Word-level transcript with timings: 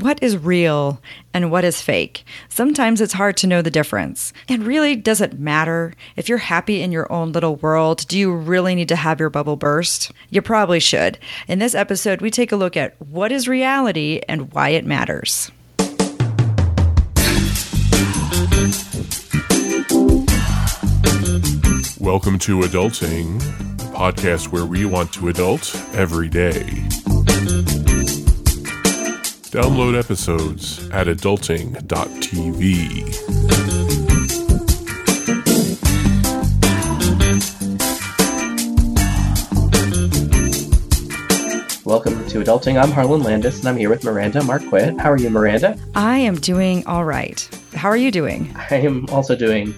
what 0.00 0.22
is 0.22 0.36
real 0.36 1.00
and 1.32 1.50
what 1.50 1.64
is 1.64 1.80
fake. 1.80 2.24
Sometimes 2.48 3.00
it's 3.00 3.12
hard 3.12 3.36
to 3.38 3.46
know 3.46 3.62
the 3.62 3.70
difference. 3.70 4.32
And 4.48 4.66
really, 4.66 4.94
does 4.94 5.20
it 5.20 5.38
matter? 5.38 5.94
If 6.16 6.28
you're 6.28 6.38
happy 6.38 6.82
in 6.82 6.92
your 6.92 7.10
own 7.10 7.32
little 7.32 7.56
world, 7.56 8.06
do 8.08 8.18
you 8.18 8.34
really 8.34 8.74
need 8.74 8.88
to 8.88 8.96
have 8.96 9.20
your 9.20 9.30
bubble 9.30 9.56
burst? 9.56 10.12
You 10.30 10.42
probably 10.42 10.80
should. 10.80 11.18
In 11.48 11.58
this 11.58 11.74
episode, 11.74 12.20
we 12.20 12.30
take 12.30 12.52
a 12.52 12.56
look 12.56 12.76
at 12.76 13.00
what 13.00 13.32
is 13.32 13.48
reality 13.48 14.20
and 14.28 14.52
why 14.52 14.70
it 14.70 14.84
matters. 14.84 15.50
Welcome 21.98 22.38
to 22.40 22.60
Adulting, 22.60 23.40
podcast 23.92 24.52
where 24.52 24.66
we 24.66 24.84
want 24.84 25.12
to 25.14 25.28
adult 25.28 25.74
every 25.94 26.28
day. 26.28 26.86
Download 29.56 29.98
episodes 29.98 30.86
at 30.90 31.06
adulting.tv. 31.06 31.76
Welcome 41.86 42.28
to 42.28 42.40
Adulting. 42.40 42.78
I'm 42.78 42.90
Harlan 42.90 43.22
Landes, 43.22 43.60
and 43.60 43.66
I'm 43.66 43.78
here 43.78 43.88
with 43.88 44.04
Miranda 44.04 44.42
Marquit. 44.42 45.00
How 45.00 45.10
are 45.10 45.16
you, 45.16 45.30
Miranda? 45.30 45.78
I 45.94 46.18
am 46.18 46.34
doing 46.34 46.86
all 46.86 47.06
right. 47.06 47.48
How 47.72 47.88
are 47.88 47.96
you 47.96 48.10
doing? 48.10 48.54
I 48.70 48.74
am 48.74 49.06
also 49.08 49.34
doing 49.34 49.74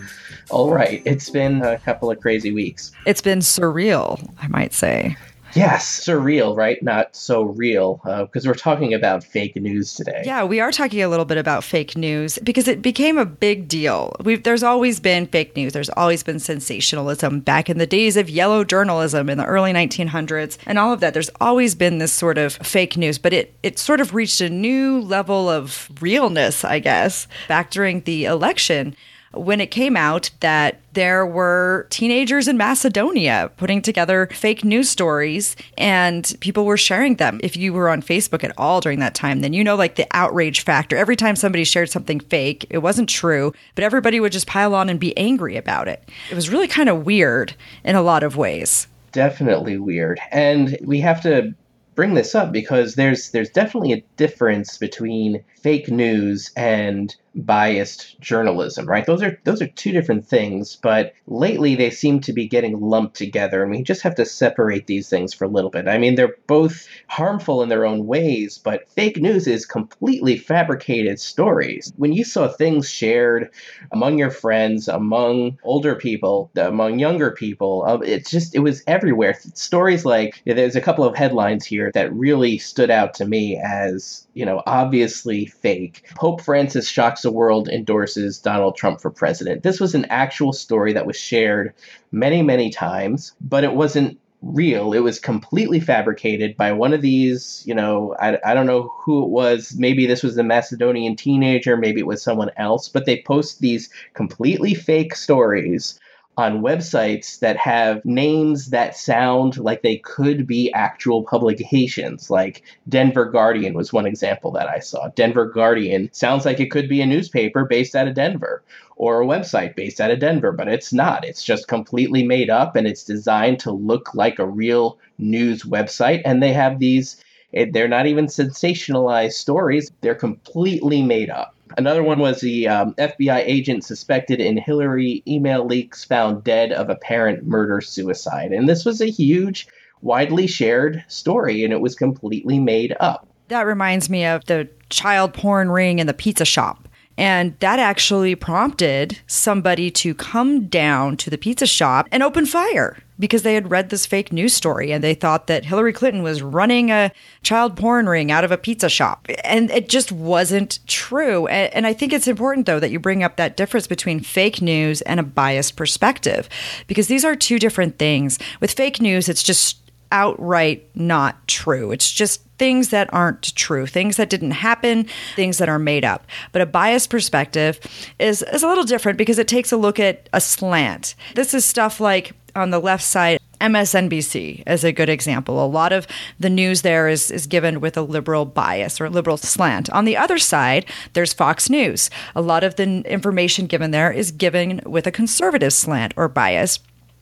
all 0.51 0.73
right. 0.73 1.02
It's 1.04 1.30
been 1.30 1.62
a 1.62 1.79
couple 1.79 2.10
of 2.10 2.18
crazy 2.18 2.51
weeks. 2.51 2.90
It's 3.06 3.20
been 3.20 3.38
surreal, 3.38 4.29
I 4.42 4.48
might 4.48 4.73
say. 4.73 5.16
Yes, 5.55 6.05
surreal, 6.05 6.57
right? 6.57 6.83
Not 6.83 7.16
so 7.16 7.43
real, 7.43 8.01
because 8.05 8.47
uh, 8.47 8.51
we're 8.51 8.55
talking 8.55 8.95
about 8.95 9.25
fake 9.25 9.57
news 9.57 9.95
today. 9.95 10.23
Yeah, 10.24 10.45
we 10.45 10.61
are 10.61 10.71
talking 10.71 11.02
a 11.02 11.09
little 11.09 11.24
bit 11.24 11.38
about 11.38 11.65
fake 11.65 11.97
news 11.97 12.38
because 12.43 12.69
it 12.69 12.83
became 12.83 13.19
a 13.19 13.24
big 13.24 13.69
deal. 13.69 14.15
We've, 14.23 14.43
there's 14.43 14.63
always 14.63 15.01
been 15.01 15.27
fake 15.27 15.57
news. 15.57 15.73
There's 15.73 15.90
always 15.90 16.23
been 16.23 16.38
sensationalism 16.38 17.40
back 17.40 17.71
in 17.71 17.79
the 17.79 17.87
days 17.87 18.16
of 18.16 18.29
yellow 18.29 18.65
journalism 18.65 19.29
in 19.30 19.38
the 19.38 19.45
early 19.45 19.73
1900s 19.73 20.59
and 20.66 20.79
all 20.79 20.93
of 20.93 21.01
that. 21.01 21.15
There's 21.15 21.30
always 21.40 21.74
been 21.74 21.99
this 21.99 22.12
sort 22.12 22.38
of 22.38 22.55
fake 22.55 22.96
news, 22.96 23.18
but 23.18 23.33
it, 23.33 23.55
it 23.62 23.79
sort 23.79 24.01
of 24.01 24.15
reached 24.15 24.40
a 24.40 24.51
new 24.51 25.01
level 25.01 25.49
of 25.49 25.90
realness, 26.01 26.65
I 26.65 26.79
guess, 26.79 27.27
back 27.49 27.71
during 27.71 28.02
the 28.02 28.27
election 28.27 28.95
when 29.38 29.60
it 29.60 29.70
came 29.70 29.96
out 29.96 30.30
that 30.40 30.80
there 30.92 31.24
were 31.24 31.86
teenagers 31.90 32.48
in 32.48 32.56
Macedonia 32.56 33.50
putting 33.56 33.80
together 33.80 34.28
fake 34.32 34.64
news 34.64 34.90
stories 34.90 35.54
and 35.76 36.36
people 36.40 36.64
were 36.64 36.76
sharing 36.76 37.16
them. 37.16 37.40
If 37.42 37.56
you 37.56 37.72
were 37.72 37.88
on 37.88 38.02
Facebook 38.02 38.42
at 38.42 38.52
all 38.59 38.80
during 38.80 38.98
that 38.98 39.14
time, 39.14 39.40
then 39.40 39.52
you 39.52 39.62
know, 39.62 39.76
like 39.76 39.94
the 39.94 40.06
outrage 40.12 40.62
factor. 40.62 40.96
Every 40.96 41.16
time 41.16 41.36
somebody 41.36 41.64
shared 41.64 41.90
something 41.90 42.20
fake, 42.20 42.66
it 42.70 42.78
wasn't 42.78 43.09
true, 43.09 43.52
but 43.74 43.84
everybody 43.84 44.20
would 44.20 44.32
just 44.32 44.46
pile 44.46 44.74
on 44.74 44.88
and 44.88 44.98
be 44.98 45.16
angry 45.16 45.56
about 45.56 45.88
it. 45.88 46.09
It 46.30 46.34
was 46.34 46.50
really 46.50 46.68
kind 46.68 46.88
of 46.88 47.06
weird 47.06 47.54
in 47.84 47.94
a 47.94 48.02
lot 48.02 48.22
of 48.22 48.36
ways. 48.36 48.88
Definitely 49.12 49.78
weird. 49.78 50.20
And 50.30 50.76
we 50.82 51.00
have 51.00 51.22
to 51.22 51.54
bring 51.98 52.14
this 52.14 52.36
up 52.36 52.52
because 52.52 52.94
there's 52.94 53.30
there's 53.30 53.50
definitely 53.50 53.92
a 53.92 54.04
difference 54.16 54.78
between 54.78 55.42
fake 55.60 55.88
news 55.88 56.52
and 56.56 57.16
biased 57.38 58.20
journalism, 58.20 58.86
right? 58.86 59.06
Those 59.06 59.22
are 59.22 59.40
those 59.44 59.62
are 59.62 59.66
two 59.68 59.92
different 59.92 60.26
things, 60.26 60.76
but 60.76 61.14
lately 61.26 61.74
they 61.74 61.90
seem 61.90 62.20
to 62.20 62.32
be 62.32 62.48
getting 62.48 62.80
lumped 62.80 63.16
together 63.16 63.62
and 63.62 63.70
we 63.70 63.82
just 63.82 64.03
have 64.03 64.14
to 64.16 64.26
separate 64.26 64.86
these 64.86 65.08
things 65.08 65.32
for 65.32 65.44
a 65.44 65.48
little 65.48 65.70
bit. 65.70 65.88
I 65.88 65.98
mean, 65.98 66.14
they're 66.14 66.36
both 66.47 66.88
harmful 67.06 67.62
in 67.62 67.69
their 67.69 67.86
own 67.86 68.06
ways, 68.06 68.59
but 68.59 68.88
fake 68.91 69.19
news 69.19 69.47
is 69.47 69.66
completely 69.66 70.36
fabricated 70.36 71.20
stories. 71.20 71.92
When 71.97 72.12
you 72.12 72.25
saw 72.25 72.48
things 72.48 72.91
shared 72.91 73.50
among 73.92 74.19
your 74.19 74.31
friends, 74.31 74.88
among 74.88 75.59
older 75.62 75.94
people, 75.94 76.50
among 76.56 76.98
younger 76.98 77.31
people, 77.31 77.84
uh, 77.87 77.98
it's 77.98 78.31
just 78.31 78.54
it 78.54 78.60
was 78.60 78.82
everywhere. 78.87 79.38
Stories 79.54 80.04
like 80.04 80.43
there's 80.44 80.77
a 80.77 80.81
couple 80.81 81.04
of 81.04 81.16
headlines 81.16 81.65
here 81.65 81.91
that 81.94 82.12
really 82.12 82.59
stood 82.59 82.91
out 82.91 83.15
to 83.15 83.27
me 83.27 83.56
as, 83.56 84.27
you 84.34 84.44
know, 84.44 84.62
obviously 84.66 85.47
fake. 85.47 86.04
Pope 86.16 86.41
Francis 86.41 86.88
shocks 86.88 87.25
the 87.28 87.33
world 87.34 87.69
endorses 87.69 88.39
Donald 88.39 88.75
Trump 88.75 89.03
for 89.03 89.11
president. 89.11 89.62
This 89.62 89.81
was 89.81 89.94
an 89.94 90.06
actual 90.06 90.55
story 90.55 90.94
that 90.94 91.05
was 91.05 91.15
shared 91.15 91.75
many, 92.11 92.41
many 92.41 92.71
times, 92.71 93.34
but 93.39 93.65
it 93.65 93.75
wasn't 93.75 94.19
real. 94.41 94.94
It 94.94 95.00
was 95.00 95.21
completely 95.21 95.78
fabricated 95.78 96.56
by 96.56 96.72
one 96.72 96.94
of 96.94 97.03
these, 97.03 97.62
you 97.66 97.75
know, 97.75 98.16
I, 98.19 98.39
I 98.47 98.55
don't 98.55 98.65
know 98.65 98.94
who 99.03 99.25
it 99.25 99.28
was. 99.28 99.75
Maybe 99.77 100.06
this 100.06 100.22
was 100.22 100.39
a 100.39 100.43
Macedonian 100.43 101.16
teenager, 101.16 101.77
maybe 101.77 102.00
it 102.00 102.06
was 102.06 102.22
someone 102.22 102.50
else, 102.56 102.89
but 102.89 103.05
they 103.05 103.21
post 103.21 103.60
these 103.60 103.91
completely 104.15 104.72
fake 104.72 105.15
stories 105.15 106.00
on 106.38 106.62
websites 106.62 107.41
that 107.41 107.56
have 107.56 108.04
names 108.04 108.71
that 108.71 108.97
sound 108.97 109.59
like 109.59 109.82
they 109.82 109.97
could 109.97 110.47
be 110.47 110.72
actual 110.72 111.25
publications. 111.25 112.31
Like 112.31 112.62
Denver 112.88 113.25
Guardian 113.25 113.75
was 113.75 113.93
one 113.93 114.06
example 114.06 114.53
that 114.53 114.69
I 114.69 114.78
saw. 114.78 115.09
Denver 115.09 115.47
Guardian 115.47 116.09
sounds 116.12 116.47
like 116.47 116.60
it 116.60 116.71
could 116.71 116.88
be 116.88 117.00
a 117.00 117.06
newspaper 117.06 117.65
based 117.65 117.97
out 117.97 118.06
of 118.06 118.15
Denver 118.15 118.62
or 118.94 119.21
a 119.21 119.27
website 119.27 119.75
based 119.75 120.00
out 120.00 120.12
of 120.12 120.21
Denver, 120.21 120.53
but 120.53 120.69
it's 120.69 120.93
not. 120.93 121.25
It's 121.25 121.43
just 121.43 121.66
completely 121.66 122.22
made 122.25 122.50
up 122.50 122.77
and 122.77 122.87
it's 122.87 123.03
designed 123.03 123.59
to 123.60 123.72
look 123.72 124.15
like 124.15 124.38
a 124.38 124.47
real 124.47 124.97
news 125.19 125.65
website. 125.65 126.22
And 126.25 126.41
they 126.41 126.53
have 126.53 126.78
these, 126.78 127.16
eh, 127.53 127.66
they're 127.72 127.88
not 127.88 128.06
even 128.06 128.27
sensationalized 128.27 129.32
stories, 129.32 129.91
they're 130.03 130.15
completely 130.15 131.03
made 131.03 131.31
up. 131.31 131.56
Another 131.77 132.03
one 132.03 132.19
was 132.19 132.41
the 132.41 132.69
um, 132.69 132.95
FBI 132.95 133.43
agent 133.45 133.84
suspected 133.84 134.41
in 134.41 134.56
Hillary 134.56 135.23
email 135.27 135.65
leaks 135.67 136.05
found 136.05 136.45
dead 136.45 136.73
of 136.73 136.91
apparent 136.91 137.47
murder 137.47 137.81
suicide. 137.81 138.53
And 138.53 138.69
this 138.69 138.84
was 138.84 139.01
a 139.01 139.11
huge, 139.11 139.69
widely 140.01 140.47
shared 140.47 141.05
story, 141.09 141.65
and 141.65 141.73
it 141.73 141.81
was 141.81 141.95
completely 141.95 142.59
made 142.59 142.97
up. 143.01 143.28
That 143.49 143.67
reminds 143.67 144.11
me 144.11 144.25
of 144.25 144.45
the 144.47 144.69
child 144.91 145.34
porn 145.34 145.71
ring 145.71 145.99
in 145.99 146.07
the 146.07 146.15
pizza 146.15 146.45
shop. 146.45 146.89
And 147.19 147.59
that 147.59 147.81
actually 147.81 148.37
prompted 148.37 149.19
somebody 149.27 149.91
to 149.91 150.15
come 150.15 150.69
down 150.69 151.17
to 151.19 151.31
the 151.31 151.37
pizza 151.37 151.67
shop 151.67 152.06
and 152.12 152.23
open 152.23 152.47
fire 152.47 152.97
because 153.19 153.43
they 153.43 153.55
had 153.55 153.73
read 153.73 153.91
this 153.91 154.06
fake 154.06 154.33
news 154.33 154.55
story 154.55 154.93
and 154.93 155.03
they 155.03 155.15
thought 155.15 155.49
that 155.49 155.65
Hillary 155.65 155.93
Clinton 155.93 156.23
was 156.23 156.43
running 156.43 156.93
a 156.93 157.11
child 157.43 157.77
porn 157.77 158.09
ring 158.09 158.31
out 158.31 158.45
of 158.45 158.53
a 158.53 158.57
pizza 158.57 158.89
shop. 158.89 159.27
And 159.43 159.69
it 159.73 159.89
just 159.89 160.12
wasn't 160.12 160.78
true. 160.87 161.49
And, 161.49 161.89
I 161.89 161.93
think 161.93 162.12
it's 162.12 162.28
important, 162.28 162.67
though, 162.67 162.78
that 162.78 162.93
you 162.93 163.01
bring 163.01 163.25
up 163.25 163.37
that 163.37 163.57
difference 163.57 163.89
between 163.89 164.21
fake 164.21 164.62
news 164.62 165.01
and 165.03 165.19
a 165.19 165.25
biased 165.25 165.75
perspective 165.75 166.49
because 166.87 167.09
these 167.09 167.25
are 167.25 167.34
two 167.34 167.59
different 167.59 167.99
things. 167.99 168.39
With 168.61 168.71
fake 168.71 169.01
news, 169.01 169.28
it's 169.28 169.43
just 169.43 169.88
outright 170.13 170.89
not 170.95 171.47
true. 171.49 171.91
It's 171.93 172.11
just 172.11 172.43
things 172.59 172.89
that 172.91 173.13
aren't 173.13 173.55
true, 173.55 173.87
things 173.87 174.17
that 174.17 174.31
didn't 174.31 174.51
happen, 174.51 175.07
things 175.37 175.59
that 175.59 175.69
are 175.69 175.79
made 175.79 176.05
up. 176.05 176.27
But 176.53 176.63
a 176.63 176.67
biased 176.67 177.11
perspective 177.11 177.81
is, 178.19 178.43
is 178.43 178.63
a 178.63 178.69
little 178.69 178.85
different 178.85 179.19
because 179.19 179.39
it 179.39 179.49
takes 179.49 179.73
a 179.73 179.77
look 179.77 180.01
at 180.01 180.29
a 180.33 180.41
slant. 180.41 181.15
This 181.35 181.55
is 181.55 181.65
stuff 181.65 182.01
like 182.01 182.33
on 182.57 182.71
the 182.71 182.81
left 182.81 183.05
side, 183.05 183.39
MSNBC 183.61 184.63
is 184.67 184.85
a 184.85 184.93
good 184.93 185.09
example. 185.09 185.65
A 185.65 185.67
lot 185.67 185.93
of 185.93 186.07
the 186.39 186.51
news 186.51 186.83
there 186.83 187.09
is, 187.09 187.31
is 187.31 187.47
given 187.47 187.81
with 187.81 187.97
a 187.97 188.03
liberal 188.03 188.45
bias 188.45 189.01
or 189.01 189.11
liberal 189.11 189.37
slant. 189.37 189.91
On 189.91 190.05
the 190.05 190.17
other 190.17 190.39
side, 190.39 190.87
there's 191.13 191.33
Fox 191.33 191.69
News. 191.69 192.11
A 192.35 192.43
lot 192.43 192.65
of 192.65 192.77
the 192.77 193.03
information 193.11 193.67
given 193.67 193.91
there 193.91 194.13
is 194.13 194.31
given 194.31 194.81
with 194.87 195.07
a 195.07 195.13
conservative 195.13 195.73
slant 195.73 196.15
or 196.17 196.29
bias. 196.29 196.79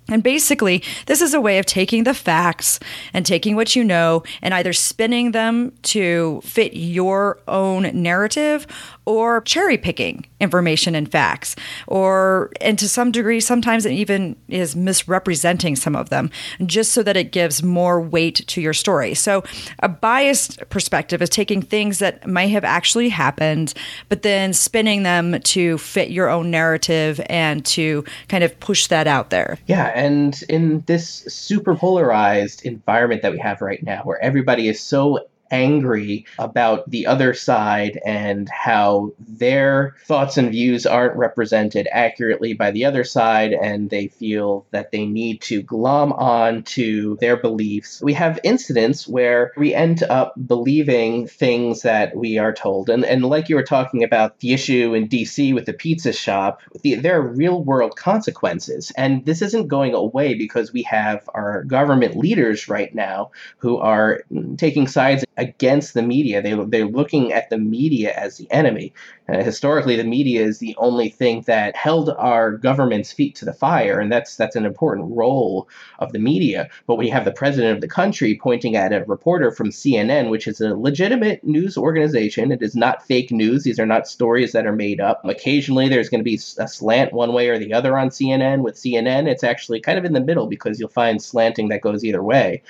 And 0.09 0.23
basically, 0.23 0.83
this 1.07 1.21
is 1.21 1.35
a 1.35 1.41
way 1.41 1.59
of 1.59 1.67
taking 1.67 2.05
the 2.05 2.15
facts 2.15 2.79
and 3.13 3.27
taking 3.27 3.57
what 3.57 3.75
you 3.75 3.83
know 3.83 4.23
and 4.41 4.55
either 4.55 4.73
spinning 4.73 5.33
them 5.33 5.73
to 5.83 6.41
fit 6.45 6.75
your 6.75 7.41
own 7.49 7.91
narrative 7.93 8.67
or 9.07 9.41
cherry 9.43 9.79
picking 9.79 10.27
information 10.41 10.95
and 10.95 11.11
facts, 11.11 11.57
or, 11.87 12.51
and 12.61 12.79
to 12.79 12.89
some 12.89 13.13
degree, 13.13 13.41
sometimes 13.41 13.87
it 13.87 13.93
even 13.93 14.37
is 14.49 14.77
misrepresenting 14.77 15.77
some 15.77 15.97
of 15.97 16.11
them 16.11 16.31
just 16.67 16.93
so 16.93 17.03
that 17.03 17.17
it 17.17 17.33
gives 17.33 17.63
more 17.63 18.01
weight 18.01 18.47
to 18.49 18.61
your 18.61 18.75
story. 18.75 19.15
So, 19.15 19.45
a 19.81 19.89
biased 19.89 20.69
perspective 20.69 21.23
is 21.23 21.31
taking 21.31 21.63
things 21.63 22.01
that 22.01 22.27
might 22.27 22.47
have 22.47 22.65
actually 22.65 23.09
happened, 23.09 23.73
but 24.09 24.23
then 24.23 24.53
spinning 24.53 25.05
them 25.05 25.41
to 25.41 25.79
fit 25.79 26.11
your 26.11 26.29
own 26.29 26.51
narrative 26.51 27.21
and 27.27 27.65
to 27.67 28.05
kind 28.29 28.43
of 28.43 28.59
push 28.61 28.89
that 28.89 29.07
out 29.07 29.31
there. 29.31 29.59
Yeah. 29.67 29.87
And 29.95 30.43
in 30.49 30.81
this 30.87 31.07
super 31.29 31.77
polarized 31.77 32.65
environment 32.67 33.23
that 33.23 33.33
we 33.33 33.39
have 33.39 33.61
right 33.61 33.83
now, 33.83 34.03
where 34.03 34.21
everybody 34.23 34.69
is 34.69 34.81
so 34.81 35.29
angry 35.51 36.27
about 36.39 36.89
the 36.91 37.07
other 37.07 37.35
side 37.35 38.01
and 38.05 38.49
how 38.49 39.13
their 39.19 39.97
thoughts 40.05 40.37
and 40.37 40.51
views 40.51 40.87
aren't 40.87 41.17
represented 41.17 41.89
accurately 41.91 42.53
by 42.53 42.71
the 42.71 42.85
other 42.85 43.05
side, 43.05 43.53
and 43.53 43.91
they 43.91 44.09
feel 44.09 44.67
that 44.71 44.91
they 44.91 45.07
need 45.07 45.41
to 45.41 45.63
glom 45.63 46.13
on 46.13 46.63
to 46.63 47.17
their 47.21 47.37
beliefs. 47.37 48.03
We 48.03 48.15
have 48.15 48.41
incidents 48.43 49.07
where 49.07 49.53
we 49.57 49.75
end 49.75 50.03
up 50.03 50.35
believing 50.47 51.27
things 51.27 51.83
that 51.83 52.17
we 52.17 52.39
are 52.39 52.53
told. 52.53 52.91
And, 52.91 53.05
and 53.05 53.25
like 53.25 53.49
you 53.49 53.57
were 53.57 53.63
talking 53.63 54.05
about 54.05 54.41
the 54.41 54.53
issue 54.53 54.95
in 54.95 55.09
DC 55.09 55.55
with 55.55 55.67
the 55.67 55.73
pizza 55.73 56.13
shop, 56.13 56.61
the, 56.83 56.95
there 56.97 57.19
are 57.19 57.27
real 57.27 57.63
world 57.63 57.97
consequences. 57.97 58.93
And 58.97 59.25
this 59.25 59.43
isn't 59.43 59.69
going 59.69 59.95
away 59.95 60.35
because 60.35 60.73
we 60.73 60.83
have 60.83 61.29
our 61.35 61.65
government 61.65 62.17
leaders 62.17 62.69
right 62.69 62.95
now 62.95 63.31
who 63.59 63.79
are 63.79 64.23
taking 64.57 64.87
sides 64.89 65.25
against 65.37 65.95
the 65.95 66.03
media. 66.03 66.43
They, 66.43 66.55
they're 66.55 66.87
looking 66.87 67.33
at 67.33 67.51
the 67.51 67.59
media 67.59 68.13
as 68.13 68.39
the 68.39 68.51
enemy. 68.51 68.93
Uh, 69.29 69.43
historically, 69.43 69.97
the 69.97 70.05
media 70.05 70.43
is 70.43 70.59
the 70.59 70.75
only 70.79 71.09
thing 71.09 71.43
that 71.43 71.75
held 71.75 72.11
our 72.11 72.53
government's 72.53 73.13
feet 73.13 73.35
to 73.37 73.45
the 73.45 73.53
fire, 73.53 73.99
and 73.99 74.11
that's 74.11 74.37
that's 74.37 74.57
an 74.57 74.65
important 74.65 75.15
role 75.17 75.69
of 75.99 76.13
the 76.13 76.19
media. 76.19 76.69
But 76.87 76.97
when 76.97 77.07
you 77.07 77.13
have 77.13 77.25
the 77.25 77.33
president 77.33 77.75
of 77.75 77.81
the 77.81 77.89
country 77.89 78.39
pointing 78.41 78.77
at 78.77 78.93
a 78.93 79.05
reporter 79.05 79.51
from 79.51 79.71
CNN, 79.71 80.31
which 80.31 80.47
is 80.47 80.61
a 80.61 80.77
legitimate 80.77 81.43
news 81.45 81.77
organization, 81.77 82.53
it 82.53 82.63
is 82.63 82.77
not 82.77 83.05
fake 83.07 83.33
news. 83.33 83.65
These 83.65 83.81
are 83.81 83.87
not 83.87 84.07
stories 84.07 84.53
that 84.53 84.67
are 84.67 84.73
made 84.73 85.01
up. 85.01 85.21
Occasionally, 85.25 85.89
there's 85.89 86.09
going 86.09 86.21
to 86.21 86.25
be 86.25 86.41
a 86.59 86.69
slant 86.69 87.13
one 87.13 87.33
way 87.33 87.49
or 87.49 87.59
the 87.59 87.73
other 87.73 87.99
on 87.99 88.11
CNN. 88.11 88.63
With 88.63 88.77
CNN, 88.77 89.29
it's 89.29 89.45
actually 89.45 89.81
kind 89.81 89.99
of 89.99 90.05
in 90.05 90.13
the 90.13 90.21
middle 90.21 90.47
because 90.47 90.79
you'll 90.79 90.89
find 90.89 91.21
slanting 91.21 91.69
that 91.69 91.81
goes 91.81 92.05
either 92.05 92.23
way. 92.23 92.63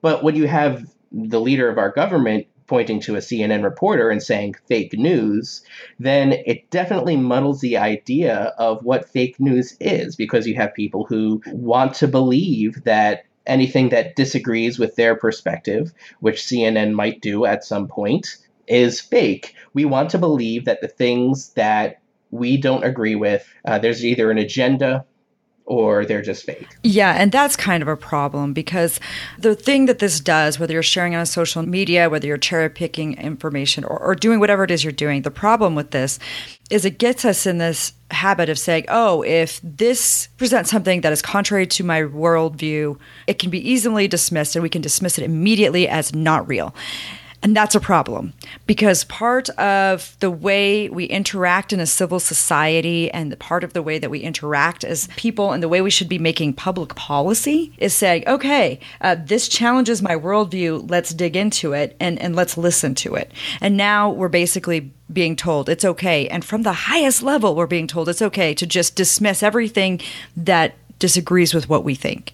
But 0.00 0.24
when 0.24 0.34
you 0.34 0.48
have 0.48 0.84
the 1.12 1.40
leader 1.40 1.68
of 1.68 1.78
our 1.78 1.90
government 1.90 2.46
pointing 2.66 3.00
to 3.00 3.16
a 3.16 3.18
CNN 3.18 3.64
reporter 3.64 4.08
and 4.08 4.22
saying 4.22 4.54
fake 4.66 4.94
news, 4.94 5.62
then 5.98 6.32
it 6.32 6.70
definitely 6.70 7.16
muddles 7.16 7.60
the 7.60 7.76
idea 7.76 8.54
of 8.56 8.84
what 8.84 9.08
fake 9.08 9.38
news 9.38 9.76
is 9.80 10.16
because 10.16 10.46
you 10.46 10.54
have 10.54 10.72
people 10.74 11.04
who 11.04 11.42
want 11.52 11.94
to 11.94 12.08
believe 12.08 12.82
that 12.84 13.24
anything 13.46 13.90
that 13.90 14.16
disagrees 14.16 14.78
with 14.78 14.96
their 14.96 15.14
perspective, 15.14 15.92
which 16.20 16.42
CNN 16.42 16.92
might 16.92 17.20
do 17.20 17.44
at 17.44 17.64
some 17.64 17.88
point, 17.88 18.36
is 18.66 19.00
fake. 19.00 19.54
We 19.74 19.84
want 19.84 20.10
to 20.10 20.18
believe 20.18 20.64
that 20.66 20.80
the 20.80 20.88
things 20.88 21.50
that 21.50 22.00
we 22.30 22.56
don't 22.56 22.84
agree 22.84 23.16
with, 23.16 23.46
uh, 23.64 23.78
there's 23.78 24.04
either 24.04 24.30
an 24.30 24.38
agenda 24.38 25.04
or 25.64 26.04
they're 26.04 26.22
just 26.22 26.44
fake. 26.44 26.66
Yeah, 26.82 27.12
and 27.12 27.30
that's 27.30 27.56
kind 27.56 27.82
of 27.82 27.88
a 27.88 27.96
problem 27.96 28.52
because 28.52 29.00
the 29.38 29.54
thing 29.54 29.86
that 29.86 30.00
this 30.00 30.20
does, 30.20 30.58
whether 30.58 30.72
you're 30.72 30.82
sharing 30.82 31.14
on 31.14 31.24
social 31.26 31.62
media, 31.62 32.10
whether 32.10 32.26
you're 32.26 32.36
cherry 32.36 32.68
picking 32.68 33.14
information 33.14 33.84
or, 33.84 33.98
or 33.98 34.14
doing 34.14 34.40
whatever 34.40 34.64
it 34.64 34.70
is 34.70 34.82
you're 34.84 34.92
doing, 34.92 35.22
the 35.22 35.30
problem 35.30 35.74
with 35.74 35.90
this 35.92 36.18
is 36.70 36.84
it 36.84 36.98
gets 36.98 37.24
us 37.24 37.46
in 37.46 37.58
this 37.58 37.92
habit 38.10 38.48
of 38.48 38.58
saying, 38.58 38.84
oh, 38.88 39.22
if 39.22 39.60
this 39.62 40.28
presents 40.36 40.70
something 40.70 41.02
that 41.02 41.12
is 41.12 41.22
contrary 41.22 41.66
to 41.66 41.84
my 41.84 42.02
worldview, 42.02 42.98
it 43.26 43.38
can 43.38 43.50
be 43.50 43.70
easily 43.70 44.08
dismissed 44.08 44.56
and 44.56 44.62
we 44.62 44.68
can 44.68 44.82
dismiss 44.82 45.18
it 45.18 45.24
immediately 45.24 45.88
as 45.88 46.14
not 46.14 46.46
real. 46.48 46.74
And 47.42 47.56
that's 47.56 47.74
a 47.74 47.80
problem 47.80 48.34
because 48.66 49.02
part 49.04 49.48
of 49.50 50.16
the 50.20 50.30
way 50.30 50.88
we 50.88 51.06
interact 51.06 51.72
in 51.72 51.80
a 51.80 51.86
civil 51.86 52.20
society 52.20 53.10
and 53.10 53.36
part 53.40 53.64
of 53.64 53.72
the 53.72 53.82
way 53.82 53.98
that 53.98 54.10
we 54.10 54.20
interact 54.20 54.84
as 54.84 55.08
people 55.16 55.50
and 55.50 55.60
the 55.60 55.68
way 55.68 55.82
we 55.82 55.90
should 55.90 56.08
be 56.08 56.20
making 56.20 56.52
public 56.52 56.94
policy 56.94 57.72
is 57.78 57.94
saying, 57.94 58.22
okay, 58.28 58.78
uh, 59.00 59.16
this 59.18 59.48
challenges 59.48 60.02
my 60.02 60.14
worldview. 60.14 60.88
Let's 60.88 61.12
dig 61.12 61.36
into 61.36 61.72
it 61.72 61.96
and, 61.98 62.20
and 62.20 62.36
let's 62.36 62.56
listen 62.56 62.94
to 62.96 63.16
it. 63.16 63.32
And 63.60 63.76
now 63.76 64.10
we're 64.10 64.28
basically 64.28 64.92
being 65.12 65.36
told 65.36 65.68
it's 65.68 65.84
okay. 65.84 66.28
And 66.28 66.44
from 66.44 66.62
the 66.62 66.72
highest 66.72 67.22
level, 67.22 67.54
we're 67.54 67.66
being 67.66 67.86
told 67.86 68.08
it's 68.08 68.22
okay 68.22 68.54
to 68.54 68.66
just 68.66 68.96
dismiss 68.96 69.42
everything 69.42 70.00
that 70.36 70.74
disagrees 70.98 71.54
with 71.54 71.68
what 71.68 71.84
we 71.84 71.94
think. 71.94 72.32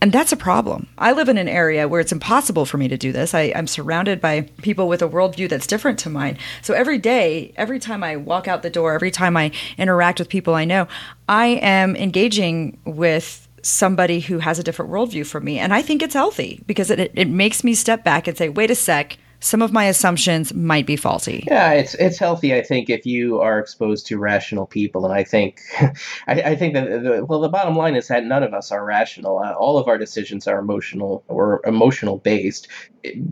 And 0.00 0.12
that's 0.12 0.32
a 0.32 0.36
problem. 0.36 0.88
I 0.98 1.12
live 1.12 1.28
in 1.28 1.38
an 1.38 1.48
area 1.48 1.88
where 1.88 2.00
it's 2.00 2.12
impossible 2.12 2.66
for 2.66 2.78
me 2.78 2.88
to 2.88 2.96
do 2.96 3.12
this. 3.12 3.34
I, 3.34 3.42
am 3.42 3.66
surrounded 3.66 4.20
by 4.20 4.42
people 4.62 4.88
with 4.88 5.02
a 5.02 5.08
worldview 5.08 5.48
that's 5.48 5.66
different 5.66 5.98
to 6.00 6.10
mine. 6.10 6.38
So 6.62 6.74
every 6.74 6.98
day, 6.98 7.52
every 7.56 7.78
time 7.78 8.02
I 8.02 8.16
walk 8.16 8.48
out 8.48 8.62
the 8.62 8.70
door, 8.70 8.94
every 8.94 9.10
time 9.10 9.36
I 9.36 9.52
interact 9.78 10.18
with 10.18 10.28
people 10.28 10.54
I 10.54 10.64
know, 10.64 10.88
I 11.28 11.46
am 11.46 11.96
engaging 11.96 12.78
with 12.84 13.46
somebody 13.62 14.20
who 14.20 14.38
has 14.38 14.58
a 14.58 14.62
different 14.62 14.90
worldview 14.90 15.26
from 15.26 15.44
me. 15.44 15.58
And 15.58 15.74
I 15.74 15.82
think 15.82 16.02
it's 16.02 16.14
healthy 16.14 16.62
because 16.66 16.90
it, 16.90 17.10
it 17.14 17.28
makes 17.28 17.64
me 17.64 17.74
step 17.74 18.04
back 18.04 18.28
and 18.28 18.36
say, 18.36 18.48
wait 18.48 18.70
a 18.70 18.74
sec, 18.74 19.18
some 19.46 19.62
of 19.62 19.72
my 19.72 19.84
assumptions 19.84 20.52
might 20.52 20.86
be 20.86 20.96
faulty. 20.96 21.44
Yeah, 21.46 21.70
it's 21.70 21.94
it's 21.94 22.18
healthy, 22.18 22.52
I 22.52 22.62
think, 22.62 22.90
if 22.90 23.06
you 23.06 23.40
are 23.40 23.60
exposed 23.60 24.06
to 24.08 24.18
rational 24.18 24.66
people, 24.66 25.04
and 25.04 25.14
I 25.14 25.22
think, 25.22 25.60
I, 26.26 26.42
I 26.42 26.56
think 26.56 26.74
that 26.74 27.04
the, 27.04 27.24
well, 27.24 27.40
the 27.40 27.48
bottom 27.48 27.76
line 27.76 27.94
is 27.94 28.08
that 28.08 28.24
none 28.24 28.42
of 28.42 28.52
us 28.52 28.72
are 28.72 28.84
rational. 28.84 29.38
Uh, 29.38 29.52
all 29.52 29.78
of 29.78 29.86
our 29.86 29.98
decisions 29.98 30.48
are 30.48 30.58
emotional 30.58 31.22
or 31.28 31.60
emotional 31.64 32.18
based. 32.18 32.66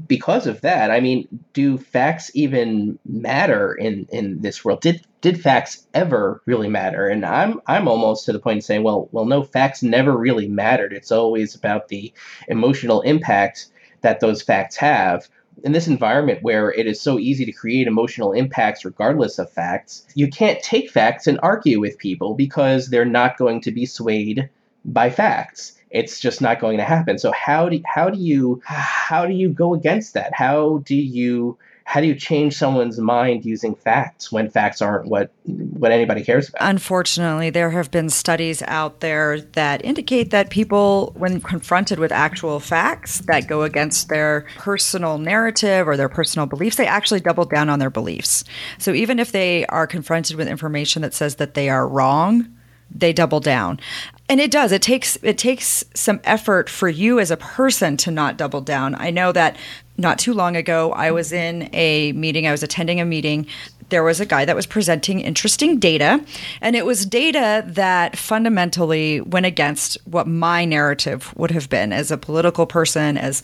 Because 0.06 0.46
of 0.46 0.60
that, 0.60 0.92
I 0.92 1.00
mean, 1.00 1.26
do 1.52 1.78
facts 1.78 2.30
even 2.32 2.96
matter 3.04 3.74
in 3.74 4.06
in 4.12 4.40
this 4.40 4.64
world? 4.64 4.82
Did 4.82 5.04
did 5.20 5.42
facts 5.42 5.84
ever 5.94 6.42
really 6.46 6.68
matter? 6.68 7.08
And 7.08 7.26
I'm 7.26 7.60
I'm 7.66 7.88
almost 7.88 8.24
to 8.26 8.32
the 8.32 8.38
point 8.38 8.58
of 8.58 8.64
saying, 8.64 8.84
well, 8.84 9.08
well, 9.10 9.24
no, 9.24 9.42
facts 9.42 9.82
never 9.82 10.16
really 10.16 10.46
mattered. 10.46 10.92
It's 10.92 11.10
always 11.10 11.56
about 11.56 11.88
the 11.88 12.12
emotional 12.46 13.00
impact 13.00 13.66
that 14.02 14.20
those 14.20 14.42
facts 14.42 14.76
have 14.76 15.28
in 15.64 15.72
this 15.72 15.88
environment 15.88 16.42
where 16.42 16.70
it 16.70 16.86
is 16.86 17.00
so 17.00 17.18
easy 17.18 17.46
to 17.46 17.52
create 17.52 17.86
emotional 17.86 18.32
impacts 18.32 18.84
regardless 18.84 19.38
of 19.38 19.50
facts, 19.50 20.06
you 20.14 20.28
can't 20.28 20.62
take 20.62 20.90
facts 20.90 21.26
and 21.26 21.40
argue 21.42 21.80
with 21.80 21.98
people 21.98 22.34
because 22.34 22.88
they're 22.88 23.06
not 23.06 23.38
going 23.38 23.62
to 23.62 23.72
be 23.72 23.86
swayed 23.86 24.50
by 24.84 25.08
facts. 25.08 25.72
It's 25.90 26.20
just 26.20 26.42
not 26.42 26.60
going 26.60 26.76
to 26.76 26.84
happen. 26.84 27.18
So 27.18 27.32
how 27.32 27.70
do 27.70 27.80
how 27.86 28.10
do 28.10 28.18
you 28.18 28.60
how 28.66 29.24
do 29.26 29.32
you 29.32 29.48
go 29.48 29.72
against 29.72 30.14
that? 30.14 30.34
How 30.34 30.82
do 30.84 30.94
you 30.94 31.56
how 31.84 32.00
do 32.00 32.06
you 32.06 32.14
change 32.14 32.56
someone's 32.56 32.98
mind 32.98 33.44
using 33.44 33.74
facts 33.74 34.32
when 34.32 34.50
facts 34.50 34.80
aren't 34.80 35.06
what 35.06 35.30
what 35.44 35.92
anybody 35.92 36.24
cares 36.24 36.48
about? 36.48 36.68
Unfortunately, 36.68 37.50
there 37.50 37.70
have 37.70 37.90
been 37.90 38.08
studies 38.08 38.62
out 38.62 39.00
there 39.00 39.40
that 39.40 39.84
indicate 39.84 40.30
that 40.30 40.50
people 40.50 41.12
when 41.16 41.40
confronted 41.40 41.98
with 41.98 42.10
actual 42.10 42.58
facts 42.58 43.18
that 43.26 43.46
go 43.46 43.62
against 43.62 44.08
their 44.08 44.46
personal 44.56 45.18
narrative 45.18 45.86
or 45.86 45.96
their 45.96 46.08
personal 46.08 46.46
beliefs, 46.46 46.76
they 46.76 46.86
actually 46.86 47.20
double 47.20 47.44
down 47.44 47.68
on 47.68 47.78
their 47.78 47.90
beliefs. 47.90 48.44
So 48.78 48.92
even 48.92 49.18
if 49.18 49.32
they 49.32 49.66
are 49.66 49.86
confronted 49.86 50.36
with 50.36 50.48
information 50.48 51.02
that 51.02 51.12
says 51.12 51.36
that 51.36 51.54
they 51.54 51.68
are 51.68 51.86
wrong, 51.86 52.48
they 52.94 53.12
double 53.12 53.40
down 53.40 53.80
and 54.28 54.40
it 54.40 54.50
does 54.50 54.72
it 54.72 54.82
takes 54.82 55.16
it 55.22 55.36
takes 55.36 55.84
some 55.94 56.20
effort 56.24 56.68
for 56.68 56.88
you 56.88 57.18
as 57.18 57.30
a 57.30 57.36
person 57.36 57.96
to 57.96 58.10
not 58.10 58.36
double 58.36 58.60
down 58.60 58.94
i 58.96 59.10
know 59.10 59.32
that 59.32 59.56
not 59.96 60.18
too 60.18 60.32
long 60.32 60.56
ago 60.56 60.92
i 60.92 61.10
was 61.10 61.32
in 61.32 61.68
a 61.72 62.12
meeting 62.12 62.46
i 62.46 62.50
was 62.50 62.62
attending 62.62 63.00
a 63.00 63.04
meeting 63.04 63.46
there 63.90 64.02
was 64.02 64.20
a 64.20 64.26
guy 64.26 64.44
that 64.44 64.56
was 64.56 64.66
presenting 64.66 65.20
interesting 65.20 65.78
data 65.78 66.24
and 66.60 66.74
it 66.74 66.86
was 66.86 67.04
data 67.04 67.62
that 67.66 68.16
fundamentally 68.16 69.20
went 69.20 69.46
against 69.46 69.98
what 70.04 70.26
my 70.26 70.64
narrative 70.64 71.32
would 71.36 71.50
have 71.50 71.68
been 71.68 71.92
as 71.92 72.10
a 72.10 72.16
political 72.16 72.66
person 72.66 73.16
as 73.16 73.42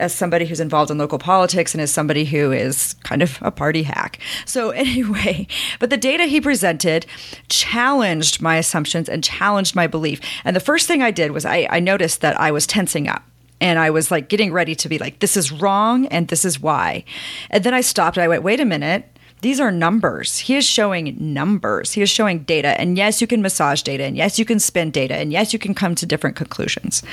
as 0.00 0.14
somebody 0.14 0.46
who's 0.46 0.60
involved 0.60 0.90
in 0.90 0.98
local 0.98 1.18
politics 1.18 1.74
and 1.74 1.80
as 1.80 1.90
somebody 1.90 2.24
who 2.24 2.52
is 2.52 2.94
kind 3.02 3.22
of 3.22 3.38
a 3.42 3.50
party 3.50 3.82
hack. 3.82 4.18
So, 4.44 4.70
anyway, 4.86 5.46
but 5.78 5.90
the 5.90 5.96
data 5.96 6.24
he 6.24 6.40
presented 6.40 7.06
challenged 7.48 8.40
my 8.40 8.56
assumptions 8.56 9.08
and 9.08 9.24
challenged 9.24 9.74
my 9.74 9.86
belief. 9.86 10.20
And 10.44 10.54
the 10.54 10.60
first 10.60 10.86
thing 10.86 11.02
I 11.02 11.10
did 11.10 11.32
was 11.32 11.44
I, 11.44 11.66
I 11.70 11.80
noticed 11.80 12.20
that 12.20 12.38
I 12.38 12.50
was 12.50 12.66
tensing 12.66 13.08
up 13.08 13.24
and 13.60 13.78
I 13.78 13.90
was 13.90 14.10
like 14.10 14.28
getting 14.28 14.52
ready 14.52 14.74
to 14.76 14.88
be 14.88 14.98
like, 14.98 15.18
this 15.18 15.36
is 15.36 15.50
wrong 15.50 16.06
and 16.06 16.28
this 16.28 16.44
is 16.44 16.60
why. 16.60 17.04
And 17.50 17.64
then 17.64 17.74
I 17.74 17.80
stopped 17.80 18.18
I 18.18 18.28
went, 18.28 18.42
wait 18.42 18.60
a 18.60 18.64
minute. 18.64 19.04
These 19.40 19.60
are 19.60 19.70
numbers. 19.70 20.38
He 20.38 20.56
is 20.56 20.64
showing 20.64 21.16
numbers. 21.20 21.92
He 21.92 22.02
is 22.02 22.10
showing 22.10 22.40
data. 22.40 22.80
And 22.80 22.96
yes, 22.96 23.20
you 23.20 23.28
can 23.28 23.40
massage 23.40 23.82
data. 23.82 24.02
And 24.02 24.16
yes, 24.16 24.36
you 24.36 24.44
can 24.44 24.58
spin 24.58 24.90
data. 24.90 25.14
And 25.14 25.30
yes, 25.30 25.52
you 25.52 25.60
can 25.60 25.74
come 25.74 25.94
to 25.94 26.06
different 26.06 26.34
conclusions. 26.34 27.04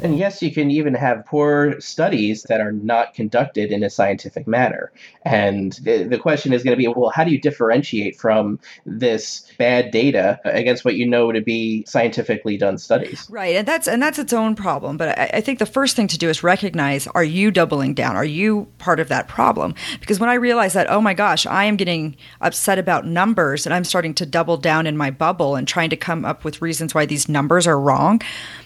And 0.00 0.18
yes, 0.18 0.42
you 0.42 0.50
can 0.50 0.72
even 0.72 0.94
have 0.94 1.24
poor 1.24 1.80
studies 1.80 2.42
that 2.44 2.60
are 2.60 2.72
not 2.72 3.14
conducted 3.14 3.70
in 3.70 3.84
a 3.84 3.90
scientific 3.90 4.48
manner. 4.48 4.90
And 5.24 5.72
the, 5.84 6.18
question 6.22 6.52
is 6.52 6.62
going 6.62 6.76
to 6.76 6.76
be 6.76 6.88
well, 6.88 7.10
how 7.10 7.24
do 7.24 7.30
you 7.30 7.40
differentiate 7.40 8.16
from 8.16 8.58
this 8.86 9.50
bad 9.58 9.90
data 9.90 10.40
against 10.44 10.84
what 10.84 10.94
you 10.94 11.06
know 11.06 11.32
to 11.32 11.40
be 11.40 11.84
scientifically 11.86 12.56
done 12.56 12.78
studies? 12.78 13.26
Right. 13.30 13.56
And 13.56 13.66
that's 13.66 13.86
and 13.86 14.02
that's 14.02 14.18
its 14.18 14.32
own 14.32 14.54
problem. 14.54 14.96
But 14.96 15.18
I, 15.18 15.30
I 15.34 15.40
think 15.40 15.58
the 15.58 15.66
first 15.66 15.96
thing 15.96 16.08
to 16.08 16.18
do 16.18 16.28
is 16.28 16.42
recognize 16.42 17.06
are 17.08 17.24
you 17.24 17.50
doubling 17.50 17.94
down? 17.94 18.16
Are 18.16 18.24
you 18.24 18.68
part 18.78 19.00
of 19.00 19.08
that 19.08 19.28
problem? 19.28 19.74
Because 20.00 20.18
when 20.18 20.28
I 20.28 20.34
realized 20.34 20.74
that, 20.74 20.90
oh 20.90 21.00
my 21.00 21.14
gosh, 21.14 21.46
I 21.46 21.64
am 21.64 21.76
getting 21.76 22.16
upset 22.40 22.78
about 22.78 23.06
numbers 23.06 23.66
and 23.66 23.74
I'm 23.74 23.84
starting 23.84 24.14
to 24.14 24.26
double 24.26 24.56
down 24.56 24.86
in 24.86 24.96
my 24.96 25.10
bubble 25.10 25.56
and 25.56 25.66
trying 25.68 25.90
to 25.90 25.96
come 25.96 26.24
up 26.24 26.44
with 26.44 26.62
reasons 26.62 26.94
why 26.94 27.06
these 27.06 27.28
numbers 27.28 27.66
are 27.66 27.78
wrong, 27.78 28.20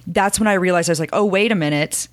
that's 0.06 0.38
when 0.38 0.48
I 0.48 0.54
realized 0.54 0.88
I 0.88 0.92
was 0.92 1.00
like, 1.00 1.10
oh, 1.12 1.24
wait 1.24 1.52
a 1.52 1.56
minute. 1.56 2.08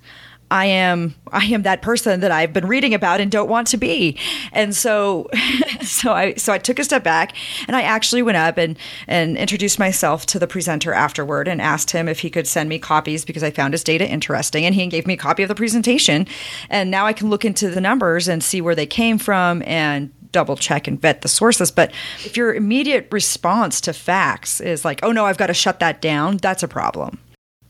I 0.50 0.66
am 0.66 1.14
I 1.32 1.44
am 1.46 1.62
that 1.62 1.82
person 1.82 2.20
that 2.20 2.30
I've 2.30 2.52
been 2.52 2.66
reading 2.66 2.94
about 2.94 3.20
and 3.20 3.30
don't 3.30 3.48
want 3.48 3.66
to 3.68 3.76
be. 3.76 4.18
And 4.52 4.74
so 4.74 5.28
so 5.82 6.12
I 6.12 6.34
so 6.34 6.52
I 6.52 6.58
took 6.58 6.78
a 6.78 6.84
step 6.84 7.02
back 7.02 7.34
and 7.66 7.74
I 7.74 7.82
actually 7.82 8.22
went 8.22 8.36
up 8.36 8.58
and 8.58 8.78
and 9.06 9.36
introduced 9.36 9.78
myself 9.78 10.26
to 10.26 10.38
the 10.38 10.46
presenter 10.46 10.92
afterward 10.92 11.48
and 11.48 11.60
asked 11.60 11.90
him 11.90 12.08
if 12.08 12.20
he 12.20 12.30
could 12.30 12.46
send 12.46 12.68
me 12.68 12.78
copies 12.78 13.24
because 13.24 13.42
I 13.42 13.50
found 13.50 13.74
his 13.74 13.84
data 13.84 14.08
interesting 14.08 14.64
and 14.64 14.74
he 14.74 14.86
gave 14.86 15.06
me 15.06 15.14
a 15.14 15.18
copy 15.18 15.42
of 15.42 15.48
the 15.48 15.54
presentation 15.54 16.26
and 16.70 16.90
now 16.90 17.06
I 17.06 17.12
can 17.12 17.30
look 17.30 17.44
into 17.44 17.70
the 17.70 17.80
numbers 17.80 18.28
and 18.28 18.42
see 18.42 18.60
where 18.60 18.74
they 18.74 18.86
came 18.86 19.18
from 19.18 19.62
and 19.66 20.12
double 20.34 20.56
check 20.56 20.86
and 20.86 21.00
vet 21.00 21.22
the 21.22 21.28
sources. 21.28 21.70
But 21.70 21.92
if 22.24 22.36
your 22.36 22.52
immediate 22.52 23.08
response 23.10 23.80
to 23.82 23.92
facts 23.92 24.60
is 24.60 24.84
like, 24.84 25.00
oh 25.02 25.12
no, 25.12 25.24
I've 25.24 25.38
got 25.38 25.46
to 25.46 25.54
shut 25.54 25.80
that 25.80 26.02
down, 26.02 26.36
that's 26.38 26.62
a 26.62 26.68
problem. 26.68 27.18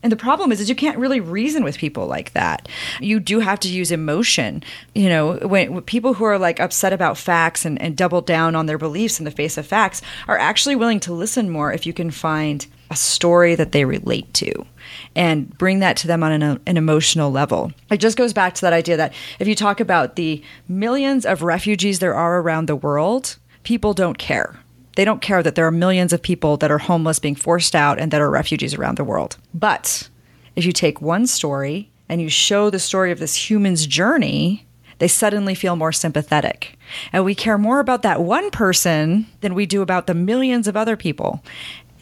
And 0.04 0.12
the 0.12 0.16
problem 0.16 0.52
is, 0.52 0.60
is 0.60 0.68
you 0.68 0.74
can't 0.74 0.98
really 0.98 1.18
reason 1.18 1.64
with 1.64 1.78
people 1.78 2.06
like 2.06 2.34
that. 2.34 2.68
You 3.00 3.18
do 3.18 3.40
have 3.40 3.58
to 3.60 3.68
use 3.68 3.90
emotion. 3.90 4.62
You 4.94 5.08
know, 5.08 5.38
when, 5.38 5.72
when, 5.72 5.82
people 5.82 6.12
who 6.12 6.24
are 6.24 6.38
like 6.38 6.60
upset 6.60 6.92
about 6.92 7.16
facts 7.16 7.64
and, 7.64 7.80
and 7.80 7.96
double 7.96 8.20
down 8.20 8.54
on 8.54 8.66
their 8.66 8.76
beliefs 8.76 9.18
in 9.18 9.24
the 9.24 9.30
face 9.30 9.56
of 9.56 9.66
facts 9.66 10.02
are 10.28 10.36
actually 10.36 10.76
willing 10.76 11.00
to 11.00 11.14
listen 11.14 11.48
more 11.48 11.72
if 11.72 11.86
you 11.86 11.94
can 11.94 12.10
find 12.10 12.66
a 12.90 12.96
story 12.96 13.54
that 13.54 13.72
they 13.72 13.86
relate 13.86 14.32
to 14.34 14.52
and 15.16 15.56
bring 15.56 15.78
that 15.78 15.96
to 15.96 16.06
them 16.06 16.22
on 16.22 16.32
an, 16.32 16.60
an, 16.66 16.76
emotional 16.76 17.30
level. 17.30 17.72
It 17.90 17.96
just 17.96 18.18
goes 18.18 18.34
back 18.34 18.54
to 18.56 18.60
that 18.60 18.74
idea 18.74 18.98
that 18.98 19.14
if 19.38 19.48
you 19.48 19.54
talk 19.54 19.80
about 19.80 20.16
the 20.16 20.42
millions 20.68 21.24
of 21.24 21.42
refugees 21.42 22.00
there 22.00 22.14
are 22.14 22.40
around 22.40 22.66
the 22.66 22.76
world, 22.76 23.38
people 23.62 23.94
don't 23.94 24.18
care. 24.18 24.60
They 24.96 25.04
don't 25.04 25.22
care 25.22 25.42
that 25.42 25.54
there 25.54 25.66
are 25.66 25.72
millions 25.72 26.12
of 26.12 26.22
people 26.22 26.56
that 26.58 26.70
are 26.70 26.78
homeless 26.78 27.18
being 27.18 27.34
forced 27.34 27.74
out 27.74 27.98
and 27.98 28.10
that 28.10 28.20
are 28.20 28.30
refugees 28.30 28.74
around 28.74 28.96
the 28.96 29.04
world. 29.04 29.36
But 29.52 30.08
if 30.56 30.64
you 30.64 30.72
take 30.72 31.00
one 31.00 31.26
story 31.26 31.90
and 32.08 32.20
you 32.20 32.28
show 32.28 32.70
the 32.70 32.78
story 32.78 33.10
of 33.10 33.18
this 33.18 33.50
human's 33.50 33.86
journey, 33.86 34.66
they 34.98 35.08
suddenly 35.08 35.54
feel 35.54 35.76
more 35.76 35.92
sympathetic. 35.92 36.78
And 37.12 37.24
we 37.24 37.34
care 37.34 37.58
more 37.58 37.80
about 37.80 38.02
that 38.02 38.22
one 38.22 38.50
person 38.50 39.26
than 39.40 39.54
we 39.54 39.66
do 39.66 39.82
about 39.82 40.06
the 40.06 40.14
millions 40.14 40.68
of 40.68 40.76
other 40.76 40.96
people. 40.96 41.42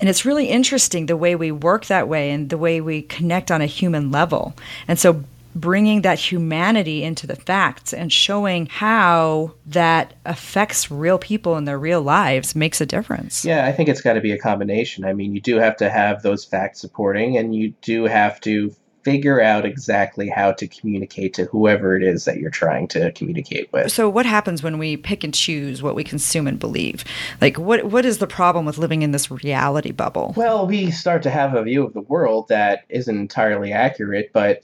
And 0.01 0.09
it's 0.09 0.25
really 0.25 0.47
interesting 0.47 1.07
the 1.07 1.17
way 1.17 1.37
we 1.37 1.53
work 1.53 1.87
that 1.87 2.09
way 2.09 2.31
and 2.31 2.51
the 2.51 2.59
way 2.59 2.81
we 2.81 3.03
connect 3.03 3.51
on 3.51 3.63
a 3.63 3.67
human 3.67 4.11
level. 4.11 4.55
And 4.89 4.99
so 4.99 5.25
bringing 5.55 6.03
that 6.03 6.19
humanity 6.19 7.03
into 7.03 7.27
the 7.27 7.37
facts 7.37 7.93
and 7.93 8.13
showing 8.13 8.67
how 8.67 9.55
that 9.67 10.15
affects 10.25 10.91
real 10.91 11.19
people 11.19 11.57
in 11.57 11.65
their 11.65 11.79
real 11.79 12.03
lives 12.03 12.55
makes 12.55 12.81
a 12.81 12.87
difference. 12.87 13.45
Yeah, 13.45 13.67
I 13.67 13.73
think 13.73 13.89
it's 13.89 14.01
got 14.01 14.15
to 14.15 14.21
be 14.21 14.33
a 14.33 14.39
combination. 14.39 15.05
I 15.05 15.13
mean, 15.13 15.35
you 15.35 15.41
do 15.41 15.57
have 15.57 15.77
to 15.79 15.91
have 15.91 16.23
those 16.23 16.45
facts 16.45 16.81
supporting, 16.81 17.37
and 17.37 17.55
you 17.55 17.75
do 17.83 18.05
have 18.05 18.41
to 18.43 18.75
figure 19.03 19.41
out 19.41 19.65
exactly 19.65 20.29
how 20.29 20.53
to 20.53 20.67
communicate 20.69 21.35
to 21.35 21.45
whoever 21.47 21.97
it 21.97 22.03
is 22.03 22.25
that 22.25 22.39
you're 22.39 22.51
trying 22.51 22.87
to 22.89 23.11
communicate 23.13 23.73
with. 23.73 23.91
So 23.91 24.09
what 24.09 24.27
happens 24.27 24.63
when 24.63 24.79
we 24.79 24.97
pick 24.97 25.25
and 25.25 25.35
choose 25.35 25.83
what 25.83 25.95
we 25.95 26.05
consume 26.05 26.47
and 26.47 26.59
believe? 26.59 27.05
Like 27.41 27.59
what 27.59 27.85
what 27.85 28.05
is 28.05 28.19
the 28.19 28.27
problem 28.27 28.65
with 28.65 28.79
living 28.79 29.03
in 29.03 29.11
this 29.11 29.31
reality 29.31 29.91
bubble? 29.91 30.35
Well, 30.37 30.67
we 30.67 30.91
start 30.91 31.23
to 31.25 31.31
have 31.31 31.55
a 31.55 31.63
view 31.63 31.85
of 31.85 31.95
the 31.95 32.01
world 32.01 32.49
that 32.49 32.85
isn't 32.89 33.19
entirely 33.19 33.73
accurate, 33.73 34.31
but 34.33 34.63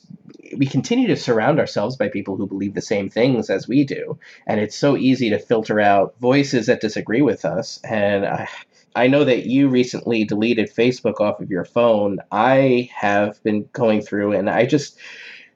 we 0.57 0.67
continue 0.67 1.09
to 1.09 1.17
surround 1.17 1.59
ourselves 1.59 1.97
by 1.97 2.09
people 2.09 2.37
who 2.37 2.47
believe 2.47 2.75
the 2.75 2.83
same 2.83 3.09
things 3.09 3.51
as 3.51 3.69
we 3.69 3.85
do, 3.85 4.19
and 4.47 4.61
it's 4.61 4.77
so 4.77 4.97
easy 4.97 5.31
to 5.31 5.39
filter 5.39 5.81
out 5.81 6.15
voices 6.21 6.67
that 6.67 6.81
disagree 6.81 7.23
with 7.23 7.45
us 7.45 7.81
and 7.85 8.25
I 8.27 8.49
I 8.95 9.07
know 9.07 9.25
that 9.25 9.47
you 9.47 9.69
recently 9.69 10.25
deleted 10.25 10.75
Facebook 10.75 11.21
off 11.21 11.41
of 11.41 11.51
your 11.51 11.65
phone. 11.65 12.19
I 12.33 12.91
have 12.95 13.41
been 13.45 13.69
going 13.73 14.01
through, 14.01 14.33
and 14.33 14.51
I 14.51 14.67
just 14.67 14.99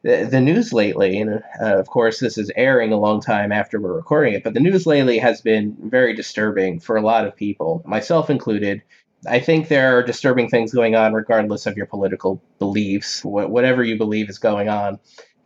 the, 0.03 0.41
news 0.41 0.73
lately, 0.73 1.19
and 1.19 1.43
uh, 1.61 1.79
of 1.79 1.87
course 1.87 2.19
this 2.21 2.37
is 2.37 2.51
airing 2.57 2.93
a 2.93 2.99
long 2.99 3.21
time 3.21 3.53
after 3.53 3.81
we're 3.81 3.95
recording 3.95 4.35
it, 4.35 4.45
but 4.45 4.55
the 4.55 4.61
news 4.61 4.87
lately 4.87 5.19
has 5.19 5.41
been 5.41 5.77
very 5.81 6.15
disturbing 6.15 6.81
for 6.81 6.97
a 6.97 7.03
lot 7.03 7.27
of 7.27 7.37
people, 7.37 7.83
myself 7.87 8.29
included. 8.29 8.83
I 9.27 9.41
think 9.41 9.69
there 9.69 9.97
are 9.97 10.03
disturbing 10.03 10.49
things 10.49 10.73
going 10.73 10.97
on 10.97 11.13
regardless 11.13 11.67
of 11.67 11.77
your 11.77 11.87
political 11.87 12.43
beliefs, 12.59 13.21
wh- 13.21 13.51
whatever 13.51 13.85
you 13.85 13.97
believe 13.97 14.29
is 14.29 14.39
going 14.39 14.69
on. 14.69 14.99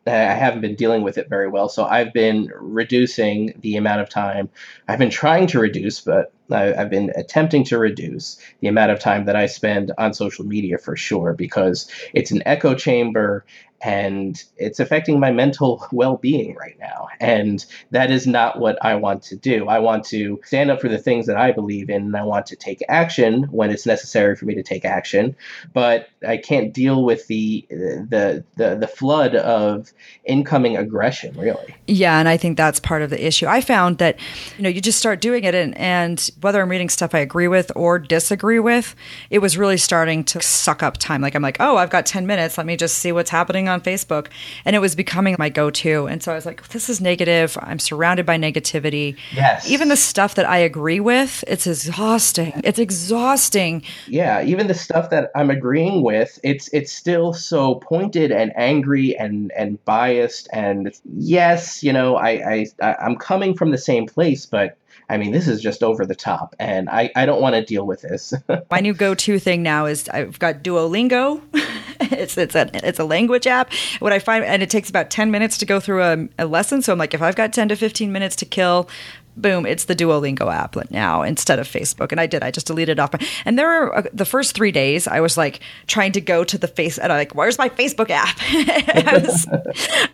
I 0.07 0.35
haven't 0.35 0.61
been 0.61 0.77
dealing 0.77 1.03
with 1.03 1.19
it 1.19 1.29
very 1.29 1.49
well. 1.49 1.69
So 1.69 1.85
I've 1.85 2.13
been 2.13 2.53
reducing 2.55 3.59
the 3.61 3.77
amount 3.77 4.03
of 4.03 4.09
time. 4.09 4.49
I've 4.87 5.01
been 5.01 5.11
trying 5.11 5.49
to 5.49 5.59
reduce, 5.59 6.01
but 6.01 6.33
I, 6.49 6.67
have 6.67 6.91
been 6.91 7.11
attempting 7.17 7.65
to 7.65 7.79
reduce 7.79 8.39
the 8.61 8.69
amount 8.69 8.93
of 8.93 9.01
time 9.01 9.25
that 9.25 9.35
I 9.35 9.47
spend 9.47 9.91
on 9.99 10.15
social 10.15 10.47
media 10.47 10.79
for 10.79 10.97
sure, 10.97 11.33
because 11.33 11.91
it's 12.15 12.31
an 12.31 12.45
echo 12.47 12.75
chamber 12.75 13.45
and 13.83 14.43
it's 14.57 14.81
affecting 14.81 15.21
my 15.21 15.31
mental 15.31 15.87
well-being 15.93 16.55
right 16.57 16.79
now. 16.79 17.09
And 17.21 17.65
that 17.91 18.11
is 18.11 18.27
not 18.27 18.59
what 18.59 18.79
i 18.83 18.95
want 18.95 19.23
to 19.25 19.37
do. 19.37 19.69
I 19.69 19.79
want 19.79 20.05
to 20.07 20.41
stand 20.45 20.71
up 20.71 20.81
for 20.81 20.89
the 20.89 20.99
things 20.99 21.27
that 21.27 21.37
i 21.37 21.53
believe 21.53 21.91
in 21.91 22.03
and 22.03 22.17
i 22.17 22.23
want 22.23 22.47
to 22.47 22.57
take 22.57 22.83
action 22.89 23.45
when 23.45 23.71
it's 23.71 23.87
necessary 23.87 24.35
for 24.37 24.45
me 24.47 24.55
to 24.55 24.63
take 24.63 24.85
action. 24.85 25.37
But 25.73 26.09
i 26.27 26.37
can't 26.37 26.73
deal 26.73 27.05
with 27.05 27.27
the 27.27 27.67
the 27.71 28.45
the, 28.57 28.77
the 28.77 28.89
flood 28.89 29.35
of 29.35 29.93
incoming 30.25 30.77
aggression 30.77 31.39
really. 31.39 31.75
Yeah 31.87 32.19
and 32.19 32.29
i 32.29 32.37
think 32.37 32.57
that's 32.57 32.81
part 32.81 33.03
of 33.03 33.11
the 33.11 33.27
issue. 33.27 33.47
I 33.47 33.61
found 33.61 33.99
that 33.99 34.19
you 34.57 34.63
know 34.63 34.71
you 34.71 34.81
just 34.81 34.99
start 34.99 35.21
doing 35.21 35.45
it 35.45 35.55
and 35.55 35.77
and 35.77 36.31
whether 36.41 36.63
i'm 36.63 36.71
reading 36.71 36.89
stuff 36.89 37.15
i 37.15 37.19
agree 37.19 37.49
with 37.49 37.71
or 37.77 37.99
disagree 37.99 38.59
with 38.59 38.95
it 39.31 39.41
was 39.41 39.59
really 39.59 39.77
starting 39.77 40.25
to 40.25 40.41
suck 40.41 40.83
up 40.83 40.97
time. 40.97 41.21
Like 41.21 41.35
i'm 41.35 41.43
like 41.43 41.59
oh 41.61 41.77
i've 41.77 41.91
got 41.91 42.07
10 42.07 42.27
minutes. 42.27 42.57
Let 42.57 42.67
me 42.67 42.77
just 42.77 42.99
see 42.99 43.13
what's 43.13 43.31
happening 43.31 43.66
on 43.69 43.81
Facebook, 43.81 44.29
and 44.65 44.77
it 44.77 44.81
was 44.81 44.95
becoming 44.95 45.37
my 45.39 45.49
go 45.49 45.71
to. 45.71 46.07
And 46.07 46.23
so 46.23 46.33
I 46.33 46.35
was 46.35 46.47
like, 46.47 46.69
this 46.69 46.89
is 46.89 47.01
negative. 47.01 47.57
I'm 47.61 47.79
surrounded 47.79 48.27
by 48.27 48.37
negativity. 48.37 49.17
Yes. 49.35 49.69
Even 49.69 49.89
the 49.89 49.97
stuff 49.97 50.35
that 50.37 50.49
I 50.49 50.59
agree 50.59 51.01
with, 51.01 51.45
it's 51.47 51.67
exhausting. 51.67 52.61
It's 52.65 52.79
exhausting. 52.79 53.83
Yeah. 54.07 54.43
Even 54.43 54.67
the 54.67 54.75
stuff 54.75 55.11
that 55.11 55.31
I'm 55.35 55.51
agreeing 55.51 56.03
with, 56.03 56.39
it's 56.43 56.69
it's 56.73 56.93
still 56.93 57.33
so 57.33 57.77
pointed 57.77 58.31
and 58.33 58.53
angry 58.57 59.17
and 59.17 59.53
and 59.53 59.83
biased. 59.85 60.49
And 60.53 60.93
yes, 61.17 61.83
you 61.83 61.93
know, 61.93 62.17
I, 62.17 62.67
I 62.81 62.97
I'm 63.01 63.17
coming 63.17 63.55
from 63.55 63.71
the 63.71 63.79
same 63.79 64.07
place, 64.07 64.47
but 64.47 64.77
I 65.09 65.17
mean, 65.17 65.33
this 65.33 65.47
is 65.47 65.61
just 65.61 65.83
over 65.83 66.05
the 66.05 66.15
top, 66.15 66.55
and 66.59 66.89
I, 66.91 67.11
I 67.15 67.27
don't 67.27 67.41
want 67.41 67.55
to 67.55 67.65
deal 67.65 67.87
with 67.87 68.03
this. 68.03 68.35
My 68.71 68.81
new 68.81 68.93
go 68.93 69.15
to 69.15 69.39
thing 69.39 69.63
now 69.63 69.87
is 69.87 70.09
I've 70.09 70.39
got 70.39 70.63
Duolingo. 70.63 71.41
it's 72.01 72.37
it's 72.37 72.55
a 72.55 72.71
it's 72.87 72.99
a 72.99 73.05
language 73.05 73.47
app. 73.47 73.73
What 74.01 74.13
I 74.13 74.19
find, 74.19 74.45
and 74.45 74.63
it 74.63 74.71
takes 74.71 74.91
about 74.91 75.11
ten 75.11 75.31
minutes 75.31 75.59
to 75.59 75.67
go 75.67 75.79
through 75.79 76.03
a, 76.03 76.29
a 76.41 76.47
lesson. 76.47 76.83
So 76.83 76.93
I'm 76.93 76.99
like, 76.99 77.15
if 77.15 77.23
I've 77.23 77.37
got 77.37 77.53
ten 77.53 77.69
to 77.69 77.77
fifteen 77.77 78.11
minutes 78.11 78.35
to 78.37 78.45
kill, 78.45 78.89
boom, 79.37 79.67
it's 79.67 79.85
the 79.85 79.95
Duolingo 79.95 80.53
app 80.53 80.77
now 80.91 81.23
instead 81.23 81.59
of 81.59 81.69
Facebook. 81.69 82.13
And 82.13 82.21
I 82.21 82.27
did, 82.27 82.43
I 82.43 82.51
just 82.51 82.67
deleted 82.67 82.99
off. 82.99 83.13
My, 83.13 83.27
and 83.45 83.59
there 83.59 83.67
were 83.69 83.97
uh, 83.99 84.03
the 84.13 84.25
first 84.25 84.55
three 84.55 84.73
days, 84.73 85.07
I 85.07 85.21
was 85.21 85.37
like 85.37 85.61
trying 85.87 86.13
to 86.13 86.21
go 86.21 86.45
to 86.45 86.59
the 86.59 86.69
face, 86.69 86.99
and 86.99 87.13
I'm 87.13 87.19
like, 87.19 87.35
where's 87.35 87.59
my 87.59 87.69
Facebook 87.69 88.11
app? 88.11 88.37
I, 88.41 89.21
was, 89.23 89.47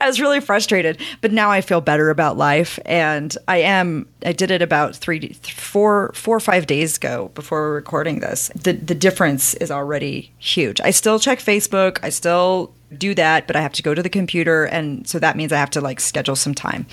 I 0.00 0.06
was 0.06 0.20
really 0.20 0.40
frustrated. 0.40 1.00
But 1.20 1.32
now 1.32 1.50
I 1.50 1.60
feel 1.60 1.80
better 1.80 2.10
about 2.10 2.36
life. 2.36 2.78
And 2.84 3.36
I 3.48 3.58
am, 3.58 4.08
I 4.24 4.32
did 4.32 4.50
it 4.50 4.62
about 4.62 4.96
three, 4.96 5.32
four, 5.42 6.12
four 6.14 6.36
or 6.36 6.40
five 6.40 6.66
days 6.66 6.96
ago 6.96 7.30
before 7.34 7.72
recording 7.72 8.20
this. 8.20 8.48
The, 8.48 8.72
the 8.72 8.94
difference 8.94 9.54
is 9.54 9.70
already 9.70 10.32
huge. 10.38 10.80
I 10.80 10.90
still 10.90 11.18
check 11.18 11.38
Facebook. 11.38 11.98
I 12.02 12.08
still 12.10 12.74
do 12.98 13.14
that, 13.14 13.46
but 13.46 13.56
I 13.56 13.60
have 13.60 13.72
to 13.72 13.82
go 13.82 13.94
to 13.94 14.02
the 14.02 14.08
computer. 14.08 14.64
And 14.64 15.06
so 15.06 15.18
that 15.18 15.36
means 15.36 15.52
I 15.52 15.58
have 15.58 15.70
to 15.70 15.80
like 15.80 16.00
schedule 16.00 16.36
some 16.36 16.54
time. 16.54 16.86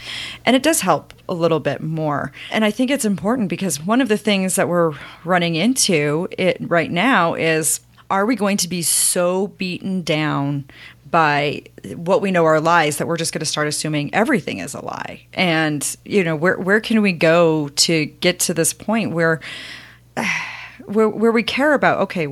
And 0.45 0.55
it 0.55 0.63
does 0.63 0.81
help 0.81 1.13
a 1.27 1.33
little 1.33 1.59
bit 1.59 1.81
more. 1.81 2.31
And 2.51 2.65
I 2.65 2.71
think 2.71 2.91
it's 2.91 3.05
important 3.05 3.49
because 3.49 3.83
one 3.83 4.01
of 4.01 4.09
the 4.09 4.17
things 4.17 4.55
that 4.55 4.67
we're 4.67 4.93
running 5.23 5.55
into 5.55 6.27
it 6.37 6.57
right 6.61 6.91
now 6.91 7.33
is 7.33 7.81
are 8.09 8.25
we 8.25 8.35
going 8.35 8.57
to 8.57 8.67
be 8.67 8.81
so 8.81 9.47
beaten 9.47 10.01
down 10.01 10.65
by 11.09 11.63
what 11.95 12.21
we 12.21 12.31
know 12.31 12.45
are 12.45 12.59
lies 12.59 12.97
that 12.97 13.07
we're 13.07 13.17
just 13.17 13.33
going 13.33 13.39
to 13.39 13.45
start 13.45 13.67
assuming 13.67 14.13
everything 14.13 14.59
is 14.59 14.73
a 14.73 14.83
lie? 14.83 15.25
And, 15.33 15.95
you 16.05 16.23
know, 16.23 16.35
where, 16.35 16.57
where 16.57 16.81
can 16.81 17.01
we 17.01 17.13
go 17.13 17.69
to 17.69 18.05
get 18.05 18.39
to 18.41 18.53
this 18.53 18.73
point 18.73 19.11
where, 19.11 19.39
where, 20.85 21.09
where 21.09 21.31
we 21.31 21.43
care 21.43 21.73
about, 21.73 21.99
okay, 22.01 22.27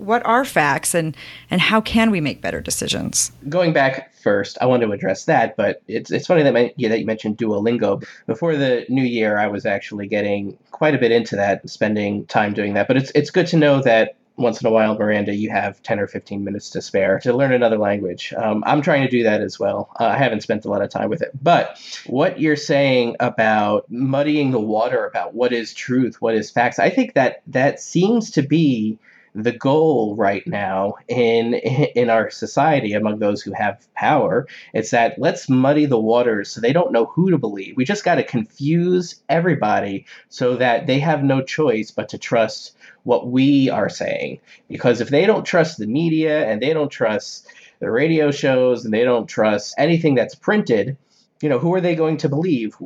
what 0.00 0.24
are 0.24 0.44
facts 0.44 0.94
and 0.94 1.16
and 1.50 1.60
how 1.60 1.80
can 1.80 2.10
we 2.10 2.20
make 2.20 2.40
better 2.40 2.60
decisions? 2.60 3.30
Going 3.48 3.72
back 3.72 4.12
first, 4.14 4.58
I 4.60 4.66
want 4.66 4.82
to 4.82 4.92
address 4.92 5.26
that, 5.26 5.56
but 5.56 5.82
it's 5.86 6.10
it's 6.10 6.26
funny 6.26 6.42
that 6.42 6.72
yeah, 6.78 6.88
that 6.88 6.98
you 6.98 7.06
mentioned 7.06 7.36
Duolingo. 7.38 8.04
Before 8.26 8.56
the 8.56 8.86
new 8.88 9.04
year, 9.04 9.38
I 9.38 9.46
was 9.46 9.66
actually 9.66 10.08
getting 10.08 10.58
quite 10.70 10.94
a 10.94 10.98
bit 10.98 11.12
into 11.12 11.36
that, 11.36 11.68
spending 11.68 12.26
time 12.26 12.54
doing 12.54 12.74
that. 12.74 12.88
But 12.88 12.96
it's 12.96 13.12
it's 13.14 13.30
good 13.30 13.46
to 13.48 13.56
know 13.56 13.82
that 13.82 14.16
once 14.36 14.60
in 14.60 14.66
a 14.66 14.70
while, 14.70 14.96
Miranda, 14.96 15.34
you 15.34 15.50
have 15.50 15.82
10 15.82 16.00
or 16.00 16.06
15 16.06 16.42
minutes 16.42 16.70
to 16.70 16.80
spare 16.80 17.18
to 17.20 17.32
learn 17.34 17.52
another 17.52 17.76
language. 17.76 18.32
Um, 18.34 18.64
I'm 18.66 18.80
trying 18.80 19.02
to 19.02 19.10
do 19.10 19.22
that 19.22 19.42
as 19.42 19.58
well. 19.58 19.90
Uh, 20.00 20.06
I 20.06 20.16
haven't 20.16 20.40
spent 20.40 20.64
a 20.64 20.70
lot 20.70 20.80
of 20.80 20.88
time 20.88 21.10
with 21.10 21.20
it. 21.20 21.30
But 21.42 21.78
what 22.06 22.40
you're 22.40 22.56
saying 22.56 23.16
about 23.20 23.84
muddying 23.90 24.50
the 24.50 24.60
water 24.60 25.04
about 25.04 25.34
what 25.34 25.52
is 25.52 25.74
truth, 25.74 26.22
what 26.22 26.34
is 26.34 26.50
facts, 26.50 26.78
I 26.78 26.88
think 26.88 27.12
that 27.14 27.42
that 27.48 27.80
seems 27.80 28.30
to 28.30 28.42
be 28.42 28.98
the 29.34 29.52
goal 29.52 30.16
right 30.16 30.46
now 30.46 30.94
in 31.08 31.54
in 31.54 32.10
our 32.10 32.30
society 32.30 32.92
among 32.92 33.18
those 33.18 33.42
who 33.42 33.52
have 33.52 33.86
power. 33.94 34.46
It's 34.74 34.90
that 34.90 35.18
let's 35.18 35.48
muddy 35.48 35.86
the 35.86 36.00
waters 36.00 36.50
so 36.50 36.60
they 36.60 36.72
don't 36.72 36.92
know 36.92 37.06
who 37.06 37.30
to 37.30 37.38
believe. 37.38 37.76
We 37.76 37.84
just 37.84 38.04
got 38.04 38.16
to 38.16 38.24
confuse 38.24 39.20
everybody 39.28 40.06
so 40.28 40.56
that 40.56 40.86
they 40.86 40.98
have 40.98 41.22
no 41.22 41.42
choice 41.42 41.90
but 41.90 42.08
to 42.10 42.18
trust 42.18 42.76
what 43.04 43.28
we 43.28 43.70
are 43.70 43.88
saying. 43.88 44.40
Because 44.68 45.00
if 45.00 45.08
they 45.08 45.26
don't 45.26 45.44
trust 45.44 45.78
the 45.78 45.86
media 45.86 46.46
and 46.46 46.60
they 46.60 46.72
don't 46.72 46.90
trust 46.90 47.46
the 47.78 47.90
radio 47.90 48.30
shows 48.30 48.84
and 48.84 48.92
they 48.92 49.04
don't 49.04 49.26
trust 49.26 49.74
anything 49.78 50.14
that's 50.14 50.34
printed 50.34 50.96
you 51.42 51.48
know 51.48 51.58
who 51.58 51.72
are 51.74 51.80
they 51.80 51.94
going 51.94 52.18
to 52.18 52.28
believe? 52.28 52.76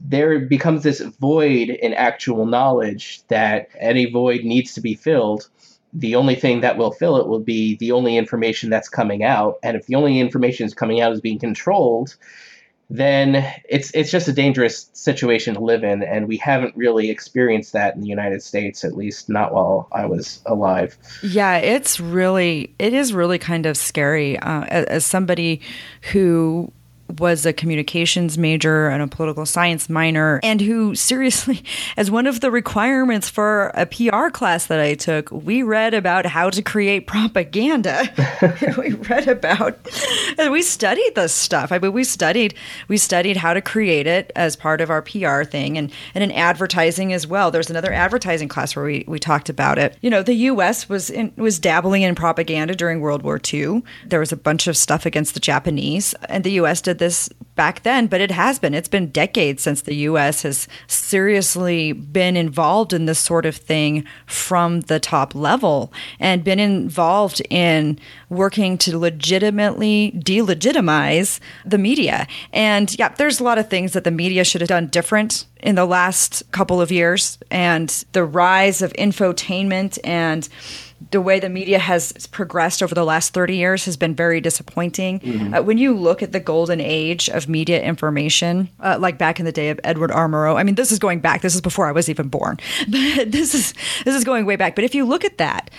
There 0.00 0.38
becomes 0.38 0.84
this 0.84 1.00
void 1.00 1.70
in 1.70 1.92
actual 1.92 2.46
knowledge 2.46 3.22
that 3.28 3.68
any 3.78 4.10
void 4.10 4.44
needs 4.44 4.74
to 4.74 4.80
be 4.80 4.94
filled 4.94 5.48
the 5.96 6.14
only 6.14 6.34
thing 6.34 6.60
that 6.60 6.76
will 6.76 6.92
fill 6.92 7.16
it 7.16 7.26
will 7.26 7.40
be 7.40 7.76
the 7.76 7.90
only 7.90 8.16
information 8.16 8.68
that's 8.68 8.88
coming 8.88 9.24
out. 9.24 9.58
And 9.62 9.76
if 9.76 9.86
the 9.86 9.94
only 9.94 10.20
information 10.20 10.66
is 10.66 10.74
coming 10.74 11.00
out 11.00 11.12
is 11.12 11.22
being 11.22 11.38
controlled, 11.38 12.16
then 12.88 13.44
it's 13.68 13.90
it's 13.94 14.10
just 14.10 14.28
a 14.28 14.32
dangerous 14.32 14.90
situation 14.92 15.54
to 15.54 15.60
live 15.60 15.82
in, 15.82 16.04
and 16.04 16.28
we 16.28 16.36
haven't 16.36 16.76
really 16.76 17.10
experienced 17.10 17.72
that 17.72 17.96
in 17.96 18.00
the 18.00 18.06
United 18.06 18.42
States, 18.42 18.84
at 18.84 18.96
least 18.96 19.28
not 19.28 19.52
while 19.52 19.88
I 19.90 20.06
was 20.06 20.40
alive. 20.46 20.96
Yeah, 21.22 21.56
it's 21.56 21.98
really 21.98 22.74
it 22.78 22.92
is 22.92 23.12
really 23.12 23.38
kind 23.38 23.66
of 23.66 23.76
scary 23.76 24.38
uh, 24.38 24.64
as, 24.68 24.84
as 24.84 25.04
somebody 25.04 25.60
who 26.12 26.70
was 27.18 27.46
a 27.46 27.52
communications 27.52 28.36
major 28.36 28.88
and 28.88 29.02
a 29.02 29.06
political 29.06 29.46
science 29.46 29.88
minor, 29.88 30.40
and 30.42 30.60
who 30.60 30.94
seriously, 30.94 31.62
as 31.96 32.10
one 32.10 32.26
of 32.26 32.40
the 32.40 32.50
requirements 32.50 33.28
for 33.28 33.70
a 33.74 33.86
PR 33.86 34.28
class 34.30 34.66
that 34.66 34.80
I 34.80 34.94
took, 34.94 35.30
we 35.30 35.62
read 35.62 35.94
about 35.94 36.26
how 36.26 36.50
to 36.50 36.62
create 36.62 37.06
propaganda. 37.06 38.04
we 38.78 38.92
read 38.92 39.28
about, 39.28 39.78
and 40.38 40.52
we 40.52 40.62
studied 40.62 41.14
this 41.14 41.32
stuff. 41.32 41.72
I 41.72 41.78
mean, 41.78 41.92
we 41.92 42.04
studied 42.04 42.54
we 42.88 42.96
studied 42.96 43.36
how 43.36 43.54
to 43.54 43.60
create 43.60 44.06
it 44.06 44.32
as 44.36 44.56
part 44.56 44.80
of 44.80 44.90
our 44.90 45.02
PR 45.02 45.44
thing, 45.44 45.78
and 45.78 45.92
and 46.14 46.24
in 46.24 46.32
advertising 46.32 47.12
as 47.12 47.26
well. 47.26 47.50
There's 47.50 47.70
another 47.70 47.92
advertising 47.92 48.48
class 48.48 48.74
where 48.74 48.84
we 48.84 49.04
we 49.06 49.18
talked 49.18 49.48
about 49.48 49.78
it. 49.78 49.96
You 50.00 50.10
know, 50.10 50.22
the 50.22 50.34
U.S. 50.34 50.88
was 50.88 51.10
in, 51.10 51.32
was 51.36 51.58
dabbling 51.58 52.02
in 52.02 52.14
propaganda 52.14 52.74
during 52.74 53.00
World 53.00 53.22
War 53.22 53.40
II. 53.52 53.82
There 54.06 54.20
was 54.20 54.32
a 54.32 54.36
bunch 54.36 54.66
of 54.66 54.76
stuff 54.76 55.06
against 55.06 55.34
the 55.34 55.40
Japanese, 55.40 56.14
and 56.28 56.44
the 56.44 56.52
U.S. 56.52 56.80
did 56.80 56.95
this 56.98 57.28
back 57.54 57.82
then, 57.82 58.06
but 58.06 58.20
it 58.20 58.30
has 58.30 58.58
been. 58.58 58.74
It's 58.74 58.88
been 58.88 59.10
decades 59.10 59.62
since 59.62 59.82
the 59.82 59.94
U.S. 59.96 60.42
has 60.42 60.68
seriously 60.86 61.92
been 61.92 62.36
involved 62.36 62.92
in 62.92 63.06
this 63.06 63.18
sort 63.18 63.46
of 63.46 63.56
thing 63.56 64.04
from 64.26 64.82
the 64.82 65.00
top 65.00 65.34
level 65.34 65.92
and 66.20 66.44
been 66.44 66.60
involved 66.60 67.42
in 67.50 67.98
working 68.28 68.76
to 68.78 68.98
legitimately 68.98 70.12
delegitimize 70.16 71.38
the 71.64 71.78
media. 71.78 72.26
And 72.52 72.96
yeah, 72.98 73.08
there's 73.08 73.40
a 73.40 73.44
lot 73.44 73.58
of 73.58 73.70
things 73.70 73.92
that 73.92 74.04
the 74.04 74.10
media 74.10 74.44
should 74.44 74.60
have 74.60 74.68
done 74.68 74.88
different 74.88 75.46
in 75.62 75.74
the 75.74 75.86
last 75.86 76.42
couple 76.52 76.80
of 76.80 76.90
years. 76.90 77.38
And 77.50 77.88
the 78.12 78.24
rise 78.24 78.82
of 78.82 78.92
infotainment 78.94 79.98
and 80.04 80.48
the 81.10 81.20
way 81.20 81.38
the 81.38 81.48
media 81.48 81.78
has 81.78 82.26
progressed 82.28 82.82
over 82.82 82.94
the 82.94 83.04
last 83.04 83.34
30 83.34 83.56
years 83.56 83.84
has 83.84 83.96
been 83.96 84.14
very 84.14 84.40
disappointing. 84.40 85.20
Mm-hmm. 85.20 85.54
Uh, 85.54 85.62
when 85.62 85.78
you 85.78 85.94
look 85.94 86.22
at 86.22 86.32
the 86.32 86.40
golden 86.40 86.80
age 86.80 87.28
of 87.28 87.48
media 87.48 87.82
information, 87.82 88.70
uh, 88.80 88.96
like 88.98 89.18
back 89.18 89.38
in 89.38 89.44
the 89.44 89.52
day 89.52 89.68
of 89.68 89.78
Edward 89.84 90.10
R. 90.10 90.26
Murrow, 90.26 90.56
I 90.56 90.62
mean, 90.62 90.74
this 90.74 90.90
is 90.90 90.98
going 90.98 91.20
back. 91.20 91.42
This 91.42 91.54
is 91.54 91.60
before 91.60 91.86
I 91.86 91.92
was 91.92 92.08
even 92.08 92.28
born. 92.28 92.58
But 92.88 93.30
this 93.30 93.54
is 93.54 93.74
this 94.04 94.14
is 94.14 94.24
going 94.24 94.46
way 94.46 94.56
back. 94.56 94.74
But 94.74 94.84
if 94.84 94.94
you 94.94 95.04
look 95.04 95.24
at 95.24 95.38
that, 95.38 95.70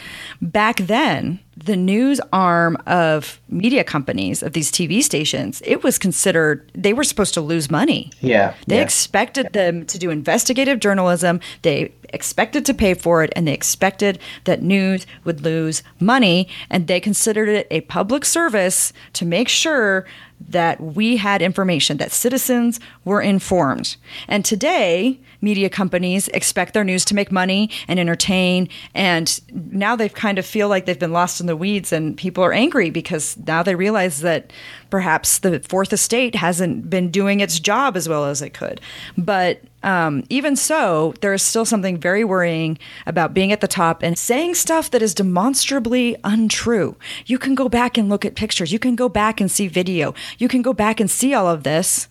back 0.41 0.77
then, 0.77 1.39
the 1.63 1.75
news 1.75 2.21
arm 2.31 2.77
of 2.85 3.41
media 3.49 3.83
companies 3.83 4.43
of 4.43 4.53
these 4.53 4.71
TV 4.71 5.01
stations, 5.01 5.61
it 5.65 5.83
was 5.83 5.97
considered 5.97 6.71
they 6.75 6.93
were 6.93 7.03
supposed 7.03 7.33
to 7.33 7.41
lose 7.41 7.71
money. 7.71 8.11
Yeah. 8.19 8.53
They 8.67 8.77
yeah. 8.77 8.83
expected 8.83 9.53
them 9.53 9.85
to 9.87 9.97
do 9.97 10.09
investigative 10.09 10.79
journalism. 10.79 11.39
They 11.63 11.91
expected 12.09 12.65
to 12.65 12.73
pay 12.73 12.93
for 12.93 13.23
it 13.23 13.33
and 13.35 13.47
they 13.47 13.53
expected 13.53 14.19
that 14.43 14.61
news 14.61 15.05
would 15.23 15.41
lose 15.41 15.83
money 15.99 16.47
and 16.69 16.87
they 16.87 16.99
considered 16.99 17.49
it 17.49 17.67
a 17.71 17.81
public 17.81 18.23
service 18.23 18.93
to 19.13 19.25
make 19.25 19.49
sure 19.49 20.05
that 20.49 20.79
we 20.79 21.17
had 21.17 21.41
information 21.41 21.97
that 21.97 22.11
citizens 22.11 22.79
were 23.05 23.21
informed. 23.21 23.97
And 24.27 24.45
today, 24.45 25.19
media 25.41 25.69
companies 25.69 26.27
expect 26.29 26.73
their 26.73 26.83
news 26.83 27.05
to 27.05 27.15
make 27.15 27.31
money 27.31 27.69
and 27.87 27.99
entertain 27.99 28.67
and 28.93 29.39
now 29.71 29.95
they 29.95 30.09
kind 30.09 30.39
of 30.39 30.45
feel 30.45 30.67
like 30.67 30.85
they've 30.85 30.97
been 30.97 31.13
lost 31.13 31.39
in 31.39 31.47
the 31.47 31.55
weeds 31.55 31.91
and 31.91 32.17
people 32.17 32.43
are 32.43 32.53
angry 32.53 32.89
because 32.89 33.37
now 33.45 33.61
they 33.61 33.75
realize 33.75 34.21
that 34.21 34.51
perhaps 34.89 35.39
the 35.39 35.59
fourth 35.59 35.93
estate 35.93 36.35
hasn't 36.35 36.89
been 36.89 37.11
doing 37.11 37.39
its 37.39 37.59
job 37.59 37.97
as 37.97 38.07
well 38.07 38.25
as 38.25 38.41
it 38.41 38.53
could. 38.53 38.81
But 39.17 39.61
um, 39.83 40.23
even 40.29 40.55
so 40.55 41.13
there 41.21 41.33
is 41.33 41.41
still 41.41 41.65
something 41.65 41.97
very 41.97 42.23
worrying 42.23 42.77
about 43.05 43.33
being 43.33 43.51
at 43.51 43.61
the 43.61 43.67
top 43.67 44.03
and 44.03 44.17
saying 44.17 44.55
stuff 44.55 44.91
that 44.91 45.01
is 45.01 45.13
demonstrably 45.13 46.15
untrue. 46.23 46.95
You 47.25 47.37
can 47.37 47.55
go 47.55 47.69
back 47.69 47.97
and 47.97 48.09
look 48.09 48.25
at 48.25 48.35
pictures. 48.35 48.73
You 48.73 48.79
can 48.79 48.95
go 48.95 49.07
back 49.07 49.39
and 49.39 49.49
see 49.49 49.67
video. 49.67 50.13
You 50.37 50.47
can 50.47 50.61
go 50.61 50.73
back 50.73 50.99
and 50.99 51.09
see 51.09 51.33
all 51.33 51.47
of 51.47 51.63
this. 51.63 52.07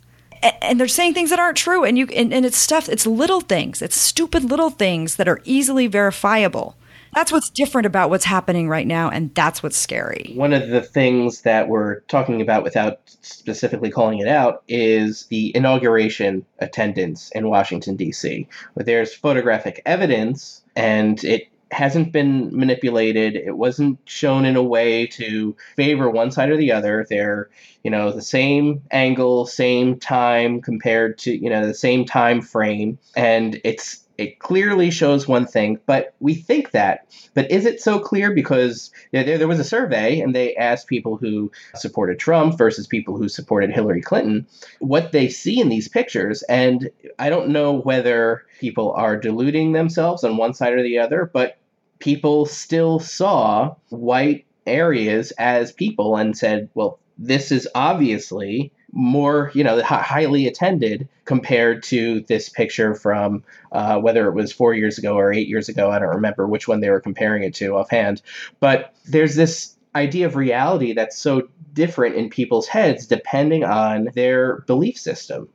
And 0.62 0.78
they're 0.78 0.88
saying 0.88 1.14
things 1.14 1.30
that 1.30 1.38
aren't 1.38 1.56
true. 1.56 1.84
And 1.84 1.98
you 1.98 2.06
and, 2.14 2.32
and, 2.32 2.46
it's 2.46 2.58
stuff 2.58 2.88
it's 2.88 3.06
little 3.06 3.40
things. 3.40 3.82
It's 3.82 3.96
stupid 3.96 4.44
little 4.44 4.70
things 4.70 5.16
that 5.16 5.28
are 5.28 5.40
easily 5.44 5.86
verifiable 5.86 6.76
that's 7.16 7.32
what's 7.32 7.48
different 7.48 7.86
about 7.86 8.10
what's 8.10 8.26
happening 8.26 8.68
right 8.68 8.86
now 8.86 9.08
and 9.08 9.34
that's 9.34 9.62
what's 9.62 9.76
scary 9.76 10.32
one 10.36 10.52
of 10.52 10.68
the 10.68 10.82
things 10.82 11.40
that 11.40 11.68
we're 11.68 12.00
talking 12.02 12.42
about 12.42 12.62
without 12.62 13.00
specifically 13.22 13.90
calling 13.90 14.18
it 14.18 14.28
out 14.28 14.62
is 14.68 15.24
the 15.26 15.50
inauguration 15.56 16.44
attendance 16.58 17.30
in 17.32 17.48
washington 17.48 17.96
d.c 17.96 18.46
where 18.74 18.84
there's 18.84 19.14
photographic 19.14 19.80
evidence 19.86 20.62
and 20.76 21.24
it 21.24 21.48
hasn't 21.72 22.12
been 22.12 22.56
manipulated. 22.56 23.34
It 23.34 23.56
wasn't 23.56 23.98
shown 24.04 24.44
in 24.44 24.56
a 24.56 24.62
way 24.62 25.06
to 25.08 25.56
favor 25.74 26.08
one 26.08 26.30
side 26.30 26.50
or 26.50 26.56
the 26.56 26.70
other. 26.70 27.06
They're, 27.08 27.50
you 27.82 27.90
know, 27.90 28.12
the 28.12 28.22
same 28.22 28.82
angle, 28.92 29.46
same 29.46 29.98
time 29.98 30.60
compared 30.60 31.18
to, 31.18 31.36
you 31.36 31.50
know, 31.50 31.66
the 31.66 31.74
same 31.74 32.04
time 32.04 32.40
frame. 32.40 32.98
And 33.16 33.60
it's 33.64 34.05
it 34.18 34.38
clearly 34.38 34.90
shows 34.90 35.28
one 35.28 35.46
thing, 35.46 35.78
but 35.86 36.14
we 36.20 36.34
think 36.34 36.70
that. 36.70 37.06
But 37.34 37.50
is 37.50 37.66
it 37.66 37.80
so 37.80 37.98
clear? 37.98 38.32
Because 38.32 38.90
there, 39.12 39.38
there 39.38 39.48
was 39.48 39.60
a 39.60 39.64
survey 39.64 40.20
and 40.20 40.34
they 40.34 40.56
asked 40.56 40.86
people 40.86 41.16
who 41.16 41.50
supported 41.74 42.18
Trump 42.18 42.56
versus 42.56 42.86
people 42.86 43.16
who 43.16 43.28
supported 43.28 43.70
Hillary 43.70 44.00
Clinton 44.00 44.46
what 44.78 45.12
they 45.12 45.28
see 45.28 45.60
in 45.60 45.68
these 45.68 45.88
pictures. 45.88 46.42
And 46.44 46.90
I 47.18 47.30
don't 47.30 47.50
know 47.50 47.74
whether 47.74 48.44
people 48.60 48.92
are 48.92 49.16
deluding 49.16 49.72
themselves 49.72 50.24
on 50.24 50.36
one 50.36 50.54
side 50.54 50.72
or 50.72 50.82
the 50.82 50.98
other, 50.98 51.30
but 51.32 51.58
people 51.98 52.46
still 52.46 52.98
saw 52.98 53.74
white 53.88 54.46
areas 54.66 55.32
as 55.38 55.72
people 55.72 56.16
and 56.16 56.36
said, 56.36 56.68
well, 56.74 56.98
this 57.18 57.50
is 57.50 57.68
obviously 57.74 58.72
more, 58.96 59.50
you 59.52 59.62
know, 59.62 59.82
highly 59.82 60.46
attended 60.46 61.06
compared 61.26 61.82
to 61.82 62.20
this 62.22 62.48
picture 62.48 62.94
from 62.94 63.44
uh, 63.70 64.00
whether 64.00 64.26
it 64.26 64.34
was 64.34 64.52
four 64.52 64.72
years 64.72 64.96
ago 64.96 65.16
or 65.16 65.30
eight 65.30 65.48
years 65.48 65.68
ago. 65.68 65.90
I 65.90 65.98
don't 65.98 66.14
remember 66.14 66.46
which 66.46 66.66
one 66.66 66.80
they 66.80 66.88
were 66.88 67.00
comparing 67.00 67.42
it 67.42 67.54
to 67.56 67.76
offhand. 67.76 68.22
But 68.58 68.94
there's 69.04 69.36
this 69.36 69.74
idea 69.94 70.26
of 70.26 70.34
reality 70.34 70.94
that's 70.94 71.18
so 71.18 71.48
different 71.74 72.16
in 72.16 72.30
people's 72.30 72.66
heads 72.66 73.06
depending 73.06 73.64
on 73.64 74.08
their 74.14 74.62
belief 74.62 74.98
system. 74.98 75.50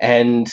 And, 0.00 0.52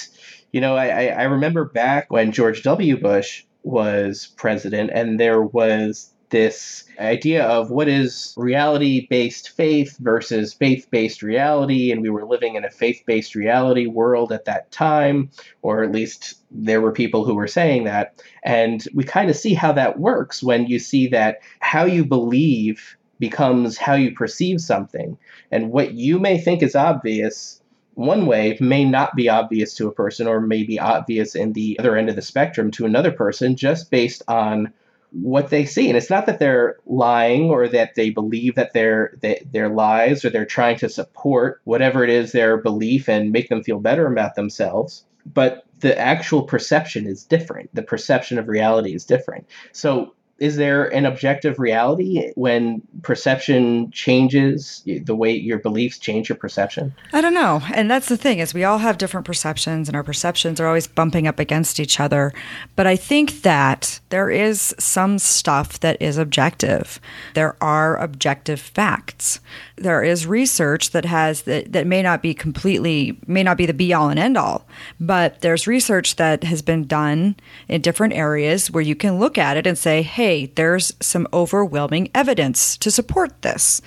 you 0.52 0.60
know, 0.60 0.76
I, 0.76 1.08
I 1.08 1.24
remember 1.24 1.64
back 1.64 2.12
when 2.12 2.34
George 2.34 2.62
W. 2.64 3.00
Bush 3.00 3.46
was 3.64 4.28
president, 4.36 4.92
and 4.94 5.18
there 5.18 5.42
was 5.42 6.10
this 6.34 6.86
idea 7.00 7.46
of 7.46 7.70
what 7.70 7.88
is 7.88 8.34
reality 8.36 9.06
based 9.08 9.50
faith 9.50 9.96
versus 10.00 10.52
faith 10.52 10.88
based 10.90 11.22
reality. 11.22 11.92
And 11.92 12.02
we 12.02 12.10
were 12.10 12.26
living 12.26 12.56
in 12.56 12.66
a 12.66 12.72
faith 12.72 13.04
based 13.06 13.36
reality 13.36 13.86
world 13.86 14.32
at 14.32 14.46
that 14.46 14.72
time, 14.72 15.30
or 15.62 15.84
at 15.84 15.92
least 15.92 16.40
there 16.50 16.82
were 16.82 16.92
people 16.92 17.24
who 17.24 17.36
were 17.36 17.48
saying 17.48 17.84
that. 17.84 18.20
And 18.44 18.84
we 18.96 19.04
kind 19.04 19.30
of 19.30 19.36
see 19.36 19.54
how 19.54 19.74
that 19.74 20.00
works 20.00 20.42
when 20.42 20.66
you 20.66 20.80
see 20.80 21.08
that 21.10 21.42
how 21.60 21.86
you 21.86 22.04
believe 22.04 22.98
becomes 23.20 23.78
how 23.78 23.94
you 23.94 24.12
perceive 24.16 24.60
something. 24.60 25.16
And 25.52 25.72
what 25.72 25.94
you 25.94 26.20
may 26.20 26.40
think 26.40 26.64
is 26.64 26.76
obvious 26.76 27.62
one 27.94 28.26
way 28.26 28.58
may 28.60 28.84
not 28.84 29.16
be 29.16 29.30
obvious 29.30 29.76
to 29.76 29.88
a 29.88 29.94
person 29.94 30.26
or 30.26 30.42
may 30.42 30.64
be 30.64 30.80
obvious 30.80 31.36
in 31.36 31.54
the 31.54 31.78
other 31.78 31.96
end 31.96 32.10
of 32.10 32.16
the 32.16 32.24
spectrum 32.24 32.72
to 32.72 32.88
another 32.88 33.12
person 33.12 33.56
just 33.56 33.92
based 33.92 34.24
on 34.28 34.74
what 35.14 35.50
they 35.50 35.66
see. 35.66 35.88
And 35.88 35.98
it's 35.98 36.10
not 36.10 36.26
that 36.26 36.40
they're 36.40 36.78
lying 36.86 37.50
or 37.50 37.68
that 37.68 37.96
they 37.96 38.10
believe 38.10 38.56
that 38.56 38.74
they're 38.74 39.16
they, 39.22 39.46
their 39.52 39.70
lies 39.70 40.26
or 40.26 40.30
they're 40.30 40.46
trying 40.46 40.78
to 40.78 40.90
support 40.90 41.62
whatever 41.64 42.04
it 42.04 42.10
is 42.10 42.32
their 42.32 42.58
belief 42.58 43.08
and 43.08 43.32
make 43.32 43.50
them 43.50 43.64
feel 43.64 43.80
better 43.80 44.08
about 44.08 44.36
themselves. 44.36 45.06
But 45.26 45.66
the 45.80 45.98
actual 45.98 46.44
perception 46.44 47.06
is 47.06 47.24
different. 47.24 47.74
The 47.74 47.84
perception 47.84 48.40
of 48.40 48.48
reality 48.48 48.94
is 48.94 49.06
different. 49.06 49.48
So 49.72 50.14
is 50.40 50.56
there 50.56 50.86
an 50.94 51.06
objective 51.06 51.60
reality 51.60 52.32
when 52.36 52.82
perception 53.02 53.92
changes 53.92 54.84
the 54.86 55.16
way 55.16 55.32
your 55.32 55.60
beliefs 55.60 56.00
change 56.00 56.28
your 56.28 56.36
perception? 56.36 56.94
I 57.14 57.22
don't 57.22 57.34
know. 57.34 57.62
And 57.74 57.90
that's 57.90 58.10
the 58.10 58.18
thing 58.18 58.40
is 58.40 58.54
we 58.54 58.64
all 58.64 58.80
have 58.80 58.98
different 58.98 59.26
perceptions 59.26 59.88
and 59.88 59.96
our 59.96 60.04
perceptions 60.04 60.60
are 60.60 60.68
always 60.68 60.88
bumping 60.88 61.28
up 61.28 61.40
against 61.40 61.80
each 61.80 62.00
other. 62.00 62.34
But 62.76 62.88
i 62.88 62.96
think 62.96 63.44
that 63.44 64.00
there 64.10 64.30
is 64.30 64.76
some 64.80 65.20
stuff 65.20 65.80
that 65.82 66.02
is 66.02 66.18
objective. 66.18 67.00
There 67.36 67.56
are 67.62 67.98
objective 67.98 68.60
facts 68.60 69.40
there 69.84 70.04
is 70.04 70.26
research 70.26 70.92
that 70.92 71.06
has 71.06 71.44
that, 71.44 71.72
that 71.72 71.86
may 71.86 72.02
not 72.02 72.22
be 72.22 72.34
completely 72.34 73.18
may 73.28 73.44
not 73.44 73.58
be 73.58 73.66
the 73.66 73.74
be 73.74 73.94
all 73.94 74.10
and 74.10 74.20
end 74.20 74.38
all 74.38 74.66
but 75.00 75.42
there's 75.42 75.68
research 75.68 76.16
that 76.16 76.44
has 76.44 76.62
been 76.62 76.86
done 76.86 77.36
in 77.68 77.82
different 77.82 78.14
areas 78.14 78.72
where 78.72 78.84
you 78.84 78.96
can 78.96 79.20
look 79.20 79.38
at 79.38 79.58
it 79.58 79.68
and 79.68 79.78
say 79.78 80.02
hey 80.02 80.48
there's 80.56 80.94
some 81.00 81.28
overwhelming 81.34 82.10
evidence 82.16 82.78
to 82.78 82.90
support 82.90 83.42
this. 83.42 83.82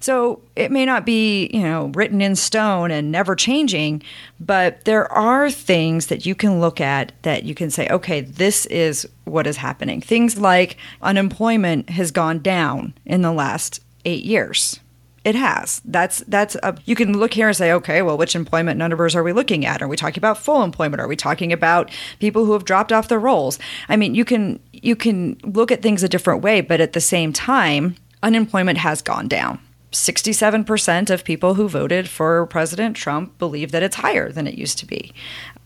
So 0.00 0.40
it 0.56 0.70
may 0.70 0.84
not 0.84 1.04
be 1.04 1.50
you 1.52 1.62
know 1.62 1.86
written 1.94 2.22
in 2.22 2.36
stone 2.36 2.90
and 2.90 3.12
never 3.12 3.34
changing 3.34 4.02
but 4.38 4.84
there 4.84 5.10
are 5.12 5.50
things 5.50 6.06
that 6.06 6.24
you 6.24 6.34
can 6.34 6.60
look 6.60 6.80
at 6.80 7.12
that 7.22 7.44
you 7.44 7.54
can 7.54 7.70
say 7.70 7.88
okay 7.88 8.20
this 8.20 8.66
is 8.66 9.08
what 9.24 9.46
is 9.46 9.56
happening. 9.56 10.00
Things 10.00 10.38
like 10.38 10.76
unemployment 11.02 11.90
has 11.90 12.10
gone 12.10 12.40
down 12.40 12.94
in 13.04 13.22
the 13.22 13.32
last 13.32 13.80
8 14.04 14.24
years 14.24 14.80
it 15.24 15.34
has. 15.34 15.82
That's 15.84 16.20
that's 16.20 16.54
a, 16.56 16.76
you 16.86 16.96
can 16.96 17.18
look 17.18 17.34
here 17.34 17.48
and 17.48 17.56
say, 17.56 17.72
okay, 17.72 18.00
well, 18.02 18.16
which 18.16 18.34
employment 18.34 18.78
numbers 18.78 19.14
are 19.14 19.22
we 19.22 19.32
looking 19.32 19.66
at? 19.66 19.82
Are 19.82 19.88
we 19.88 19.96
talking 19.96 20.20
about 20.20 20.38
full 20.38 20.62
employment? 20.62 21.00
Are 21.00 21.08
we 21.08 21.16
talking 21.16 21.52
about 21.52 21.90
people 22.20 22.46
who 22.46 22.52
have 22.54 22.64
dropped 22.64 22.92
off 22.92 23.08
their 23.08 23.20
rolls? 23.20 23.58
I 23.88 23.96
mean, 23.96 24.14
you 24.14 24.24
can 24.24 24.60
you 24.72 24.96
can 24.96 25.38
look 25.44 25.70
at 25.70 25.82
things 25.82 26.02
a 26.02 26.08
different 26.08 26.42
way, 26.42 26.62
but 26.62 26.80
at 26.80 26.94
the 26.94 27.00
same 27.00 27.32
time, 27.32 27.96
unemployment 28.22 28.78
has 28.78 29.02
gone 29.02 29.28
down. 29.28 29.60
67% 29.92 31.10
of 31.10 31.24
people 31.24 31.54
who 31.54 31.68
voted 31.68 32.08
for 32.08 32.46
President 32.46 32.96
Trump 32.96 33.36
believe 33.38 33.72
that 33.72 33.82
it's 33.82 33.96
higher 33.96 34.30
than 34.30 34.46
it 34.46 34.54
used 34.54 34.78
to 34.78 34.86
be. 34.86 35.12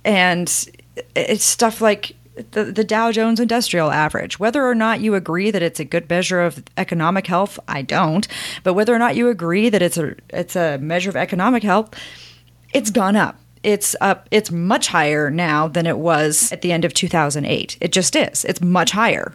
And 0.05 0.49
it's 1.15 1.45
stuff 1.45 1.81
like 1.81 2.17
the, 2.51 2.65
the 2.65 2.85
Dow 2.85 3.13
Jones 3.13 3.41
Industrial 3.41 3.91
Average. 3.91 4.39
Whether 4.39 4.67
or 4.67 4.75
not 4.75 5.01
you 5.01 5.15
agree 5.15 5.51
that 5.51 5.63
it's 5.63 5.81
a 5.81 5.85
good 5.85 6.09
measure 6.09 6.41
of 6.41 6.63
economic 6.77 7.27
health, 7.27 7.59
I 7.69 7.83
don't. 7.83 8.27
But 8.63 8.75
whether 8.75 8.95
or 8.95 8.99
not 8.99 9.17
you 9.17 9.29
agree 9.29 9.69
that 9.69 9.83
it's 9.83 9.97
a 9.97 10.15
it's 10.31 10.57
a 10.57 10.79
measure 10.79 11.11
of 11.11 11.17
economic 11.17 11.63
health, 11.63 11.95
it's 12.73 12.91
gone 12.91 13.17
up. 13.17 13.39
It's 13.63 13.97
up. 14.01 14.29
It's 14.31 14.51
much 14.51 14.89
higher 14.89 15.31
now 15.31 15.69
than 15.69 15.87
it 15.87 15.99
was 15.99 16.53
at 16.53 16.63
the 16.63 16.73
end 16.73 16.85
of 16.85 16.93
2008. 16.93 17.79
It 17.81 17.93
just 17.93 18.15
is. 18.15 18.45
It's 18.45 18.61
much 18.61 18.91
higher. 18.91 19.35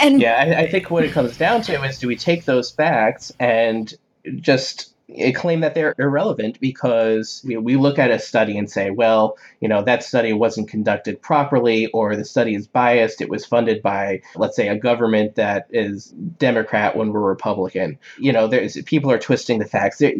And 0.00 0.20
yeah, 0.20 0.56
I, 0.58 0.62
I 0.62 0.70
think 0.70 0.90
what 0.90 1.04
it 1.04 1.12
comes 1.12 1.36
down 1.36 1.62
to 1.62 1.84
is 1.84 1.98
do 1.98 2.08
we 2.08 2.16
take 2.16 2.44
those 2.44 2.70
facts 2.70 3.30
and 3.38 3.94
just 4.40 4.93
claim 5.34 5.60
that 5.60 5.74
they're 5.74 5.94
irrelevant 5.98 6.60
because 6.60 7.42
we, 7.44 7.56
we 7.56 7.76
look 7.76 7.98
at 7.98 8.10
a 8.10 8.18
study 8.18 8.58
and 8.58 8.70
say, 8.70 8.90
well, 8.90 9.36
you 9.60 9.68
know, 9.68 9.82
that 9.82 10.02
study 10.02 10.32
wasn't 10.32 10.68
conducted 10.68 11.20
properly 11.22 11.86
or 11.88 12.16
the 12.16 12.24
study 12.24 12.54
is 12.54 12.66
biased. 12.66 13.20
It 13.20 13.28
was 13.28 13.46
funded 13.46 13.82
by, 13.82 14.22
let's 14.36 14.56
say, 14.56 14.68
a 14.68 14.76
government 14.76 15.36
that 15.36 15.66
is 15.70 16.06
Democrat 16.38 16.96
when 16.96 17.12
we're 17.12 17.20
Republican. 17.20 17.98
You 18.18 18.32
know, 18.32 18.46
there's 18.46 18.80
people 18.82 19.10
are 19.10 19.18
twisting 19.18 19.58
the 19.58 19.66
facts. 19.66 19.98
There, 19.98 20.14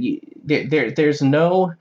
there, 0.45 0.91
there's 0.91 1.23
no 1.23 1.75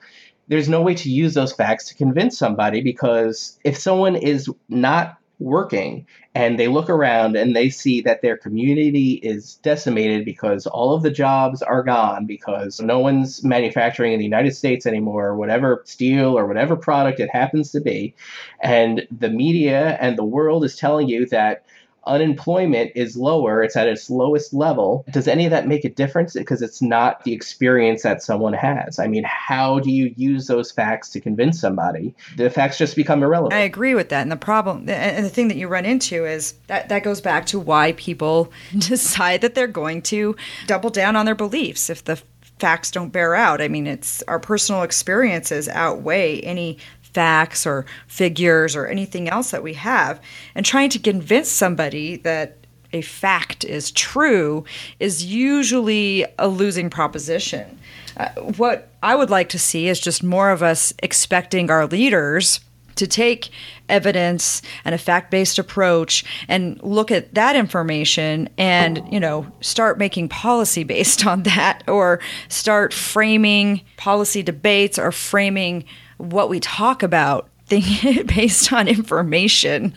there's 0.48 0.70
no 0.70 0.82
way 0.82 0.94
to 0.94 1.10
use 1.10 1.34
those 1.34 1.54
facts 1.54 1.88
to 1.88 1.96
convince 1.96 2.38
somebody 2.38 2.82
because 2.82 3.58
if 3.64 3.78
someone 3.78 4.16
is 4.16 4.50
not 4.68 5.18
working 5.44 6.08
and 6.34 6.58
they 6.58 6.68
look 6.68 6.90
around 6.90 7.36
and 7.36 7.56
they 7.56 7.70
see 7.70 8.02
that 8.02 8.22
their 8.22 8.38
community 8.38 9.14
is 9.22 9.56
decimated 9.56 10.26
because 10.26 10.66
all 10.66 10.94
of 10.94 11.04
the 11.04 11.12
jobs 11.12 11.62
are 11.62 11.84
gone 11.84 12.26
because 12.26 12.80
no 12.80 13.00
one's 13.00 13.44
manufacturing 13.44 14.14
in 14.14 14.20
the 14.20 14.26
United 14.26 14.56
States 14.56 14.86
anymore, 14.86 15.36
whatever 15.36 15.84
steel 15.86 16.38
or 16.38 16.48
whatever 16.48 16.76
product 16.76 17.20
it 17.20 17.30
happens 17.30 17.72
to 17.72 17.82
be. 17.82 18.16
And 18.62 19.06
the 19.12 19.30
media 19.30 19.98
and 20.00 20.18
the 20.18 20.24
world 20.24 20.64
is 20.64 20.76
telling 20.76 21.08
you 21.08 21.26
that 21.28 21.66
unemployment 22.06 22.92
is 22.96 23.16
lower, 23.16 23.64
it's 23.64 23.76
at 23.76 23.88
its 23.88 24.10
lowest 24.10 24.54
level. 24.54 25.06
Does 25.12 25.28
any 25.28 25.46
of 25.46 25.52
that 25.52 25.68
make 25.68 25.86
a 25.86 25.90
difference? 25.90 26.34
Because 26.34 26.62
it's 26.62 26.82
not 26.82 27.24
the 27.24 27.34
experience 27.34 28.04
that 28.04 28.22
someone 28.22 28.54
has. 28.54 29.00
I 29.00 29.08
mean, 29.08 29.24
how 29.26 29.80
do 29.80 29.92
you 29.92 30.14
use 30.18 30.48
those 30.48 30.72
facts 30.72 31.10
to 31.10 31.22
convince 31.22 31.60
somebody? 31.60 32.14
The 32.38 32.50
facts 32.50 32.78
just 32.78 32.96
become 32.96 33.24
irrelevant. 33.24 33.54
I 33.54 33.64
agree 33.64 33.96
with 33.96 34.10
that. 34.10 34.22
And 34.22 34.32
the 34.32 34.38
problem, 34.38 34.90
and 34.90 35.26
the 35.26 35.30
thing 35.30 35.48
that 35.48 35.58
you 35.58 35.68
run 35.68 35.86
into 35.86 36.26
is 36.26 36.54
that 36.68 36.90
that 36.90 37.04
goes 37.04 37.22
back 37.22 37.46
to 37.48 37.60
why 37.60 37.94
people 37.94 38.52
decide 38.78 39.42
that 39.42 39.56
they're 39.56 39.68
going 39.68 40.02
to 40.04 40.36
double 40.68 40.90
down 40.90 41.16
on 41.16 41.26
their 41.26 41.36
beliefs 41.36 41.90
if 41.90 42.04
the 42.04 42.22
facts 42.60 42.92
don't 42.92 43.10
bear 43.10 43.36
out. 43.36 43.62
I 43.62 43.68
mean, 43.68 43.88
it's 43.88 44.24
our 44.24 44.40
personal 44.40 44.84
experiences 44.84 45.68
outweigh 45.68 46.40
any 46.42 46.78
facts 47.14 47.66
or 47.66 47.86
figures 48.08 48.76
or 48.76 48.88
anything 48.88 49.30
else 49.30 49.52
that 49.52 49.64
we 49.64 49.74
have, 49.74 50.22
and 50.56 50.66
trying 50.66 50.90
to 50.90 51.00
convince 51.00 51.50
somebody 51.50 52.18
that 52.18 52.58
a 52.94 53.02
fact 53.02 53.64
is 53.64 53.92
true 53.92 54.64
is 55.00 55.26
usually 55.26 56.26
a 56.38 56.48
losing 56.48 56.90
proposition. 56.90 57.80
Uh, 58.16 58.30
what 58.58 58.90
I 59.02 59.16
would 59.16 59.32
like 59.32 59.50
to 59.50 59.60
see 59.60 59.88
is 59.88 60.00
just 60.00 60.24
more 60.24 60.52
of 60.52 60.62
us 60.62 60.94
expecting 61.02 61.72
our 61.72 61.88
leaders 61.88 62.60
to 62.96 63.08
take 63.08 63.50
evidence 63.90 64.62
and 64.86 64.94
a 64.94 64.98
fact-based 64.98 65.58
approach 65.58 66.24
and 66.48 66.82
look 66.84 67.12
at 67.12 67.34
that 67.34 67.56
information 67.56 68.48
and 68.58 69.04
you 69.12 69.20
know 69.20 69.52
start 69.62 69.98
making 69.98 70.30
policy 70.30 70.84
based 70.84 71.26
on 71.28 71.44
that 71.44 71.84
or 71.88 72.20
start 72.50 72.94
framing 72.94 73.82
policy 73.98 74.44
debates 74.44 75.00
or 75.00 75.12
framing 75.12 75.84
what 76.18 76.50
we 76.50 76.60
talk 76.60 77.04
about 77.04 77.50
based 78.26 78.74
on 78.74 78.88
information 78.88 79.94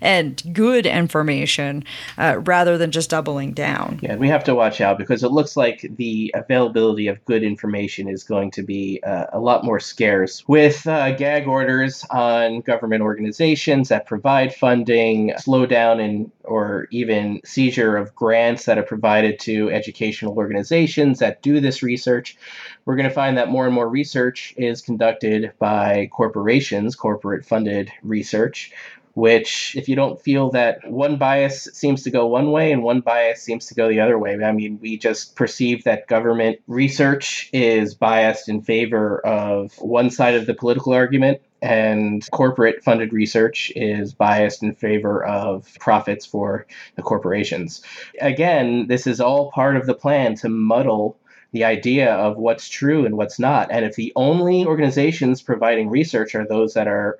and 0.00 0.42
good 0.52 0.86
information 0.86 1.84
uh, 2.18 2.40
rather 2.44 2.78
than 2.78 2.90
just 2.90 3.10
doubling 3.10 3.52
down. 3.52 4.00
Yeah, 4.02 4.16
we 4.16 4.28
have 4.28 4.44
to 4.44 4.54
watch 4.54 4.80
out 4.80 4.98
because 4.98 5.22
it 5.22 5.30
looks 5.30 5.56
like 5.56 5.86
the 5.96 6.32
availability 6.34 7.08
of 7.08 7.22
good 7.26 7.42
information 7.42 8.08
is 8.08 8.24
going 8.24 8.50
to 8.52 8.62
be 8.62 9.02
uh, 9.06 9.26
a 9.32 9.38
lot 9.38 9.64
more 9.64 9.78
scarce 9.78 10.46
with 10.48 10.86
uh, 10.86 11.12
gag 11.12 11.46
orders 11.46 12.04
on 12.10 12.60
government 12.62 13.02
organizations 13.02 13.88
that 13.90 14.06
provide 14.06 14.54
funding, 14.54 15.32
slowdown 15.38 16.00
in 16.00 16.32
or 16.44 16.88
even 16.90 17.40
seizure 17.44 17.96
of 17.96 18.14
grants 18.14 18.64
that 18.64 18.78
are 18.78 18.82
provided 18.82 19.38
to 19.38 19.70
educational 19.70 20.36
organizations 20.36 21.18
that 21.18 21.42
do 21.42 21.60
this 21.60 21.82
research 21.82 22.36
we're 22.84 22.96
going 22.96 23.08
to 23.08 23.14
find 23.14 23.36
that 23.36 23.48
more 23.48 23.66
and 23.66 23.74
more 23.74 23.88
research 23.88 24.54
is 24.56 24.82
conducted 24.82 25.52
by 25.58 26.08
corporations, 26.12 26.96
corporate 27.10 27.44
funded 27.44 27.90
research, 28.04 28.70
which, 29.14 29.74
if 29.76 29.88
you 29.88 29.96
don't 29.96 30.22
feel 30.22 30.50
that 30.50 30.88
one 30.88 31.16
bias 31.16 31.68
seems 31.72 32.04
to 32.04 32.10
go 32.10 32.28
one 32.28 32.52
way 32.52 32.70
and 32.70 32.84
one 32.84 33.00
bias 33.00 33.42
seems 33.42 33.66
to 33.66 33.74
go 33.74 33.88
the 33.88 33.98
other 33.98 34.16
way, 34.16 34.40
I 34.40 34.52
mean, 34.52 34.78
we 34.80 34.96
just 34.96 35.34
perceive 35.34 35.82
that 35.84 36.06
government 36.06 36.60
research 36.68 37.50
is 37.52 37.94
biased 37.94 38.48
in 38.48 38.62
favor 38.62 39.18
of 39.26 39.72
one 39.78 40.10
side 40.10 40.36
of 40.36 40.46
the 40.46 40.54
political 40.54 40.92
argument 40.92 41.40
and 41.60 42.30
corporate 42.30 42.84
funded 42.84 43.12
research 43.12 43.72
is 43.74 44.14
biased 44.14 44.62
in 44.62 44.76
favor 44.76 45.24
of 45.24 45.68
profits 45.80 46.24
for 46.24 46.64
the 46.94 47.02
corporations. 47.02 47.82
Again, 48.20 48.86
this 48.86 49.08
is 49.08 49.20
all 49.20 49.50
part 49.50 49.76
of 49.76 49.86
the 49.86 49.94
plan 49.94 50.36
to 50.36 50.48
muddle 50.48 51.18
the 51.52 51.64
idea 51.64 52.12
of 52.14 52.36
what's 52.36 52.68
true 52.68 53.04
and 53.04 53.16
what's 53.16 53.38
not. 53.38 53.70
And 53.70 53.84
if 53.84 53.96
the 53.96 54.12
only 54.16 54.64
organizations 54.64 55.42
providing 55.42 55.88
research 55.90 56.34
are 56.34 56.46
those 56.46 56.74
that 56.74 56.86
are 56.86 57.18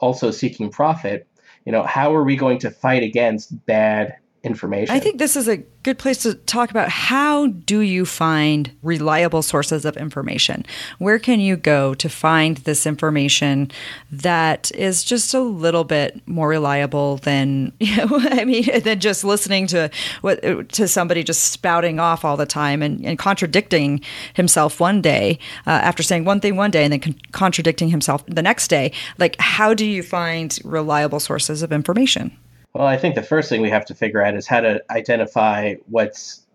also 0.00 0.30
seeking 0.30 0.70
profit, 0.70 1.26
you 1.64 1.72
know, 1.72 1.82
how 1.82 2.14
are 2.14 2.24
we 2.24 2.36
going 2.36 2.58
to 2.58 2.70
fight 2.70 3.02
against 3.02 3.64
bad 3.66 4.16
information? 4.42 4.94
I 4.94 5.00
think 5.00 5.18
this 5.18 5.36
is 5.36 5.48
a 5.48 5.58
good 5.82 5.98
place 5.98 6.22
to 6.22 6.34
talk 6.34 6.70
about 6.70 6.88
how 6.88 7.48
do 7.48 7.80
you 7.80 8.04
find 8.04 8.70
reliable 8.82 9.42
sources 9.42 9.84
of 9.84 9.96
information? 9.96 10.64
Where 10.98 11.18
can 11.18 11.40
you 11.40 11.56
go 11.56 11.94
to 11.94 12.08
find 12.08 12.58
this 12.58 12.86
information 12.86 13.70
that 14.10 14.70
is 14.74 15.04
just 15.04 15.34
a 15.34 15.40
little 15.40 15.84
bit 15.84 16.20
more 16.26 16.48
reliable 16.48 17.18
than 17.18 17.72
you 17.80 17.96
know, 17.96 18.08
I 18.12 18.44
mean 18.44 18.64
than 18.82 19.00
just 19.00 19.24
listening 19.24 19.66
to 19.68 19.90
what 20.22 20.40
to 20.70 20.88
somebody 20.88 21.22
just 21.22 21.44
spouting 21.44 21.98
off 21.98 22.24
all 22.24 22.36
the 22.36 22.46
time 22.46 22.82
and, 22.82 23.04
and 23.04 23.18
contradicting 23.18 24.00
himself 24.34 24.80
one 24.80 25.02
day 25.02 25.38
uh, 25.66 25.70
after 25.70 26.02
saying 26.02 26.24
one 26.24 26.40
thing 26.40 26.56
one 26.56 26.70
day 26.70 26.84
and 26.84 26.92
then 26.92 27.00
con- 27.00 27.20
contradicting 27.32 27.90
himself 27.90 28.24
the 28.26 28.42
next 28.42 28.68
day. 28.68 28.92
Like 29.18 29.36
how 29.38 29.74
do 29.74 29.84
you 29.84 30.02
find 30.02 30.58
reliable 30.64 31.20
sources 31.20 31.62
of 31.62 31.72
information? 31.72 32.36
Well, 32.74 32.86
I 32.86 32.96
think 32.96 33.14
the 33.14 33.22
first 33.22 33.48
thing 33.48 33.62
we 33.62 33.70
have 33.70 33.86
to 33.86 33.94
figure 33.94 34.22
out 34.22 34.36
is 34.36 34.46
how 34.46 34.60
to 34.60 34.82
identify 34.90 35.74
what's 35.86 36.46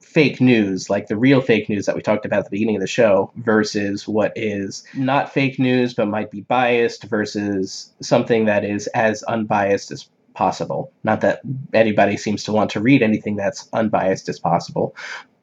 fake 0.00 0.40
news, 0.40 0.88
like 0.88 1.08
the 1.08 1.16
real 1.16 1.40
fake 1.40 1.68
news 1.68 1.86
that 1.86 1.96
we 1.96 2.00
talked 2.00 2.24
about 2.24 2.38
at 2.38 2.44
the 2.44 2.50
beginning 2.50 2.76
of 2.76 2.80
the 2.80 2.86
show, 2.86 3.30
versus 3.36 4.08
what 4.08 4.32
is 4.36 4.84
not 4.94 5.32
fake 5.32 5.58
news 5.58 5.94
but 5.94 6.06
might 6.06 6.30
be 6.30 6.40
biased, 6.42 7.04
versus 7.04 7.92
something 8.00 8.46
that 8.46 8.64
is 8.64 8.86
as 8.88 9.22
unbiased 9.24 9.90
as 9.90 10.08
possible. 10.34 10.92
Not 11.02 11.20
that 11.22 11.40
anybody 11.74 12.16
seems 12.16 12.44
to 12.44 12.52
want 12.52 12.70
to 12.70 12.80
read 12.80 13.02
anything 13.02 13.36
that's 13.36 13.68
unbiased 13.72 14.28
as 14.28 14.38
possible, 14.38 14.94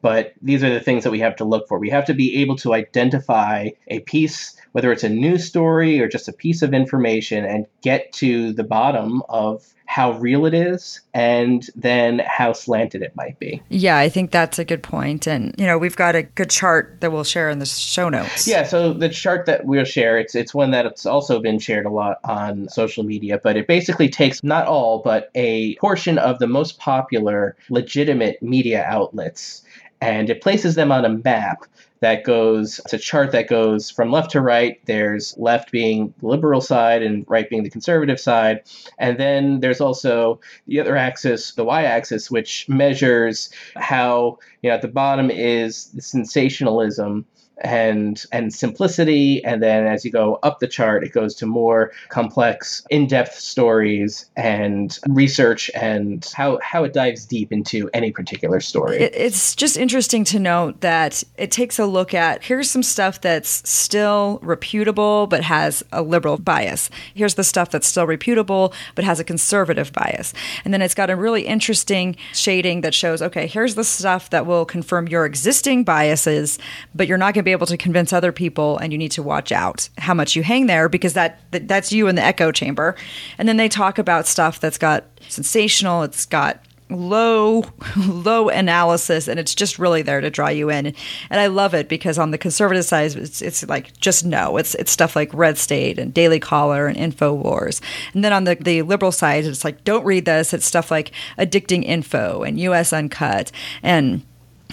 but 0.06 0.36
these 0.39 0.63
are 0.63 0.70
the 0.70 0.80
things 0.80 1.04
that 1.04 1.10
we 1.10 1.18
have 1.18 1.36
to 1.36 1.44
look 1.44 1.68
for. 1.68 1.80
We 1.80 1.89
have 1.89 2.06
to 2.06 2.13
be 2.13 2.36
able 2.41 2.58
to 2.58 2.76
identify 2.76 3.70
a 3.88 4.02
piece, 4.02 4.56
whether 4.72 4.91
it's 4.91 5.04
a 5.04 5.10
news 5.10 5.46
story 5.46 6.00
or 6.00 6.08
just 6.08 6.28
a 6.28 6.32
piece 6.32 6.62
of 6.62 6.76
information, 6.76 7.44
and 7.44 7.65
get 7.82 8.13
to 8.13 8.54
the 8.54 8.63
bottom 8.63 9.24
of 9.30 9.65
how 9.88 10.12
real 10.20 10.46
it 10.46 10.54
is 10.54 11.02
and 11.15 11.68
then 11.76 12.22
how 12.26 12.54
slanted 12.54 13.02
it 13.02 13.15
might 13.15 13.39
be. 13.39 13.63
Yeah, 13.70 13.98
I 13.98 14.10
think 14.10 14.30
that's 14.30 14.60
a 14.60 14.65
good 14.65 14.84
point. 14.84 15.28
And, 15.28 15.56
you 15.58 15.65
know, 15.65 15.80
we've 15.80 15.96
got 15.96 16.15
a 16.15 16.24
good 16.24 16.52
chart 16.52 16.98
that 17.00 17.12
we'll 17.12 17.24
share 17.24 17.50
in 17.50 17.58
the 17.58 17.65
show 17.65 18.10
notes. 18.10 18.48
Yeah, 18.48 18.63
so 18.63 18.94
the 18.94 19.10
chart 19.10 19.48
that 19.48 19.65
we'll 19.65 19.86
share, 19.86 20.20
it's 20.20 20.36
it's 20.36 20.54
one 20.54 20.70
that's 20.70 21.08
also 21.08 21.39
been 21.39 21.58
shared 21.58 21.88
a 21.88 21.91
lot 21.91 22.20
on 22.24 22.70
social 22.70 23.04
media, 23.04 23.39
but 23.41 23.58
it 23.58 23.68
basically 23.68 24.10
takes 24.10 24.44
not 24.44 24.68
all, 24.68 25.00
but 25.00 25.32
a 25.34 25.76
portion 25.78 26.20
of 26.20 26.38
the 26.38 26.48
most 26.48 26.78
popular 26.78 27.56
legitimate 27.70 28.41
media 28.44 28.84
outlets 28.84 29.63
and 30.01 30.29
it 30.29 30.41
places 30.41 30.75
them 30.75 30.91
on 30.91 31.05
a 31.05 31.10
map 31.10 31.65
that 32.01 32.23
goes 32.23 32.79
it's 32.79 32.93
a 32.93 32.97
chart 32.97 33.31
that 33.31 33.47
goes 33.47 33.89
from 33.89 34.12
left 34.12 34.31
to 34.31 34.41
right. 34.41 34.79
There's 34.86 35.36
left 35.38 35.71
being 35.71 36.13
the 36.19 36.27
liberal 36.27 36.62
side 36.62 37.01
and 37.01 37.25
right 37.27 37.49
being 37.49 37.63
the 37.63 37.69
conservative 37.69 38.19
side. 38.19 38.62
And 38.99 39.17
then 39.17 39.62
there's 39.62 39.81
also 39.81 40.39
the 40.67 40.79
other 40.79 40.95
axis 40.95 41.53
the 41.53 41.63
y-axis 41.63 42.29
which 42.29 42.67
measures 42.69 43.49
how 43.75 44.38
you 44.62 44.69
know 44.69 44.75
at 44.75 44.81
the 44.81 44.88
bottom 44.88 45.31
is 45.31 45.86
the 45.91 46.01
sensationalism 46.01 47.25
and 47.60 48.26
and 48.32 48.54
simplicity. 48.54 49.44
And 49.46 49.62
then 49.63 49.86
as 49.86 50.04
you 50.04 50.12
go 50.12 50.39
up 50.44 50.60
the 50.60 50.68
chart 50.68 51.04
it 51.04 51.13
goes 51.13 51.36
to 51.36 51.46
more 51.46 51.91
complex 52.10 52.86
in-depth 52.89 53.36
stories 53.36 54.30
and 54.36 54.98
research 55.08 55.72
and 55.74 56.30
how 56.36 56.60
how 56.62 56.84
it 56.84 56.94
dives 56.94 57.26
deep 57.26 57.52
into 57.52 57.89
any 57.94 58.12
particular 58.12 58.60
story. 58.60 58.98
It, 58.98 59.13
it's 59.15 59.56
just 59.56 59.78
interesting 59.78 60.24
to 60.26 60.39
note 60.39 60.82
that 60.82 61.24
it 61.38 61.52
takes 61.52 61.80
a 61.80 61.86
look 61.86 62.13
at 62.13 62.44
here's 62.44 62.70
some 62.70 62.84
stuff 62.84 63.22
that's 63.22 63.68
still 63.70 64.39
reputable 64.41 65.28
but 65.28 65.44
has 65.44 65.84
a 65.91 66.02
liberal 66.02 66.38
bias. 66.38 66.89
Here's 67.13 67.36
the 67.36 67.44
stuff 67.44 67.72
that's 67.72 67.88
still 67.88 68.06
reputable 68.06 68.74
but 68.96 69.06
has 69.06 69.20
a 69.20 69.24
conservative 69.24 69.94
bias. 69.94 70.34
And 70.65 70.74
then 70.74 70.82
it's 70.82 70.96
got 70.96 71.10
a 71.10 71.15
really 71.15 71.46
interesting 71.46 72.15
shading 72.34 72.82
that 72.82 72.94
shows 72.94 73.22
okay 73.22 73.48
here's 73.48 73.76
the 73.76 73.84
stuff 73.84 74.30
that 74.32 74.46
will 74.46 74.65
confirm 74.65 75.08
your 75.08 75.26
existing 75.26 75.84
biases 75.84 76.60
but 76.94 77.08
you're 77.08 77.18
not 77.18 77.34
going 77.34 77.44
be 77.45 77.51
able 77.51 77.67
to 77.67 77.77
convince 77.77 78.12
other 78.12 78.31
people 78.31 78.77
and 78.79 78.91
you 78.91 78.97
need 78.97 79.12
to 79.12 79.23
watch 79.23 79.51
out 79.51 79.88
how 79.97 80.13
much 80.13 80.36
you 80.36 80.43
hang 80.43 80.65
there 80.65 80.89
because 80.89 81.13
that, 81.13 81.39
that 81.51 81.67
that's 81.67 81.91
you 81.91 82.08
in 82.08 82.15
the 82.15 82.23
echo 82.23 82.51
chamber. 82.51 82.95
And 83.38 83.47
then 83.47 83.58
they 83.58 83.69
talk 83.69 83.97
about 83.97 84.27
stuff 84.27 84.60
that's 84.60 84.77
got 84.77 85.05
sensational 85.29 86.03
it's 86.03 86.25
got 86.25 86.60
low 86.89 87.63
low 87.97 88.49
analysis 88.49 89.27
and 89.27 89.39
it's 89.39 89.55
just 89.55 89.79
really 89.79 90.01
there 90.01 90.21
to 90.21 90.29
draw 90.29 90.49
you 90.49 90.69
in. 90.69 90.88
And 91.29 91.39
i 91.39 91.47
love 91.47 91.73
it 91.73 91.89
because 91.89 92.19
on 92.19 92.31
the 92.31 92.38
conservative 92.38 92.86
side 92.86 93.15
it's, 93.15 93.41
it's 93.41 93.67
like 93.67 93.97
just 93.99 94.25
no 94.25 94.58
it's 94.58 94.75
it's 94.75 94.91
stuff 94.91 95.15
like 95.15 95.34
red 95.34 95.58
state 95.58 95.97
and 95.97 96.13
daily 96.13 96.39
caller 96.39 96.88
and 96.88 96.97
infowars 96.97 97.81
and 98.13 98.23
then 98.23 98.34
on 98.34 98.43
the, 98.43 98.55
the 98.55 98.81
liberal 98.84 99.12
side 99.12 99.45
it's 99.45 99.63
like 99.63 99.84
don't 99.84 100.05
read 100.05 100.25
this. 100.25 100.53
It's 100.53 100.65
stuff 100.65 100.91
like 100.91 101.12
addicting 101.38 101.84
info 101.84 102.43
and 102.43 102.60
US 102.60 102.93
Uncut. 102.93 103.51
And 103.81 104.23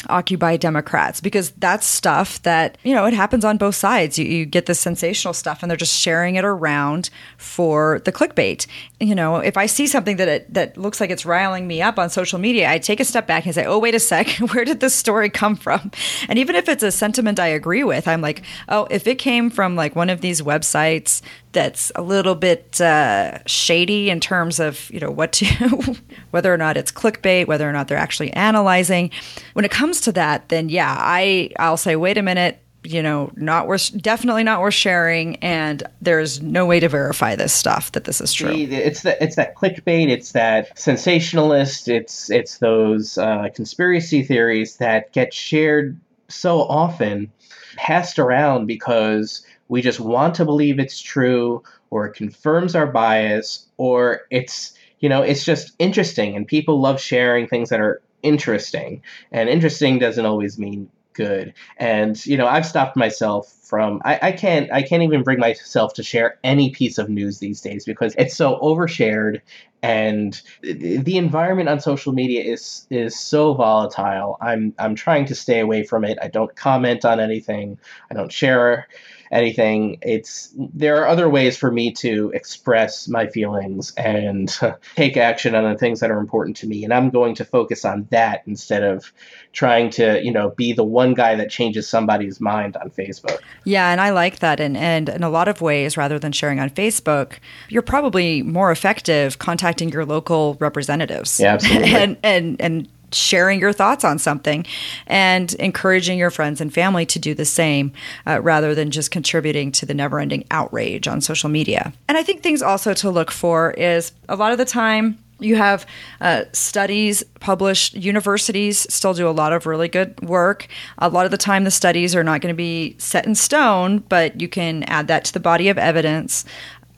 Occupy 0.09 0.57
Democrats 0.57 1.21
because 1.21 1.51
that's 1.53 1.87
stuff 1.87 2.43
that, 2.43 2.77
you 2.83 2.95
know, 2.95 3.07
it 3.07 3.15
happens 3.15 3.45
on 3.45 3.57
both 3.57 3.75
sides. 3.75 4.19
You, 4.19 4.25
you, 4.25 4.47
get 4.47 4.67
the 4.67 4.75
sensational 4.75 5.33
stuff 5.33 5.63
and 5.63 5.71
they're 5.71 5.77
just 5.77 5.99
sharing 5.99 6.35
it 6.35 6.45
around 6.45 7.09
for 7.37 8.01
the 8.05 8.13
clickbait. 8.13 8.67
You 8.99 9.15
know, 9.15 9.37
if 9.37 9.57
I 9.57 9.67
see 9.67 9.87
something 9.87 10.17
that 10.17 10.29
it, 10.29 10.55
that 10.55 10.77
looks 10.77 11.01
like 11.01 11.11
it's 11.11 11.25
riling 11.25 11.67
me 11.67 11.81
up 11.81 11.99
on 11.99 12.11
social 12.11 12.39
media, 12.39 12.71
I 12.71 12.79
take 12.79 13.01
a 13.01 13.05
step 13.05 13.27
back 13.27 13.45
and 13.45 13.55
say, 13.55 13.65
oh, 13.65 13.79
wait 13.79 13.95
a 13.95 14.01
sec, 14.01 14.29
where 14.53 14.65
did 14.65 14.81
this 14.81 14.95
story 14.95 15.31
come 15.31 15.55
from? 15.57 15.93
And 16.29 16.39
even 16.39 16.57
if 16.57 16.69
it's 16.69 16.83
a 16.83 16.91
sentiment 16.91 17.39
I 17.39 17.49
agree 17.49 17.85
with, 17.85 18.09
I'm 18.09 18.21
like, 18.21 18.43
oh, 18.69 18.89
if 18.91 19.07
it 19.07 19.17
came 19.17 19.51
from 19.51 19.77
like 19.77 19.95
one 19.95 20.11
of 20.11 20.21
these 20.21 20.43
websites 20.43 21.23
that's 21.53 21.93
a 21.95 22.03
little 22.03 22.35
bit 22.35 22.81
uh, 22.81 23.39
shady 23.47 24.11
in 24.11 24.21
terms 24.21 24.59
of 24.59 24.91
you 24.91 25.01
know 25.01 25.11
what 25.11 25.33
to 25.33 25.47
whether 26.31 26.53
or 26.53 26.57
not 26.57 26.77
it's 26.77 26.91
clickbait 26.91 27.47
whether 27.47 27.69
or 27.69 27.73
not 27.73 27.89
they're 27.89 27.99
actually 27.99 28.33
analyzing. 28.33 29.11
When 29.53 29.65
it 29.65 29.71
comes 29.71 30.01
to 30.03 30.13
that 30.13 30.49
then 30.49 30.69
yeah 30.69 30.97
i 30.99 31.51
i'll 31.59 31.77
say 31.77 31.97
wait 31.97 32.19
a 32.19 32.23
minute 32.23 32.59
you 32.85 33.03
know 33.03 33.31
not 33.37 33.67
worth 33.67 33.97
definitely 34.01 34.43
not 34.43 34.61
worth 34.61 34.75
sharing 34.75 35.37
and 35.37 35.83
there's 36.01 36.43
no 36.43 36.67
way 36.67 36.81
to 36.81 36.89
verify 36.89 37.37
this 37.37 37.53
stuff 37.53 37.93
that 37.93 38.05
this 38.05 38.21
is 38.21 38.33
true. 38.33 38.51
It's 38.51 39.03
that 39.03 39.23
it's 39.23 39.37
that 39.37 39.55
clickbait 39.55 40.09
it's 40.09 40.33
that 40.33 40.77
sensationalist 40.79 41.89
it's 41.89 42.31
it's 42.31 42.59
those 42.59 43.19
uh, 43.19 43.49
conspiracy 43.55 44.23
theories 44.23 44.77
that 44.77 45.13
get 45.13 45.33
shared 45.33 45.99
so 46.29 46.63
often 46.63 47.31
passed 47.77 48.19
around 48.19 48.67
because 48.67 49.45
we 49.73 49.81
just 49.81 50.01
want 50.01 50.35
to 50.35 50.45
believe 50.45 50.79
it's 50.79 51.01
true 51.01 51.63
or 51.89 52.05
it 52.05 52.13
confirms 52.13 52.77
our 52.77 52.87
bias 52.87 53.67
or 53.79 54.21
it's 54.31 54.75
you 55.01 55.09
know 55.09 55.23
it's 55.23 55.47
just 55.47 55.73
interesting 55.79 56.37
and 56.37 56.47
people 56.47 56.79
love 56.79 57.01
sharing 57.01 57.49
things 57.49 57.71
that 57.71 57.81
are 57.81 58.03
interesting. 58.23 59.03
And 59.33 59.49
interesting 59.49 59.99
doesn't 59.99 60.27
always 60.27 60.59
mean 60.59 60.91
good. 61.15 61.55
And 61.79 62.25
you 62.27 62.37
know 62.37 62.47
i've 62.47 62.67
stopped 62.67 62.97
myself 62.97 63.51
from 63.63 64.03
I, 64.05 64.19
I 64.23 64.33
can't 64.33 64.71
i 64.71 64.83
can't 64.83 65.03
even 65.03 65.23
bring 65.23 65.39
myself 65.39 65.95
to 65.95 66.03
share 66.03 66.39
any 66.45 66.71
piece 66.71 66.99
of 66.99 67.09
news 67.09 67.39
these 67.39 67.63
days 67.63 67.87
because 67.87 68.15
it's 68.19 68.37
so 68.37 68.59
overshared 68.61 69.41
and 69.83 70.41
the 70.63 71.17
environment 71.17 71.69
on 71.69 71.81
social 71.81 72.13
media 72.13 72.45
is 72.45 72.87
is 72.91 73.19
so 73.19 73.55
volatile. 73.55 74.37
I'm 74.41 74.75
i'm 74.79 74.95
trying 74.95 75.25
to 75.27 75.35
stay 75.35 75.61
away 75.61 75.83
from 75.83 76.05
it. 76.05 76.19
I 76.23 76.29
don't 76.29 76.55
comment 76.55 77.05
on 77.05 77.21
anything. 77.21 77.79
I 78.11 78.15
don't 78.15 78.31
share 78.31 78.87
anything. 79.33 79.99
It's 80.03 80.53
there 80.57 81.03
are 81.03 81.09
other 81.09 81.29
ways 81.29 81.57
for 81.57 81.73
me 81.73 81.91
to 81.93 82.31
express 82.35 83.09
my 83.09 83.27
feelings 83.27 83.93
and 83.97 84.55
take 84.95 85.17
action 85.17 85.55
on 85.55 85.71
the 85.71 85.79
things 85.79 86.01
that 86.01 86.11
are 86.11 86.19
important 86.19 86.57
to 86.59 86.67
me, 86.67 86.85
and 86.85 86.93
I'm 86.93 87.11
going 87.11 87.35
to 87.37 87.45
focus 87.45 87.85
on 87.85 88.07
that 88.11 88.43
instead 88.47 88.83
of 88.83 89.13
trying 89.53 89.91
to 89.91 90.23
you 90.23 90.31
know 90.31 90.51
be 90.51 90.73
the 90.73 90.85
one 90.85 91.15
guy 91.15 91.35
that 91.35 91.51
changes 91.51 91.89
somebody's 91.89 92.41
mind 92.41 92.77
on 92.77 92.91
Facebook. 92.91 93.41
Yeah, 93.65 93.91
and 93.91 94.01
I 94.01 94.11
like 94.11 94.39
that, 94.41 94.61
and 94.61 94.77
and 94.77 95.09
in 95.09 95.23
a 95.23 95.31
lot 95.31 95.49
of 95.49 95.61
ways, 95.61 95.97
rather 95.97 96.19
than 96.19 96.33
sharing 96.33 96.61
on 96.61 96.71
Facebook, 96.71 97.39
you're 97.69 97.83
probably 97.83 98.43
more 98.43 98.71
effective 98.71 99.39
contacting 99.39 99.89
your 99.89 100.05
local 100.05 100.57
representatives. 100.61 101.41
Yeah, 101.41 101.55
absolutely. 101.55 101.95
and 101.95 102.17
and 102.23 102.61
and 102.61 102.89
sharing 103.15 103.61
your 103.61 103.73
thoughts 103.73 104.05
on 104.05 104.19
something 104.19 104.67
and 105.07 105.55
encouraging 105.55 106.19
your 106.19 106.31
friends 106.31 106.61
and 106.61 106.73
family 106.73 107.07
to 107.07 107.19
do 107.19 107.35
the 107.35 107.45
same 107.45 107.93
uh, 108.27 108.41
rather 108.41 108.75
than 108.75 108.91
just 108.91 109.11
contributing 109.11 109.73
to 109.73 109.87
the 109.87 109.95
never 109.95 110.19
ending 110.19 110.45
outrage 110.51 111.09
on 111.09 111.21
social 111.21 111.49
media. 111.49 111.93
And 112.09 112.19
I 112.19 112.23
think 112.23 112.43
things 112.43 112.63
also 112.63 112.95
to 112.95 113.11
look 113.11 113.31
for 113.31 113.73
is 113.73 114.13
a 114.29 114.37
lot 114.37 114.53
of 114.53 114.59
the 114.59 114.65
time, 114.65 115.19
you 115.43 115.57
have 115.57 115.87
uh, 116.21 116.45
studies 116.53 117.23
published. 117.41 117.95
Universities 117.95 118.87
still 118.93 119.15
do 119.15 119.29
a 119.29 119.31
lot 119.31 119.53
of 119.53 119.67
really 119.67 119.89
good 119.89 120.21
work. 120.21 120.69
A 120.99 121.09
lot 121.09 121.25
of 121.25 121.31
the 121.31 121.37
time, 121.37 121.65
the 121.65 121.71
studies 121.71 122.15
are 122.15 122.25
not 122.25 122.41
going 122.41 122.55
to 122.55 122.57
be 122.57 122.95
set 122.99 123.27
in 123.27 123.35
stone, 123.35 123.99
but 123.99 124.41
you 124.41 124.49
can 124.49 124.85
add 124.85 125.09
that 125.09 125.25
to 125.27 125.33
the 125.33 125.41
body 125.41 125.69
of 125.69 125.79
evidence 125.79 126.45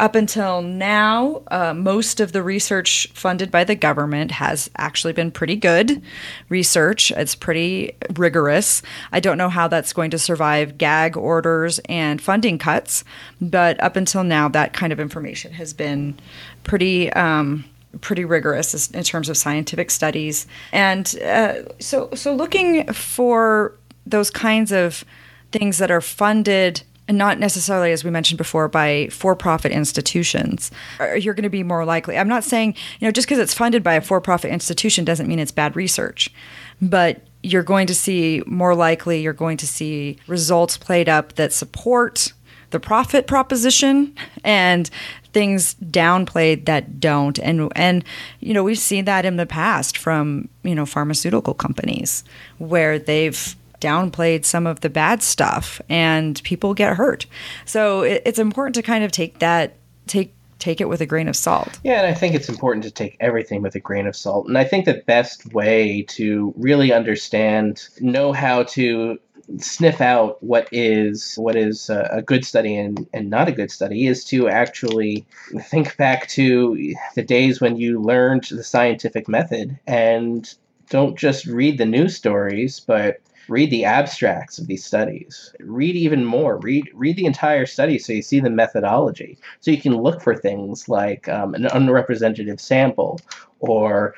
up 0.01 0.17
until 0.17 0.61
now, 0.61 1.43
uh, 1.49 1.73
most 1.73 2.19
of 2.19 2.33
the 2.33 2.43
research 2.43 3.07
funded 3.15 3.51
by 3.51 3.63
the 3.63 3.77
government 3.77 4.33
has 4.33 4.69
actually 4.77 5.13
been 5.13 5.31
pretty 5.31 5.55
good 5.55 6.03
research. 6.49 7.13
It's 7.13 7.37
pretty 7.37 7.93
rigorous. 8.15 8.83
I 9.13 9.21
don't 9.21 9.39
know 9.39 9.49
how 9.49 9.69
that's 9.69 9.93
going 9.93 10.11
to 10.11 10.19
survive 10.19 10.79
gag 10.79 11.17
orders 11.17 11.79
and 11.89 12.21
funding 12.21 12.59
cuts, 12.59 13.05
but 13.41 13.81
up 13.81 13.95
until 13.95 14.25
now, 14.25 14.49
that 14.49 14.73
kind 14.73 14.93
of 14.93 14.99
information 14.99 15.53
has 15.53 15.73
been 15.73 16.19
pretty. 16.65 17.13
Um, 17.13 17.65
pretty 18.01 18.25
rigorous 18.25 18.91
in 18.91 19.05
terms 19.05 19.29
of 19.29 19.37
scientific 19.37 19.89
studies, 19.89 20.49
and 20.73 21.17
uh, 21.25 21.63
so 21.79 22.11
so 22.13 22.35
looking 22.35 22.93
for 22.93 23.79
those 24.05 24.33
kinds 24.33 24.73
of 24.73 25.05
things 25.53 25.79
that 25.79 25.93
are 25.93 26.01
funded 26.01 26.83
and 27.07 27.19
not 27.19 27.39
necessarily, 27.39 27.93
as 27.93 28.03
we 28.03 28.11
mentioned 28.11 28.39
before, 28.39 28.69
by 28.69 29.09
for 29.11 29.37
profit 29.37 29.73
institutions, 29.73 30.71
you're 31.19 31.35
going 31.35 31.43
to 31.43 31.51
be 31.51 31.63
more 31.63 31.85
likely. 31.85 32.17
I'm 32.17 32.29
not 32.29 32.45
saying, 32.45 32.75
you 32.99 33.07
know, 33.07 33.13
just 33.13 33.27
because 33.27 33.39
it's 33.39 33.55
funded 33.55 33.83
by 33.83 33.95
a 33.95 34.01
for 34.01 34.21
profit 34.21 34.51
institution 34.51 35.05
doesn't 35.05 35.29
mean 35.29 35.39
it's 35.39 35.53
bad 35.53 35.77
research, 35.77 36.33
but 36.81 37.21
you're 37.43 37.63
going 37.63 37.87
to 37.87 37.95
see 37.95 38.43
more 38.47 38.75
likely, 38.75 39.21
you're 39.21 39.35
going 39.35 39.59
to 39.59 39.67
see 39.67 40.19
results 40.27 40.79
played 40.79 41.09
up 41.09 41.35
that 41.35 41.53
support 41.53 42.33
the 42.71 42.81
profit 42.81 43.27
proposition 43.27 44.15
and 44.43 44.91
things 45.33 45.75
downplayed 45.77 46.65
that 46.65 46.99
don't 46.99 47.39
and 47.39 47.71
and 47.77 48.05
you 48.41 48.53
know 48.53 48.65
we've 48.65 48.79
seen 48.79 49.05
that 49.05 49.25
in 49.25 49.37
the 49.37 49.47
past 49.47 49.97
from 49.97 50.49
you 50.65 50.75
know 50.75 50.85
pharmaceutical 50.85 51.55
companies 51.55 52.25
where 52.59 52.99
they've 52.99 53.55
downplayed 53.85 54.45
some 54.45 54.67
of 54.67 54.81
the 54.81 54.89
bad 54.89 55.23
stuff 55.23 55.81
and 55.89 56.43
people 56.43 56.73
get 56.73 56.97
hurt. 56.97 57.27
So 57.67 58.03
it, 58.03 58.23
it's 58.25 58.39
important 58.39 58.75
to 58.77 58.83
kind 58.83 59.05
of 59.05 59.13
take 59.13 59.39
that 59.41 59.77
take 60.07 60.35
take 60.59 60.81
it 60.81 60.89
with 60.89 61.03
a 61.03 61.07
grain 61.07 61.29
of 61.29 61.37
salt. 61.37 61.79
Yeah, 61.85 62.01
and 62.01 62.07
I 62.07 62.15
think 62.15 62.35
it's 62.35 62.49
important 62.49 62.85
to 62.85 62.91
take 62.91 63.17
everything 63.21 63.61
with 63.61 63.75
a 63.75 63.81
grain 63.81 64.07
of 64.07 64.17
salt. 64.17 64.47
And 64.47 64.57
I 64.57 64.65
think 64.65 64.87
the 64.87 65.03
best 65.07 65.53
way 65.53 66.03
to 66.09 66.55
really 66.57 66.91
understand, 66.91 67.87
know 68.01 68.33
how 68.33 68.63
to 68.63 69.19
sniff 69.59 70.01
out 70.01 70.43
what 70.43 70.67
is 70.73 71.35
what 71.35 71.55
is 71.55 71.91
a 71.91 72.23
good 72.25 72.47
study 72.47 72.75
and, 72.77 73.07
and 73.13 73.29
not 73.29 73.47
a 73.47 73.53
good 73.53 73.71
study 73.71 74.07
is 74.07 74.25
to 74.25 74.49
actually 74.49 75.27
think 75.61 75.99
back 75.99 76.27
to 76.29 76.95
the 77.15 77.23
days 77.23 77.61
when 77.61 77.77
you 77.77 78.01
learned 78.01 78.45
the 78.45 78.65
scientific 78.65 79.29
method 79.29 79.79
and 79.87 80.55
don't 80.89 81.19
just 81.19 81.47
read 81.47 81.79
the 81.79 81.87
news 81.87 82.17
stories, 82.17 82.81
but 82.81 83.21
read 83.49 83.71
the 83.71 83.85
abstracts 83.85 84.59
of 84.59 84.67
these 84.67 84.85
studies. 84.85 85.55
Read 85.61 85.97
even 85.97 86.25
more. 86.25 86.59
Read 86.59 86.91
read 86.95 87.17
the 87.17 87.27
entire 87.27 87.67
study 87.67 87.99
so 87.99 88.13
you 88.13 88.23
see 88.23 88.41
the 88.41 88.51
methodology. 88.51 89.39
So 89.61 89.71
you 89.71 89.81
can 89.81 89.97
look 89.97 90.23
for 90.23 90.37
things 90.37 90.89
like 90.89 91.29
um, 91.29 91.55
an 91.55 91.67
unrepresentative 91.67 92.61
sample 92.61 93.21
or 93.61 94.15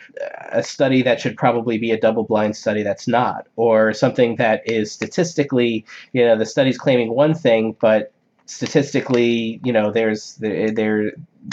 a 0.51 0.63
study 0.63 1.03
that 1.03 1.21
should 1.21 1.37
probably 1.37 1.79
be 1.79 1.93
a 1.93 2.01
double 2.01 2.25
blind 2.25 2.57
study 2.57 2.83
that's 2.83 3.07
not 3.07 3.47
or 3.57 3.93
something 3.93 4.37
that 4.37 4.69
is 4.69 4.91
statistically 4.91 5.85
you 6.13 6.25
know 6.25 6.37
the 6.37 6.47
study's 6.47 6.79
claiming 6.79 7.15
one 7.15 7.33
thing 7.33 7.77
but 7.79 8.13
statistically 8.47 9.61
you 9.63 9.73
know 9.73 9.93
there's 9.93 10.35
there, 10.37 10.71
there 10.73 11.13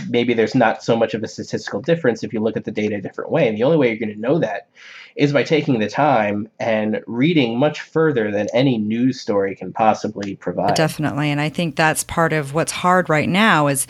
maybe 0.09 0.33
there's 0.33 0.55
not 0.55 0.83
so 0.83 0.95
much 0.95 1.13
of 1.13 1.23
a 1.23 1.27
statistical 1.27 1.81
difference 1.81 2.23
if 2.23 2.33
you 2.33 2.39
look 2.39 2.57
at 2.57 2.65
the 2.65 2.71
data 2.71 2.95
a 2.95 3.01
different 3.01 3.31
way. 3.31 3.47
And 3.47 3.57
the 3.57 3.63
only 3.63 3.77
way 3.77 3.89
you're 3.89 3.97
going 3.97 4.13
to 4.13 4.19
know 4.19 4.39
that 4.39 4.67
is 5.15 5.34
by 5.34 5.43
taking 5.43 5.80
the 5.80 5.89
time 5.89 6.49
and 6.60 7.02
reading 7.08 7.58
much 7.58 7.82
further 7.82 8.32
than 8.32 8.47
any 8.54 8.78
news 8.78 9.19
story 9.19 9.56
can 9.56 9.71
possibly 9.71 10.36
provide. 10.36 10.76
Definitely. 10.76 11.30
And 11.30 11.39
I 11.39 11.49
think 11.49 11.76
that's 11.76 12.04
part 12.04 12.34
of 12.34 12.54
what's 12.54 12.71
hard 12.71 13.10
right 13.10 13.30
now 13.30 13.67
is 13.67 13.88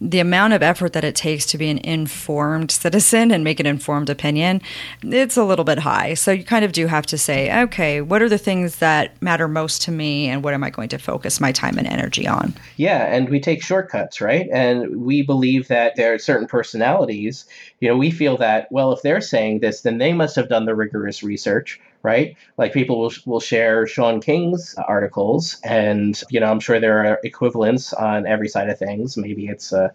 the 0.00 0.20
amount 0.20 0.52
of 0.52 0.62
effort 0.62 0.92
that 0.92 1.04
it 1.04 1.14
takes 1.14 1.46
to 1.46 1.56
be 1.56 1.70
an 1.70 1.78
informed 1.78 2.70
citizen 2.70 3.30
and 3.30 3.42
make 3.42 3.58
an 3.60 3.66
informed 3.66 4.10
opinion, 4.10 4.60
it's 5.02 5.38
a 5.38 5.44
little 5.44 5.64
bit 5.64 5.78
high. 5.78 6.12
So 6.12 6.32
you 6.32 6.44
kind 6.44 6.66
of 6.66 6.72
do 6.72 6.86
have 6.86 7.06
to 7.06 7.16
say, 7.16 7.62
okay, 7.62 8.02
what 8.02 8.20
are 8.20 8.28
the 8.28 8.36
things 8.36 8.76
that 8.76 9.20
matter 9.22 9.48
most 9.48 9.80
to 9.82 9.90
me 9.90 10.28
and 10.28 10.44
what 10.44 10.52
am 10.52 10.62
I 10.62 10.70
going 10.70 10.90
to 10.90 10.98
focus 10.98 11.40
my 11.40 11.50
time 11.50 11.78
and 11.78 11.86
energy 11.86 12.26
on? 12.26 12.52
Yeah, 12.76 13.06
and 13.06 13.30
we 13.30 13.40
take 13.40 13.62
shortcuts, 13.62 14.20
right? 14.20 14.48
And 14.52 15.02
we 15.02 15.22
believe 15.22 15.68
that 15.68 15.96
there 15.96 16.12
are 16.12 16.18
certain 16.18 16.46
personalities, 16.46 17.46
you 17.80 17.88
know, 17.88 17.96
we 17.96 18.10
feel 18.10 18.36
that, 18.38 18.68
well, 18.70 18.92
if 18.92 19.02
they're 19.02 19.20
saying 19.20 19.60
this, 19.60 19.82
then 19.82 19.98
they 19.98 20.12
must 20.12 20.36
have 20.36 20.48
done 20.48 20.64
the 20.64 20.74
rigorous 20.74 21.22
research 21.22 21.80
right? 22.06 22.36
Like 22.56 22.72
people 22.72 23.00
will, 23.00 23.12
will 23.26 23.40
share 23.40 23.84
Shaun 23.84 24.20
King's 24.20 24.76
articles, 24.76 25.58
and 25.64 26.22
you 26.30 26.38
know 26.38 26.46
I'm 26.46 26.60
sure 26.60 26.78
there 26.78 27.04
are 27.04 27.18
equivalents 27.24 27.92
on 27.92 28.26
every 28.28 28.48
side 28.48 28.70
of 28.70 28.78
things. 28.78 29.16
Maybe 29.16 29.48
it's 29.48 29.72
uh, 29.72 29.88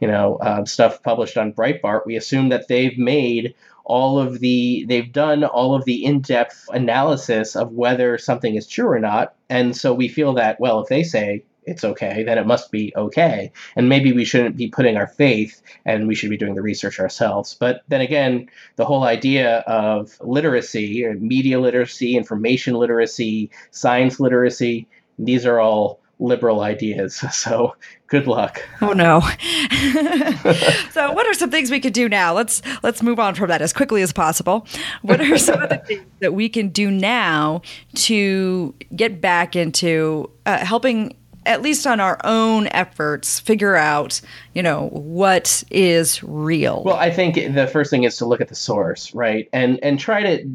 you 0.00 0.08
know 0.08 0.36
uh, 0.36 0.64
stuff 0.64 1.02
published 1.02 1.36
on 1.36 1.52
Breitbart. 1.52 2.06
We 2.06 2.16
assume 2.16 2.48
that 2.48 2.68
they've 2.68 2.96
made 2.96 3.54
all 3.84 4.18
of 4.18 4.40
the 4.40 4.86
they've 4.88 5.12
done 5.12 5.44
all 5.44 5.74
of 5.74 5.84
the 5.84 6.06
in-depth 6.06 6.70
analysis 6.72 7.54
of 7.54 7.72
whether 7.72 8.16
something 8.16 8.54
is 8.54 8.66
true 8.66 8.88
or 8.88 8.98
not, 8.98 9.34
and 9.50 9.76
so 9.76 9.92
we 9.92 10.08
feel 10.08 10.32
that 10.34 10.58
well 10.58 10.80
if 10.80 10.88
they 10.88 11.02
say 11.02 11.44
it's 11.68 11.84
okay, 11.84 12.22
then 12.22 12.38
it 12.38 12.46
must 12.46 12.70
be 12.70 12.92
okay. 12.96 13.52
And 13.76 13.88
maybe 13.88 14.12
we 14.12 14.24
shouldn't 14.24 14.56
be 14.56 14.68
putting 14.68 14.96
our 14.96 15.06
faith 15.06 15.62
and 15.84 16.08
we 16.08 16.14
should 16.14 16.30
be 16.30 16.36
doing 16.36 16.54
the 16.54 16.62
research 16.62 16.98
ourselves. 16.98 17.54
But 17.54 17.82
then 17.88 18.00
again, 18.00 18.48
the 18.76 18.84
whole 18.84 19.04
idea 19.04 19.58
of 19.60 20.16
literacy, 20.20 21.04
media 21.18 21.60
literacy, 21.60 22.16
information 22.16 22.74
literacy, 22.74 23.50
science 23.70 24.18
literacy, 24.18 24.88
these 25.18 25.44
are 25.44 25.60
all 25.60 26.00
liberal 26.18 26.60
ideas. 26.60 27.24
So 27.38 27.76
good 28.08 28.26
luck. 28.26 28.60
Oh 28.80 28.92
no. 28.92 29.20
so 30.90 31.12
what 31.12 31.26
are 31.26 31.34
some 31.34 31.50
things 31.50 31.70
we 31.70 31.78
could 31.78 31.92
do 31.92 32.08
now? 32.08 32.32
Let's 32.34 32.62
let's 32.82 33.02
move 33.02 33.20
on 33.20 33.34
from 33.34 33.48
that 33.48 33.62
as 33.62 33.72
quickly 33.72 34.02
as 34.02 34.12
possible. 34.12 34.66
What 35.02 35.20
are 35.20 35.38
some 35.38 35.62
of 35.62 35.68
the 35.68 35.78
things 35.78 36.04
that 36.20 36.34
we 36.34 36.48
can 36.48 36.70
do 36.70 36.90
now 36.90 37.62
to 37.94 38.74
get 38.96 39.20
back 39.20 39.54
into 39.54 40.30
uh, 40.46 40.64
helping 40.64 41.16
at 41.48 41.62
least 41.62 41.86
on 41.86 41.98
our 41.98 42.18
own 42.24 42.68
efforts, 42.68 43.40
figure 43.40 43.74
out, 43.74 44.20
you 44.54 44.62
know, 44.62 44.88
what 44.90 45.64
is 45.70 46.22
real. 46.22 46.84
Well, 46.84 46.96
I 46.96 47.10
think 47.10 47.54
the 47.54 47.66
first 47.66 47.90
thing 47.90 48.04
is 48.04 48.18
to 48.18 48.26
look 48.26 48.40
at 48.40 48.48
the 48.48 48.54
source, 48.54 49.12
right? 49.14 49.48
And 49.52 49.80
and 49.82 49.98
try 49.98 50.22
to 50.22 50.48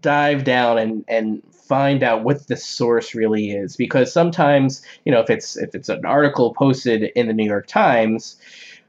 dive 0.00 0.44
down 0.44 0.78
and 0.78 1.04
and 1.08 1.42
find 1.52 2.02
out 2.02 2.22
what 2.22 2.46
the 2.46 2.56
source 2.56 3.14
really 3.14 3.50
is 3.50 3.76
because 3.76 4.12
sometimes, 4.12 4.80
you 5.04 5.12
know, 5.12 5.20
if 5.20 5.28
it's 5.28 5.56
if 5.56 5.74
it's 5.74 5.88
an 5.88 6.06
article 6.06 6.54
posted 6.54 7.10
in 7.14 7.26
the 7.26 7.34
New 7.34 7.44
York 7.44 7.66
Times, 7.66 8.36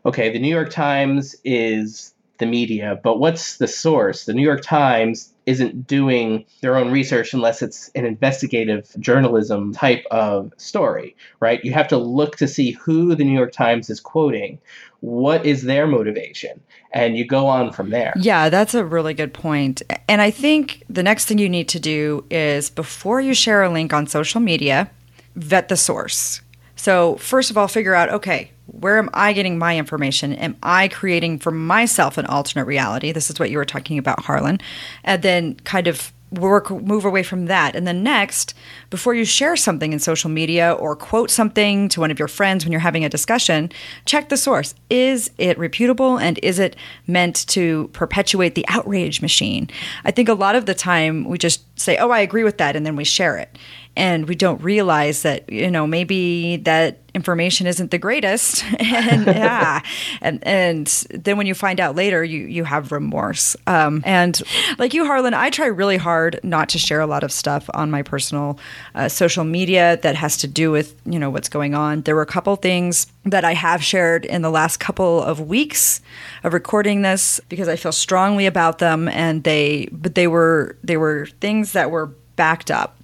okay, 0.05 0.31
the 0.31 0.39
New 0.39 0.53
York 0.53 0.69
Times 0.69 1.35
is 1.43 2.13
the 2.38 2.45
media, 2.45 2.99
but 3.03 3.19
what's 3.19 3.57
the 3.57 3.67
source? 3.67 4.25
The 4.25 4.33
New 4.33 4.43
York 4.43 4.62
Times 4.62 5.33
isn't 5.49 5.88
doing 5.88 6.45
their 6.62 6.77
own 6.77 6.91
research 6.91 7.33
unless 7.33 7.63
it's 7.63 7.89
an 7.95 8.05
investigative 8.05 8.88
journalism 8.99 9.73
type 9.73 10.05
of 10.12 10.53
story, 10.57 11.15
right? 11.39 11.65
You 11.65 11.73
have 11.73 11.88
to 11.88 11.97
look 11.97 12.35
to 12.35 12.47
see 12.47 12.71
who 12.73 13.15
the 13.15 13.23
New 13.23 13.33
York 13.33 13.51
Times 13.51 13.89
is 13.89 13.99
quoting. 13.99 14.59
What 14.99 15.43
is 15.47 15.63
their 15.63 15.88
motivation? 15.88 16.62
And 16.91 17.17
you 17.17 17.25
go 17.25 17.47
on 17.47 17.73
from 17.73 17.89
there. 17.89 18.13
Yeah, 18.15 18.49
that's 18.49 18.75
a 18.75 18.85
really 18.85 19.15
good 19.15 19.33
point. 19.33 19.81
And 20.07 20.21
I 20.21 20.29
think 20.29 20.83
the 20.88 21.01
next 21.01 21.25
thing 21.25 21.39
you 21.39 21.49
need 21.49 21.69
to 21.69 21.79
do 21.79 22.23
is 22.29 22.69
before 22.69 23.19
you 23.19 23.33
share 23.33 23.63
a 23.63 23.69
link 23.69 23.91
on 23.91 24.05
social 24.05 24.41
media, 24.41 24.91
vet 25.35 25.67
the 25.67 25.77
source. 25.77 26.41
So, 26.75 27.15
first 27.15 27.49
of 27.49 27.57
all, 27.57 27.67
figure 27.67 27.95
out 27.95 28.09
okay, 28.09 28.51
where 28.71 28.97
am 28.97 29.10
I 29.13 29.34
getting 29.34 29.58
my 29.58 29.77
information? 29.77 30.34
Am 30.34 30.58
I 30.63 30.88
creating 30.88 31.39
for 31.39 31.51
myself 31.51 32.17
an 32.17 32.25
alternate 32.25 32.65
reality? 32.65 33.12
This 33.12 33.29
is 33.29 33.39
what 33.39 33.49
you 33.49 33.58
were 33.58 33.65
talking 33.65 33.97
about, 33.97 34.21
Harlan. 34.21 34.60
And 35.03 35.21
then 35.21 35.55
kind 35.55 35.88
of 35.88 36.13
work 36.32 36.69
move 36.69 37.05
away 37.05 37.23
from 37.23 37.47
that 37.47 37.75
and 37.75 37.88
then 37.88 38.03
next 38.03 38.53
before 38.91 39.15
you 39.15 39.25
share 39.25 39.55
something 39.55 39.93
in 39.93 39.97
social 39.97 40.29
media 40.29 40.73
or 40.73 40.95
quote 40.95 41.32
something 41.32 41.89
to 41.89 41.99
one 41.99 42.12
of 42.12 42.19
your 42.19 42.27
friends 42.27 42.63
when 42.63 42.71
you're 42.71 42.79
having 42.79 43.03
a 43.03 43.10
discussion 43.10 43.71
check 44.05 44.29
the 44.29 44.38
source 44.38 44.75
is 44.91 45.32
it 45.39 45.58
reputable 45.58 46.19
and 46.19 46.38
is 46.43 46.60
it 46.60 46.75
meant 47.08 47.47
to 47.47 47.89
perpetuate 47.93 48.53
the 48.53 48.65
outrage 48.67 49.23
machine 49.23 49.67
i 50.05 50.12
think 50.12 50.29
a 50.29 50.34
lot 50.34 50.55
of 50.55 50.67
the 50.67 50.75
time 50.75 51.27
we 51.27 51.38
just 51.38 51.63
say 51.79 51.97
oh 51.97 52.12
i 52.12 52.19
agree 52.19 52.43
with 52.43 52.60
that 52.60 52.75
and 52.75 52.86
then 52.86 52.95
we 52.95 53.03
share 53.03 53.36
it 53.36 53.58
and 53.99 54.29
we 54.29 54.35
don't 54.35 54.62
realize 54.63 55.23
that 55.23 55.51
you 55.51 55.69
know 55.69 55.85
maybe 55.85 56.55
that 56.57 56.99
information 57.13 57.67
isn't 57.67 57.91
the 57.91 57.97
greatest. 57.97 58.63
And 58.79 59.25
yeah. 59.27 59.81
And 60.21 60.39
and 60.43 60.88
then 61.12 61.38
when 61.38 61.45
you 61.47 61.53
find 61.53 61.79
out 61.79 61.95
later 61.95 62.23
you 62.23 62.45
you 62.45 62.63
have 62.63 62.91
remorse. 62.91 63.55
Um, 63.67 64.01
and 64.05 64.41
like 64.77 64.93
you 64.93 65.05
harlan 65.05 65.33
i 65.33 65.49
try 65.49 65.67
really 65.67 65.97
hard 65.97 66.39
not 66.43 66.69
to 66.69 66.77
share 66.77 67.01
a 67.01 67.07
lot 67.07 67.23
of 67.23 67.31
stuff 67.31 67.69
on 67.73 67.91
my 67.91 68.01
personal 68.01 68.57
uh, 68.95 69.09
social 69.09 69.43
media 69.43 69.97
that 70.01 70.15
has 70.15 70.38
to 70.38 70.47
do 70.47 70.71
with 70.71 70.95
you 71.05 71.19
know 71.19 71.29
what's 71.29 71.49
going 71.49 71.75
on. 71.75 72.01
There 72.01 72.15
were 72.15 72.21
a 72.21 72.33
couple 72.38 72.55
things 72.55 73.07
that 73.25 73.43
i 73.43 73.53
have 73.53 73.83
shared 73.83 74.25
in 74.25 74.41
the 74.41 74.49
last 74.49 74.77
couple 74.77 75.21
of 75.21 75.41
weeks 75.41 76.01
of 76.43 76.53
recording 76.53 77.01
this 77.01 77.39
because 77.49 77.67
i 77.67 77.75
feel 77.75 77.91
strongly 77.91 78.45
about 78.45 78.77
them 78.79 79.07
and 79.09 79.43
they 79.43 79.89
but 79.91 80.15
they 80.15 80.27
were 80.27 80.77
they 80.83 80.97
were 80.97 81.27
things 81.41 81.73
that 81.73 81.91
were 81.91 82.07
backed 82.35 82.71
up 82.71 82.98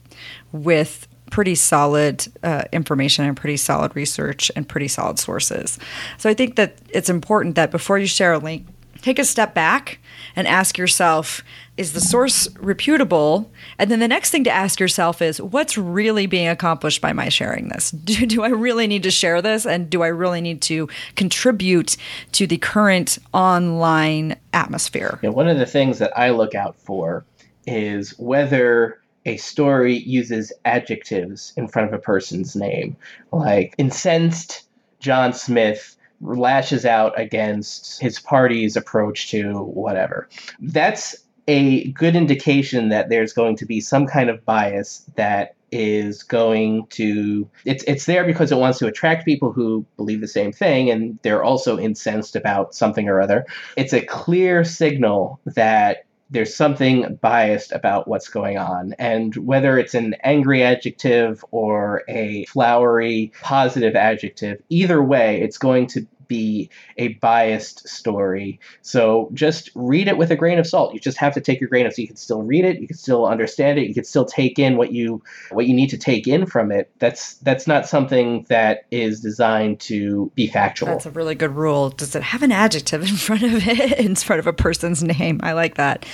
with 0.63 1.07
pretty 1.31 1.55
solid 1.55 2.25
uh, 2.43 2.63
information 2.71 3.25
and 3.25 3.35
pretty 3.35 3.57
solid 3.57 3.95
research 3.95 4.51
and 4.55 4.67
pretty 4.67 4.87
solid 4.87 5.19
sources. 5.19 5.79
So 6.17 6.29
I 6.29 6.33
think 6.33 6.55
that 6.55 6.77
it's 6.89 7.09
important 7.09 7.55
that 7.55 7.71
before 7.71 7.97
you 7.97 8.07
share 8.07 8.33
a 8.33 8.37
link, 8.37 8.67
take 9.01 9.19
a 9.19 9.25
step 9.25 9.53
back 9.53 9.99
and 10.35 10.47
ask 10.47 10.77
yourself 10.77 11.43
is 11.77 11.91
the 11.91 11.99
source 11.99 12.47
reputable? 12.59 13.51
And 13.77 13.91
then 13.91 13.99
the 13.99 14.07
next 14.07 14.31
thing 14.31 14.45
to 14.45 14.51
ask 14.51 14.79
yourself 14.79 15.21
is 15.21 15.41
what's 15.41 15.77
really 15.77 16.25
being 16.25 16.47
accomplished 16.47 17.01
by 17.01 17.11
my 17.11 17.27
sharing 17.27 17.67
this? 17.67 17.91
Do, 18.05 18.25
do 18.25 18.43
I 18.43 18.49
really 18.49 18.87
need 18.87 19.03
to 19.03 19.11
share 19.11 19.41
this? 19.41 19.65
And 19.65 19.89
do 19.89 20.01
I 20.01 20.07
really 20.07 20.39
need 20.39 20.61
to 20.63 20.87
contribute 21.15 21.97
to 22.33 22.47
the 22.47 22.57
current 22.57 23.17
online 23.33 24.37
atmosphere? 24.53 25.19
Yeah, 25.21 25.31
one 25.31 25.49
of 25.49 25.57
the 25.57 25.65
things 25.65 25.99
that 25.99 26.17
I 26.17 26.29
look 26.29 26.55
out 26.55 26.77
for 26.77 27.25
is 27.67 28.17
whether 28.17 29.01
a 29.25 29.37
story 29.37 29.97
uses 29.97 30.53
adjectives 30.65 31.53
in 31.57 31.67
front 31.67 31.87
of 31.87 31.93
a 31.93 32.01
person's 32.01 32.55
name. 32.55 32.95
Like 33.31 33.75
incensed 33.77 34.67
John 34.99 35.33
Smith 35.33 35.95
lashes 36.21 36.85
out 36.85 37.19
against 37.19 38.01
his 38.01 38.19
party's 38.19 38.75
approach 38.75 39.29
to 39.31 39.61
whatever. 39.61 40.29
That's 40.59 41.15
a 41.47 41.91
good 41.91 42.15
indication 42.15 42.89
that 42.89 43.09
there's 43.09 43.33
going 43.33 43.55
to 43.57 43.65
be 43.65 43.79
some 43.79 44.07
kind 44.07 44.29
of 44.29 44.43
bias 44.45 45.05
that 45.15 45.55
is 45.71 46.23
going 46.23 46.87
to 46.87 47.49
it's 47.65 47.83
it's 47.85 48.05
there 48.05 48.23
because 48.23 48.51
it 48.51 48.57
wants 48.57 48.79
to 48.79 48.87
attract 48.87 49.25
people 49.25 49.51
who 49.51 49.85
believe 49.97 50.21
the 50.21 50.27
same 50.27 50.53
thing 50.53 50.89
and 50.89 51.19
they're 51.21 51.43
also 51.43 51.77
incensed 51.77 52.35
about 52.35 52.73
something 52.73 53.09
or 53.09 53.19
other. 53.19 53.45
It's 53.75 53.93
a 53.93 54.01
clear 54.01 54.63
signal 54.63 55.39
that 55.45 56.04
there's 56.29 56.55
something 56.55 57.19
biased 57.21 57.71
about 57.71 58.07
what's 58.07 58.29
going 58.29 58.57
on. 58.57 58.93
And 58.97 59.35
whether 59.35 59.77
it's 59.77 59.93
an 59.93 60.15
angry 60.23 60.63
adjective 60.63 61.45
or 61.51 62.03
a 62.07 62.45
flowery 62.45 63.31
positive 63.41 63.95
adjective, 63.95 64.61
either 64.69 65.03
way, 65.03 65.41
it's 65.41 65.57
going 65.57 65.87
to 65.87 66.07
be 66.27 66.69
a 66.97 67.09
biased 67.15 67.87
story. 67.87 68.59
So 68.81 69.29
just 69.33 69.69
read 69.75 70.07
it 70.07 70.17
with 70.17 70.31
a 70.31 70.35
grain 70.35 70.59
of 70.59 70.67
salt. 70.67 70.93
You 70.93 70.99
just 70.99 71.17
have 71.17 71.33
to 71.33 71.41
take 71.41 71.59
your 71.59 71.69
grain 71.69 71.85
of 71.85 71.93
salt. 71.93 71.99
You 71.99 72.07
can 72.07 72.15
still 72.17 72.41
read 72.41 72.65
it, 72.65 72.79
you 72.79 72.87
can 72.87 72.97
still 72.97 73.25
understand 73.25 73.79
it, 73.79 73.87
you 73.87 73.93
can 73.93 74.03
still 74.03 74.25
take 74.25 74.59
in 74.59 74.77
what 74.77 74.91
you 74.91 75.21
what 75.51 75.67
you 75.67 75.73
need 75.73 75.89
to 75.89 75.97
take 75.97 76.27
in 76.27 76.45
from 76.45 76.71
it. 76.71 76.91
That's 76.99 77.35
that's 77.35 77.67
not 77.67 77.87
something 77.87 78.45
that 78.49 78.85
is 78.91 79.21
designed 79.21 79.79
to 79.81 80.31
be 80.35 80.47
factual. 80.47 80.89
That's 80.89 81.05
a 81.05 81.11
really 81.11 81.35
good 81.35 81.55
rule. 81.55 81.89
Does 81.89 82.15
it 82.15 82.23
have 82.23 82.43
an 82.43 82.51
adjective 82.51 83.01
in 83.01 83.07
front 83.15 83.43
of 83.43 83.67
it 83.67 83.99
in 83.99 84.15
front 84.15 84.39
of 84.39 84.47
a 84.47 84.53
person's 84.53 85.03
name? 85.03 85.39
I 85.43 85.53
like 85.53 85.75
that. 85.75 86.05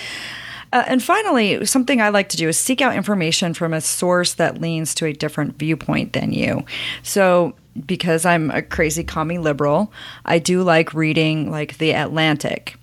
Uh, 0.74 0.84
and 0.88 1.04
finally, 1.04 1.66
something 1.66 2.02
I 2.02 2.10
like 2.10 2.30
to 2.30 2.38
do 2.38 2.48
is 2.48 2.58
seek 2.58 2.82
out 2.82 2.96
information 2.96 3.54
from 3.54 3.74
a 3.74 3.82
source 3.82 4.36
that 4.36 4.62
leans 4.62 4.96
to 4.96 5.06
a 5.06 5.14
different 5.14 5.60
viewpoint 5.60 6.14
than 6.14 6.32
you. 6.32 6.66
So, 7.04 7.56
because 7.86 8.26
I'm 8.26 8.52
a 8.52 8.62
crazy 8.62 9.04
commie 9.04 9.38
liberal, 9.38 9.92
I 10.26 10.40
do 10.40 10.64
like 10.64 10.94
reading 10.94 11.50
like 11.52 11.78
The 11.78 11.92
Atlantic 11.92 12.76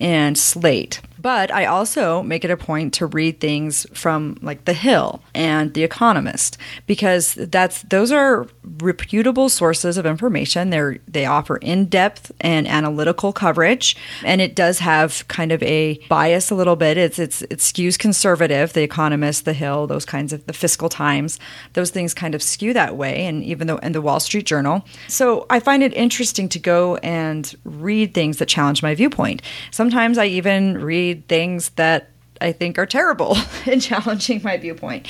and 0.00 0.36
Slate. 0.36 1.00
But 1.26 1.52
I 1.52 1.64
also 1.64 2.22
make 2.22 2.44
it 2.44 2.52
a 2.52 2.56
point 2.56 2.94
to 2.94 3.06
read 3.06 3.40
things 3.40 3.84
from 3.92 4.38
like 4.42 4.64
The 4.64 4.72
Hill 4.72 5.24
and 5.34 5.74
The 5.74 5.82
Economist 5.82 6.56
because 6.86 7.34
that's 7.34 7.82
those 7.82 8.12
are 8.12 8.46
reputable 8.78 9.48
sources 9.48 9.96
of 9.96 10.06
information. 10.06 10.70
They 10.70 11.00
they 11.08 11.26
offer 11.26 11.56
in-depth 11.56 12.30
and 12.40 12.68
analytical 12.68 13.32
coverage, 13.32 13.96
and 14.24 14.40
it 14.40 14.54
does 14.54 14.78
have 14.78 15.26
kind 15.26 15.50
of 15.50 15.60
a 15.64 15.98
bias 16.08 16.52
a 16.52 16.54
little 16.54 16.76
bit. 16.76 16.96
It's 16.96 17.18
it's 17.18 17.42
it 17.42 17.58
skews 17.58 17.98
conservative. 17.98 18.72
The 18.72 18.84
Economist, 18.84 19.46
The 19.46 19.52
Hill, 19.52 19.88
those 19.88 20.04
kinds 20.04 20.32
of 20.32 20.46
the 20.46 20.52
Fiscal 20.52 20.88
Times, 20.88 21.40
those 21.72 21.90
things 21.90 22.14
kind 22.14 22.36
of 22.36 22.42
skew 22.42 22.72
that 22.74 22.96
way. 22.96 23.26
And 23.26 23.42
even 23.42 23.66
though 23.66 23.78
and 23.78 23.96
the 23.96 24.00
Wall 24.00 24.20
Street 24.20 24.46
Journal, 24.46 24.84
so 25.08 25.44
I 25.50 25.58
find 25.58 25.82
it 25.82 25.92
interesting 25.94 26.48
to 26.50 26.60
go 26.60 26.98
and 26.98 27.52
read 27.64 28.14
things 28.14 28.36
that 28.38 28.46
challenge 28.46 28.80
my 28.80 28.94
viewpoint. 28.94 29.42
Sometimes 29.72 30.18
I 30.18 30.26
even 30.26 30.78
read 30.80 31.15
things 31.28 31.70
that 31.70 32.10
I 32.40 32.52
think 32.52 32.78
are 32.78 32.86
terrible 32.86 33.36
in 33.66 33.80
challenging 33.80 34.40
my 34.42 34.56
viewpoint. 34.56 35.06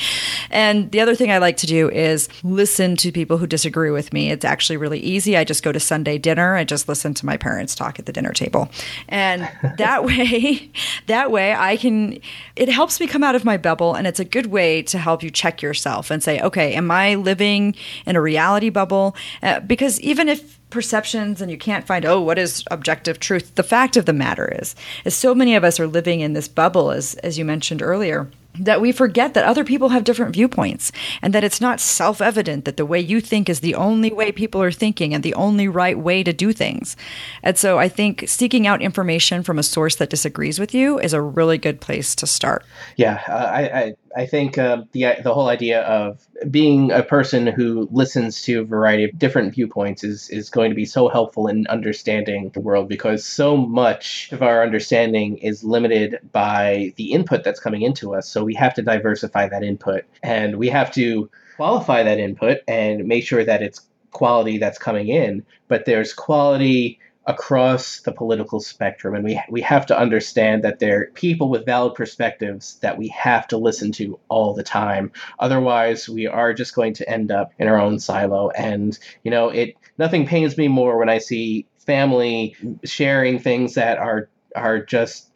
And 0.51 0.91
the 0.91 1.01
other 1.01 1.15
thing 1.15 1.31
I 1.31 1.39
like 1.39 1.57
to 1.59 1.67
do 1.67 1.91
is 1.91 2.29
listen 2.43 2.97
to 2.97 3.13
people 3.13 3.39
who 3.39 3.47
disagree 3.47 3.91
with 3.91 4.13
me. 4.13 4.31
It's 4.31 4.45
actually 4.45 4.77
really 4.77 5.01
easy. 5.01 5.37
I 5.37 5.45
just 5.45 5.63
go 5.63 5.73
to 5.73 5.81
Sunday 5.81 6.19
dinner. 6.19 6.55
I 6.55 6.65
just 6.65 6.89
listen 6.89 7.15
to 7.15 7.27
my 7.27 7.37
parents 7.37 7.75
talk 7.75 7.99
at 7.99 8.07
the 8.07 8.13
dinner 8.13 8.33
table. 8.33 8.69
And 9.09 9.49
that 9.79 10.05
way, 10.05 10.71
that 11.07 11.31
way 11.31 11.55
I 11.55 11.77
can 11.77 12.19
it 12.55 12.69
helps 12.69 13.01
me 13.01 13.07
come 13.07 13.23
out 13.23 13.35
of 13.35 13.45
my 13.45 13.57
bubble 13.57 13.95
and 13.95 14.07
it's 14.07 14.21
a 14.21 14.25
good 14.25 14.47
way 14.47 14.83
to 14.83 14.99
help 14.99 15.23
you 15.23 15.31
check 15.31 15.63
yourself 15.63 16.11
and 16.11 16.23
say, 16.23 16.41
"Okay, 16.41 16.75
am 16.75 16.91
I 16.91 17.17
living 17.17 17.75
in 18.07 18.17
a 18.17 18.21
reality 18.21 18.71
bubble?" 18.71 19.17
Uh, 19.43 19.61
because 19.61 20.01
even 20.01 20.29
if 20.29 20.56
perceptions 20.71 21.41
and 21.41 21.51
you 21.51 21.59
can't 21.59 21.87
find 21.87 22.05
oh 22.05 22.21
what 22.21 22.39
is 22.39 22.65
objective 22.71 23.21
truth? 23.21 23.55
The 23.55 23.63
fact 23.63 23.97
of 23.97 24.07
the 24.07 24.13
matter 24.13 24.53
is 24.61 24.75
is 25.05 25.15
so 25.15 25.35
many 25.35 25.55
of 25.55 25.65
us 25.65 25.79
are 25.81 25.87
living 25.87 26.21
in 26.21 26.33
this 26.33 26.49
bubble 26.49 26.91
as 26.91 27.15
as 27.17 27.39
you 27.39 27.45
mentioned 27.45 27.83
earlier 27.83 28.29
that 28.59 28.81
we 28.81 28.93
forget 28.93 29.35
that 29.35 29.45
other 29.45 29.65
people 29.65 29.91
have 29.91 30.05
different 30.05 30.35
viewpoints 30.35 30.93
and 31.23 31.35
that 31.35 31.45
it's 31.45 31.61
not 31.61 31.81
self 31.81 32.21
evident 32.21 32.65
that 32.65 32.77
the 32.77 32.87
way 32.87 33.01
you 33.01 33.21
think 33.21 33.49
is 33.49 33.61
the 33.61 33.75
only 33.75 34.13
way 34.13 34.33
people 34.33 34.63
are 34.63 34.73
thinking 34.73 35.15
and 35.15 35.23
the 35.23 35.35
only 35.35 35.69
right 35.69 35.99
way 35.99 36.23
to 36.23 36.33
do 36.33 36.53
things. 36.53 36.97
And 37.43 37.57
so 37.57 37.79
I 37.79 37.89
think 37.89 38.25
seeking 38.27 38.67
out 38.67 38.83
information 38.83 39.43
from 39.43 39.59
a 39.59 39.63
source 39.63 39.97
that 39.97 40.11
disagrees 40.11 40.59
with 40.59 40.75
you 40.75 40.99
is 40.99 41.13
a 41.13 41.21
really 41.21 41.59
good 41.59 41.81
place 41.81 42.15
to 42.17 42.27
start. 42.27 42.65
Yeah, 42.97 43.23
uh, 43.29 43.33
I, 43.33 43.63
I, 43.63 43.95
I 44.17 44.27
think 44.27 44.57
uh, 44.57 44.85
the, 44.93 45.17
the 45.23 45.35
whole 45.35 45.49
idea 45.49 45.83
of 45.83 46.27
being 46.51 46.91
a 46.91 47.03
person 47.03 47.47
who 47.47 47.89
listens 47.91 48.43
to 48.43 48.61
a 48.61 48.65
variety 48.65 49.05
of 49.05 49.19
different 49.19 49.55
viewpoints 49.55 50.05
is, 50.05 50.29
is 50.31 50.51
going 50.51 50.71
to 50.71 50.75
be 50.75 50.85
so 50.85 51.09
helpful 51.09 51.49
in 51.49 51.67
understanding 51.67 52.51
the 52.55 52.61
world 52.61 52.89
because 52.89 53.25
so 53.25 53.57
much 53.57 54.31
of 54.33 54.43
our 54.43 54.63
understanding 54.63 55.39
is 55.39 55.65
limited 55.65 56.19
by 56.33 56.93
the 56.97 57.13
input 57.13 57.45
that's 57.45 57.61
coming 57.61 57.83
into 57.83 58.15
us. 58.15 58.29
So 58.29 58.46
we 58.47 58.55
have 58.55 58.75
to 58.75 58.83
diversify 58.83 59.49
that 59.49 59.63
input 59.63 60.05
and 60.23 60.57
we 60.57 60.69
have 60.69 60.93
to 60.93 61.29
qualify 61.57 62.03
that 62.05 62.19
input 62.19 62.59
and 62.69 63.07
make 63.07 63.25
sure 63.25 63.45
that 63.45 63.63
it's 63.63 63.81
quality 64.13 64.57
that's 64.57 64.79
coming 64.79 65.09
in, 65.09 65.45
but 65.69 65.85
there's 65.85 66.15
quality 66.15 66.99
across 67.27 68.01
the 68.03 68.13
political 68.13 68.61
spectrum 68.61 69.13
and 69.17 69.25
we 69.25 69.41
we 69.51 69.61
have 69.61 69.85
to 69.85 69.99
understand 69.99 70.63
that 70.63 70.79
there 70.79 71.01
are 71.01 71.07
people 71.07 71.49
with 71.49 71.67
valid 71.67 71.93
perspectives 71.93 72.79
that 72.83 72.97
we 72.97 73.09
have 73.09 73.49
to 73.49 73.57
listen 73.59 73.91
to 73.91 74.19
all 74.29 74.55
the 74.55 74.63
time. 74.63 75.11
Otherwise 75.41 76.09
we 76.09 76.29
are 76.29 76.55
just 76.55 76.75
going 76.77 76.95
to 76.95 77.11
end 77.11 77.33
up 77.33 77.53
in 77.59 77.67
our 77.67 77.81
own 77.81 77.99
silo 77.99 78.51
and 78.51 78.97
you 79.25 79.31
know 79.33 79.49
it 79.49 79.75
nothing 79.99 80.25
pains 80.25 80.57
me 80.57 80.69
more 80.69 80.97
when 80.99 81.09
i 81.09 81.19
see 81.19 81.67
family 81.85 82.55
sharing 82.85 83.41
things 83.41 83.75
that 83.75 83.99
are 83.99 84.29
are 84.55 84.79
just 84.81 85.33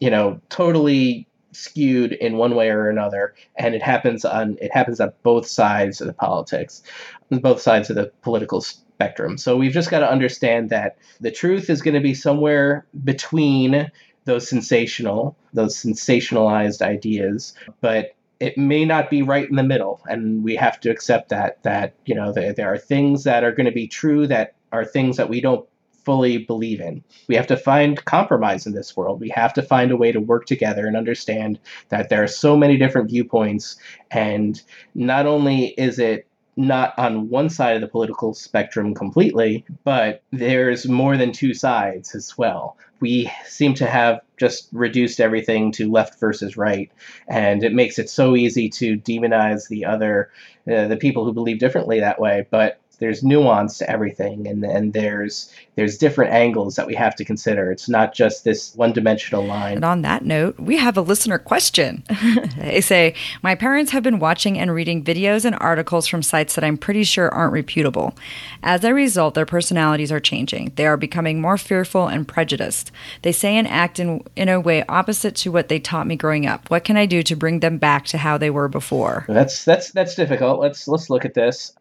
you 0.00 0.10
know 0.10 0.40
totally 0.48 1.26
skewed 1.54 2.12
in 2.12 2.36
one 2.36 2.54
way 2.54 2.68
or 2.70 2.88
another 2.88 3.34
and 3.56 3.74
it 3.74 3.82
happens 3.82 4.24
on 4.24 4.56
it 4.60 4.72
happens 4.72 5.00
on 5.00 5.12
both 5.22 5.46
sides 5.46 6.00
of 6.00 6.06
the 6.06 6.12
politics 6.12 6.82
both 7.30 7.60
sides 7.60 7.90
of 7.90 7.96
the 7.96 8.12
political 8.22 8.60
spectrum. 8.60 9.38
So 9.38 9.56
we've 9.56 9.72
just 9.72 9.90
got 9.90 10.00
to 10.00 10.10
understand 10.10 10.70
that 10.70 10.96
the 11.20 11.30
truth 11.30 11.68
is 11.68 11.82
going 11.82 11.94
to 11.94 12.00
be 12.00 12.14
somewhere 12.14 12.86
between 13.02 13.90
those 14.24 14.48
sensational 14.48 15.36
those 15.52 15.76
sensationalized 15.76 16.80
ideas 16.80 17.52
but 17.82 18.14
it 18.40 18.56
may 18.56 18.84
not 18.84 19.10
be 19.10 19.22
right 19.22 19.48
in 19.48 19.56
the 19.56 19.62
middle 19.62 20.00
and 20.06 20.42
we 20.42 20.56
have 20.56 20.80
to 20.80 20.90
accept 20.90 21.28
that 21.28 21.62
that 21.62 21.94
you 22.06 22.14
know 22.14 22.32
there, 22.32 22.52
there 22.52 22.72
are 22.72 22.78
things 22.78 23.24
that 23.24 23.44
are 23.44 23.52
going 23.52 23.66
to 23.66 23.72
be 23.72 23.86
true 23.86 24.26
that 24.26 24.54
are 24.72 24.84
things 24.84 25.18
that 25.18 25.28
we 25.28 25.40
don't 25.40 25.68
fully 26.04 26.38
believe 26.38 26.80
in. 26.80 27.02
We 27.28 27.34
have 27.36 27.46
to 27.48 27.56
find 27.56 28.04
compromise 28.04 28.66
in 28.66 28.74
this 28.74 28.96
world. 28.96 29.20
We 29.20 29.30
have 29.30 29.52
to 29.54 29.62
find 29.62 29.90
a 29.90 29.96
way 29.96 30.12
to 30.12 30.20
work 30.20 30.46
together 30.46 30.86
and 30.86 30.96
understand 30.96 31.58
that 31.88 32.08
there 32.08 32.22
are 32.22 32.28
so 32.28 32.56
many 32.56 32.76
different 32.76 33.10
viewpoints. 33.10 33.76
And 34.10 34.60
not 34.94 35.26
only 35.26 35.66
is 35.66 35.98
it 35.98 36.26
not 36.56 36.96
on 36.98 37.28
one 37.28 37.50
side 37.50 37.74
of 37.74 37.80
the 37.80 37.88
political 37.88 38.34
spectrum 38.34 38.94
completely, 38.94 39.64
but 39.82 40.22
there's 40.30 40.86
more 40.86 41.16
than 41.16 41.32
two 41.32 41.54
sides 41.54 42.14
as 42.14 42.38
well. 42.38 42.76
We 43.00 43.30
seem 43.44 43.74
to 43.74 43.86
have 43.86 44.20
just 44.36 44.68
reduced 44.72 45.20
everything 45.20 45.72
to 45.72 45.90
left 45.90 46.20
versus 46.20 46.56
right, 46.56 46.90
and 47.28 47.62
it 47.64 47.72
makes 47.72 47.98
it 47.98 48.08
so 48.08 48.36
easy 48.36 48.68
to 48.70 48.96
demonize 48.96 49.68
the 49.68 49.84
other, 49.84 50.30
uh, 50.70 50.86
the 50.86 50.96
people 50.96 51.24
who 51.24 51.32
believe 51.32 51.58
differently 51.58 52.00
that 52.00 52.20
way. 52.20 52.46
But 52.50 52.78
there's 52.98 53.22
nuance 53.22 53.78
to 53.78 53.90
everything 53.90 54.46
and 54.46 54.64
and 54.64 54.92
there's 54.92 55.52
there's 55.76 55.98
different 55.98 56.32
angles 56.32 56.76
that 56.76 56.86
we 56.86 56.94
have 56.94 57.16
to 57.16 57.24
consider. 57.24 57.72
It's 57.72 57.88
not 57.88 58.14
just 58.14 58.44
this 58.44 58.74
one-dimensional 58.76 59.44
line. 59.44 59.76
And 59.76 59.84
on 59.84 60.02
that 60.02 60.24
note 60.24 60.58
we 60.58 60.76
have 60.76 60.96
a 60.96 61.02
listener 61.02 61.38
question. 61.38 62.04
They 62.56 62.80
say 62.80 63.14
my 63.42 63.54
parents 63.54 63.92
have 63.92 64.02
been 64.02 64.18
watching 64.18 64.58
and 64.58 64.72
reading 64.72 65.04
videos 65.04 65.44
and 65.44 65.56
articles 65.60 66.06
from 66.06 66.22
sites 66.22 66.54
that 66.54 66.64
i'm 66.64 66.76
pretty 66.76 67.04
sure 67.04 67.32
aren't 67.32 67.52
reputable. 67.52 68.14
As 68.62 68.84
a 68.84 68.94
result 68.94 69.34
their 69.34 69.46
personalities 69.46 70.12
are 70.12 70.20
changing. 70.20 70.72
They 70.76 70.86
are 70.86 70.96
becoming 70.96 71.40
more 71.40 71.58
fearful 71.58 72.06
and 72.06 72.26
prejudiced. 72.26 72.90
They 73.22 73.32
say 73.32 73.56
and 73.56 73.68
act 73.68 73.98
in 73.98 74.22
in 74.36 74.48
a 74.48 74.60
way 74.60 74.84
opposite 74.88 75.36
to 75.36 75.52
what 75.52 75.68
they 75.68 75.78
taught 75.78 76.06
me 76.06 76.16
growing 76.16 76.46
up. 76.46 76.70
What 76.70 76.84
can 76.84 76.96
i 76.96 77.06
do 77.06 77.22
to 77.22 77.36
bring 77.36 77.60
them 77.60 77.78
back 77.78 78.06
to 78.06 78.18
how 78.18 78.38
they 78.38 78.50
were 78.50 78.68
before? 78.68 79.24
That's 79.28 79.64
that's 79.64 79.90
that's 79.92 80.14
difficult. 80.14 80.60
Let's 80.60 80.88
let's 80.88 81.10
look 81.10 81.24
at 81.24 81.34
this 81.34 81.74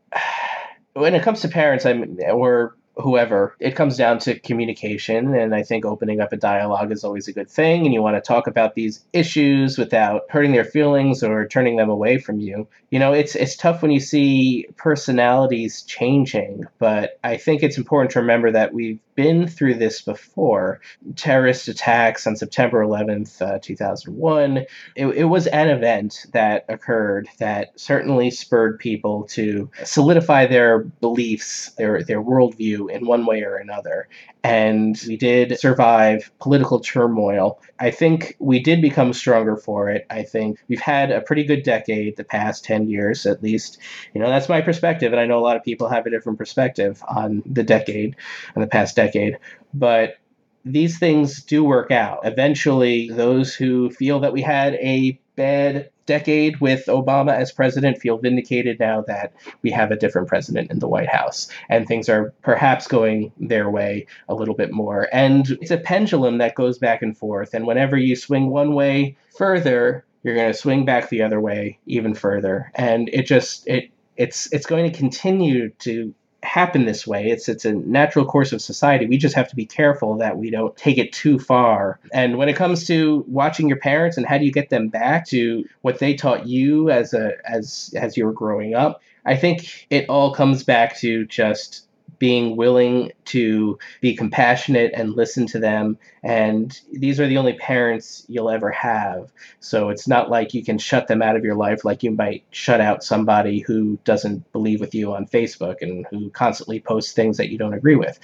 when 0.93 1.15
it 1.15 1.23
comes 1.23 1.41
to 1.41 1.47
parents, 1.47 1.85
I'm 1.85 2.17
or 2.31 2.75
whoever, 2.95 3.55
it 3.59 3.75
comes 3.75 3.97
down 3.97 4.19
to 4.19 4.39
communication. 4.39 5.33
And 5.33 5.55
I 5.55 5.63
think 5.63 5.85
opening 5.85 6.21
up 6.21 6.31
a 6.33 6.37
dialogue 6.37 6.91
is 6.91 7.03
always 7.03 7.27
a 7.27 7.33
good 7.33 7.49
thing. 7.49 7.85
And 7.85 7.93
you 7.93 8.01
want 8.01 8.15
to 8.15 8.21
talk 8.21 8.47
about 8.47 8.75
these 8.75 9.03
issues 9.13 9.77
without 9.77 10.23
hurting 10.29 10.51
their 10.51 10.65
feelings 10.65 11.23
or 11.23 11.47
turning 11.47 11.77
them 11.77 11.89
away 11.89 12.19
from 12.19 12.39
you. 12.39 12.67
You 12.91 12.99
know, 12.99 13.13
it's 13.13 13.35
it's 13.35 13.55
tough 13.55 13.81
when 13.81 13.91
you 13.91 13.99
see 13.99 14.67
personalities 14.77 15.81
changing, 15.83 16.65
but 16.77 17.19
I 17.23 17.37
think 17.37 17.63
it's 17.63 17.77
important 17.77 18.11
to 18.11 18.19
remember 18.19 18.51
that 18.51 18.73
we've 18.73 18.99
been 19.15 19.47
through 19.47 19.75
this 19.75 20.01
before. 20.01 20.79
Terrorist 21.15 21.67
attacks 21.67 22.25
on 22.27 22.35
September 22.35 22.83
11th, 22.83 23.41
uh, 23.41 23.59
2001. 23.61 24.57
It, 24.95 25.07
it 25.07 25.25
was 25.25 25.47
an 25.47 25.69
event 25.69 26.25
that 26.33 26.65
occurred 26.69 27.27
that 27.39 27.79
certainly 27.79 28.31
spurred 28.31 28.79
people 28.79 29.23
to 29.29 29.69
solidify 29.83 30.47
their 30.47 30.79
beliefs, 30.79 31.71
their, 31.77 32.03
their 32.03 32.21
worldview 32.21 32.82
in 32.87 33.05
one 33.05 33.25
way 33.25 33.43
or 33.43 33.55
another. 33.55 34.07
And 34.43 35.01
we 35.07 35.17
did 35.17 35.59
survive 35.59 36.31
political 36.39 36.79
turmoil. 36.79 37.59
I 37.79 37.91
think 37.91 38.35
we 38.39 38.59
did 38.59 38.81
become 38.81 39.13
stronger 39.13 39.55
for 39.55 39.89
it. 39.89 40.05
I 40.09 40.23
think 40.23 40.59
we've 40.67 40.79
had 40.79 41.11
a 41.11 41.21
pretty 41.21 41.43
good 41.43 41.63
decade, 41.63 42.17
the 42.17 42.23
past 42.23 42.63
10 42.65 42.89
years 42.89 43.25
at 43.25 43.43
least. 43.43 43.79
You 44.13 44.21
know, 44.21 44.29
that's 44.29 44.49
my 44.49 44.61
perspective. 44.61 45.11
And 45.13 45.19
I 45.19 45.25
know 45.25 45.39
a 45.39 45.41
lot 45.41 45.57
of 45.57 45.63
people 45.63 45.87
have 45.89 46.05
a 46.05 46.09
different 46.09 46.37
perspective 46.37 47.03
on 47.07 47.43
the 47.45 47.63
decade, 47.63 48.15
on 48.55 48.61
the 48.61 48.67
past 48.67 48.95
decade. 48.95 49.37
But 49.73 50.17
these 50.65 50.97
things 50.97 51.43
do 51.43 51.63
work 51.63 51.91
out. 51.91 52.19
Eventually, 52.23 53.09
those 53.09 53.53
who 53.53 53.89
feel 53.89 54.21
that 54.21 54.33
we 54.33 54.41
had 54.41 54.75
a 54.75 55.19
bad 55.35 55.89
decade 56.05 56.59
with 56.59 56.85
Obama 56.87 57.33
as 57.33 57.51
president 57.51 57.97
feel 57.97 58.17
vindicated 58.17 58.79
now 58.79 59.01
that 59.01 59.33
we 59.61 59.71
have 59.71 59.91
a 59.91 59.95
different 59.95 60.27
president 60.27 60.71
in 60.71 60.79
the 60.79 60.87
White 60.87 61.09
House 61.09 61.49
and 61.69 61.87
things 61.87 62.09
are 62.09 62.33
perhaps 62.41 62.87
going 62.87 63.31
their 63.39 63.69
way 63.69 64.05
a 64.29 64.33
little 64.33 64.55
bit 64.55 64.71
more. 64.71 65.07
And 65.11 65.49
it's 65.61 65.71
a 65.71 65.77
pendulum 65.77 66.37
that 66.39 66.55
goes 66.55 66.77
back 66.77 67.01
and 67.01 67.17
forth. 67.17 67.53
And 67.53 67.65
whenever 67.65 67.97
you 67.97 68.15
swing 68.15 68.49
one 68.49 68.73
way 68.73 69.17
further, 69.37 70.05
you're 70.23 70.35
going 70.35 70.51
to 70.51 70.57
swing 70.57 70.85
back 70.85 71.09
the 71.09 71.21
other 71.21 71.39
way 71.39 71.79
even 71.85 72.13
further. 72.13 72.71
And 72.75 73.09
it 73.09 73.25
just, 73.25 73.67
it, 73.67 73.89
it's 74.15 74.51
it's 74.53 74.65
going 74.65 74.91
to 74.91 74.97
continue 74.97 75.69
to 75.79 76.13
happen 76.43 76.85
this 76.85 77.07
way. 77.07 77.27
It's 77.29 77.49
it's 77.49 77.65
a 77.65 77.73
natural 77.73 78.25
course 78.25 78.51
of 78.51 78.61
society. 78.61 79.05
We 79.05 79.17
just 79.17 79.35
have 79.35 79.47
to 79.49 79.55
be 79.55 79.65
careful 79.65 80.17
that 80.17 80.37
we 80.37 80.49
don't 80.49 80.75
take 80.77 80.97
it 80.97 81.13
too 81.13 81.39
far. 81.39 81.99
And 82.11 82.37
when 82.37 82.49
it 82.49 82.55
comes 82.55 82.85
to 82.87 83.23
watching 83.27 83.67
your 83.67 83.77
parents 83.77 84.17
and 84.17 84.25
how 84.25 84.37
do 84.37 84.45
you 84.45 84.51
get 84.51 84.69
them 84.69 84.89
back 84.89 85.25
to 85.27 85.65
what 85.81 85.99
they 85.99 86.13
taught 86.13 86.45
you 86.45 86.89
as 86.89 87.13
a 87.13 87.33
as 87.49 87.93
as 87.97 88.17
you 88.17 88.25
were 88.25 88.33
growing 88.33 88.75
up, 88.75 89.01
I 89.25 89.35
think 89.35 89.87
it 89.89 90.07
all 90.09 90.33
comes 90.33 90.63
back 90.63 90.97
to 90.97 91.25
just 91.25 91.87
being 92.19 92.55
willing 92.55 93.11
to 93.25 93.77
be 94.01 94.15
compassionate 94.15 94.91
and 94.93 95.15
listen 95.15 95.47
to 95.47 95.59
them. 95.59 95.97
And 96.21 96.77
these 96.91 97.19
are 97.19 97.27
the 97.27 97.37
only 97.37 97.53
parents 97.53 98.25
you'll 98.27 98.49
ever 98.49 98.71
have. 98.71 99.31
So 99.59 99.89
it's 99.89 100.07
not 100.07 100.29
like 100.29 100.53
you 100.53 100.63
can 100.63 100.77
shut 100.77 101.07
them 101.07 101.21
out 101.21 101.35
of 101.35 101.43
your 101.43 101.55
life 101.55 101.83
like 101.83 102.03
you 102.03 102.11
might 102.11 102.43
shut 102.51 102.81
out 102.81 103.03
somebody 103.03 103.59
who 103.59 103.97
doesn't 104.03 104.51
believe 104.51 104.79
with 104.79 104.95
you 104.95 105.13
on 105.13 105.25
Facebook 105.25 105.81
and 105.81 106.05
who 106.09 106.29
constantly 106.29 106.79
posts 106.79 107.13
things 107.13 107.37
that 107.37 107.49
you 107.49 107.57
don't 107.57 107.73
agree 107.73 107.95
with. 107.95 108.19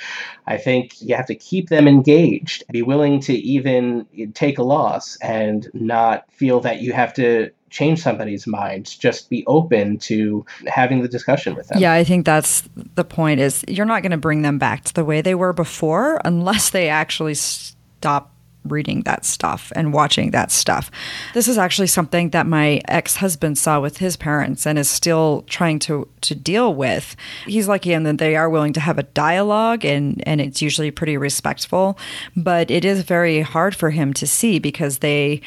I 0.48 0.58
think 0.58 1.02
you 1.02 1.16
have 1.16 1.28
to 1.28 1.36
keep 1.36 1.70
them 1.70 1.88
engaged, 1.88 2.64
be 2.72 2.82
willing 2.82 3.20
to 3.22 3.34
even 3.34 4.06
take 4.34 4.60
a 4.60 4.64
loss 4.64 5.18
and 5.18 5.68
not 5.74 6.32
feel 6.32 6.62
that 6.62 6.82
you 6.82 6.94
have 6.94 7.14
to 7.16 7.52
change 7.70 8.01
somebody's 8.01 8.47
mind 8.47 8.99
just 8.99 9.30
be 9.30 9.45
open 9.47 9.97
to 9.97 10.45
having 10.67 11.01
the 11.01 11.07
discussion 11.07 11.55
with 11.55 11.67
them 11.67 11.80
yeah 11.80 11.93
i 11.93 12.03
think 12.03 12.26
that's 12.26 12.67
the 12.95 13.03
point 13.03 13.39
is 13.39 13.63
you're 13.67 13.86
not 13.86 14.01
going 14.01 14.11
to 14.11 14.17
bring 14.17 14.41
them 14.41 14.57
back 14.57 14.84
to 14.84 14.93
the 14.93 15.05
way 15.05 15.22
they 15.22 15.36
were 15.36 15.53
before 15.53 16.20
unless 16.26 16.70
they 16.72 16.89
actually 16.89 17.34
stop 17.34 18.34
reading 18.65 19.01
that 19.03 19.26
stuff 19.26 19.72
and 19.76 19.93
watching 19.93 20.32
that 20.32 20.51
stuff. 20.51 20.91
This 21.34 21.47
is 21.47 21.57
actually 21.57 21.88
something 21.88 22.32
that 22.32 22.45
my 22.45 22.82
ex-husband 22.88 23.57
saw 23.57 23.80
with 23.80 23.97
his 23.97 24.17
parents 24.17 24.65
and 24.65 24.78
is 24.78 24.89
still 24.89 25.43
trying 25.47 25.80
to 25.80 26.07
to 26.22 26.36
deal 26.36 26.74
with. 26.74 27.15
He's 27.45 27.67
lucky 27.67 27.93
in 27.93 28.03
that 28.03 28.17
they 28.17 28.36
are 28.36 28.49
willing 28.49 28.74
to 28.74 28.80
have 28.80 28.97
a 28.97 29.03
dialogue 29.03 29.86
and 29.86 30.22
and 30.28 30.41
it's 30.41 30.61
usually 30.61 30.91
pretty 30.91 31.17
respectful, 31.17 31.97
but 32.36 32.70
it 32.70 32.86
is 32.86 33.01
very 33.03 33.41
hard 33.41 33.76
for 33.76 33.89
him 33.91 34.13
to 34.15 34.28
see 34.28 34.59
because 34.59 34.99
they 34.99 35.41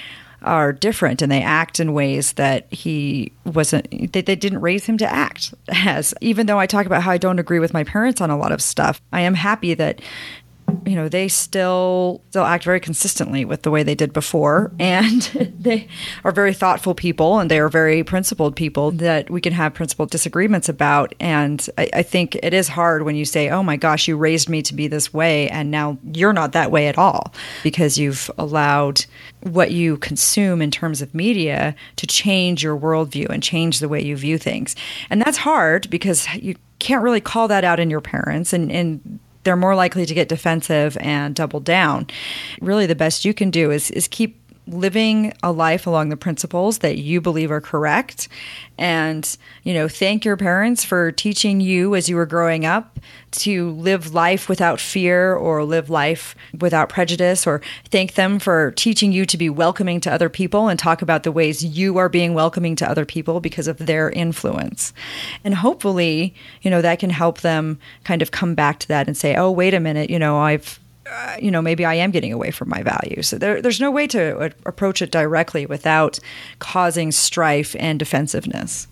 are 0.44 0.72
different 0.72 1.22
and 1.22 1.30
they 1.30 1.42
act 1.42 1.80
in 1.80 1.92
ways 1.92 2.32
that 2.34 2.72
he 2.72 3.32
wasn't 3.44 4.12
they, 4.12 4.22
they 4.22 4.36
didn't 4.36 4.60
raise 4.60 4.84
him 4.86 4.98
to 4.98 5.12
act 5.12 5.54
as. 5.68 6.14
Even 6.20 6.46
though 6.46 6.58
i 6.58 6.66
talk 6.66 6.86
about 6.86 7.02
how 7.02 7.10
i 7.10 7.18
don't 7.18 7.38
agree 7.38 7.58
with 7.58 7.72
my 7.72 7.84
parents 7.84 8.20
on 8.20 8.30
a 8.30 8.36
lot 8.36 8.52
of 8.52 8.62
stuff 8.62 9.00
i 9.12 9.20
am 9.20 9.34
happy 9.34 9.74
that 9.74 10.00
you 10.86 10.94
know 10.94 11.08
they 11.08 11.28
still 11.28 12.22
still 12.30 12.44
act 12.44 12.64
very 12.64 12.80
consistently 12.80 13.44
with 13.44 13.62
the 13.62 13.70
way 13.70 13.82
they 13.82 13.94
did 13.94 14.12
before. 14.12 14.72
And 14.78 15.22
they 15.58 15.88
are 16.24 16.32
very 16.32 16.54
thoughtful 16.54 16.94
people 16.94 17.38
and 17.38 17.50
they 17.50 17.58
are 17.58 17.68
very 17.68 18.02
principled 18.02 18.56
people 18.56 18.90
that 18.92 19.30
we 19.30 19.40
can 19.40 19.52
have 19.52 19.74
principled 19.74 20.10
disagreements 20.10 20.68
about. 20.68 21.14
And 21.20 21.66
I, 21.78 21.88
I, 21.94 22.02
think 22.02 22.36
it 22.42 22.52
is 22.52 22.68
hard 22.68 23.02
when 23.02 23.16
you 23.16 23.24
say 23.24 23.48
oh 23.50 23.62
my 23.62 23.76
gosh 23.76 24.08
you 24.08 24.16
raised 24.16 24.48
me 24.48 24.62
to 24.62 24.74
be 24.74 24.88
this 24.88 25.12
way 25.12 25.48
and 25.48 25.70
now 25.70 25.98
you're 26.12 26.32
not 26.32 26.52
that 26.52 26.70
way 26.70 26.88
at 26.88 26.98
all 26.98 27.32
because 27.62 27.98
you've 27.98 28.30
allowed 28.38 29.04
what 29.42 29.70
you 29.70 29.96
consume 29.98 30.62
in 30.62 30.70
terms 30.70 31.02
of 31.02 31.14
media 31.14 31.74
to 31.96 32.06
change 32.06 32.62
your 32.62 32.78
worldview 32.78 33.28
and 33.28 33.42
change 33.42 33.78
the 33.78 33.88
way 33.88 34.02
you 34.02 34.16
view 34.16 34.38
things. 34.38 34.76
And 35.10 35.20
that's 35.20 35.38
hard 35.38 35.88
because 35.90 36.26
you 36.34 36.56
can't 36.78 37.02
really 37.02 37.20
call 37.20 37.48
that 37.48 37.64
out 37.64 37.80
in 37.80 37.90
your 37.90 38.00
parents. 38.00 38.52
And, 38.52 38.70
and 38.70 39.20
they're 39.44 39.56
more 39.56 39.74
likely 39.74 40.06
to 40.06 40.14
get 40.14 40.28
defensive 40.28 40.96
and 41.00 41.34
double 41.34 41.60
down. 41.60 42.06
Really, 42.60 42.86
the 42.86 42.94
best 42.94 43.24
you 43.24 43.34
can 43.34 43.50
do 43.50 43.70
is 43.70 43.90
is 43.90 44.08
keep 44.08 44.41
living 44.66 45.32
a 45.42 45.50
life 45.50 45.86
along 45.86 46.08
the 46.08 46.16
principles 46.16 46.78
that 46.78 46.98
you 46.98 47.20
believe 47.20 47.50
are 47.50 47.60
correct. 47.60 48.28
And 48.78 49.36
you 49.64 49.74
know 49.74 49.88
thank 49.88 50.24
your 50.24 50.36
parents 50.36 50.84
for 50.84 51.12
teaching 51.12 51.60
you 51.60 51.94
as 51.94 52.08
you 52.08 52.16
were 52.16 52.26
growing 52.26 52.64
up 52.64 52.98
to 53.32 53.70
live 53.72 54.14
life 54.14 54.48
without 54.48 54.80
fear 54.80 55.34
or 55.34 55.64
live 55.64 55.90
life 55.90 56.34
without 56.60 56.88
prejudice 56.88 57.46
or 57.46 57.60
thank 57.90 58.14
them 58.14 58.38
for 58.38 58.72
teaching 58.72 59.12
you 59.12 59.24
to 59.26 59.36
be 59.36 59.50
welcoming 59.50 60.00
to 60.00 60.12
other 60.12 60.28
people 60.28 60.68
and 60.68 60.78
talk 60.78 61.02
about 61.02 61.22
the 61.22 61.32
ways 61.32 61.64
you 61.64 61.98
are 61.98 62.08
being 62.08 62.34
welcoming 62.34 62.76
to 62.76 62.88
other 62.88 63.04
people 63.04 63.40
because 63.40 63.68
of 63.68 63.78
their 63.78 64.10
influence. 64.10 64.92
And 65.44 65.54
hopefully 65.54 66.34
you 66.62 66.70
know 66.70 66.82
that 66.82 66.98
can 66.98 67.10
help 67.10 67.40
them 67.40 67.78
kind 68.04 68.22
of 68.22 68.30
come 68.30 68.54
back 68.54 68.78
to 68.80 68.88
that 68.88 69.06
and 69.06 69.16
say 69.16 69.34
oh 69.34 69.50
wait 69.50 69.74
a 69.74 69.80
minute 69.80 70.08
you 70.08 70.18
know 70.18 70.38
I've 70.38 70.78
uh, 71.12 71.36
you 71.40 71.50
know, 71.50 71.62
maybe 71.62 71.84
I 71.84 71.94
am 71.94 72.10
getting 72.10 72.32
away 72.32 72.50
from 72.50 72.68
my 72.68 72.82
values. 72.82 73.30
There, 73.30 73.60
there's 73.60 73.80
no 73.80 73.90
way 73.90 74.06
to 74.08 74.52
approach 74.66 75.02
it 75.02 75.10
directly 75.10 75.66
without 75.66 76.18
causing 76.58 77.12
strife 77.12 77.76
and 77.78 77.98
defensiveness. 77.98 78.88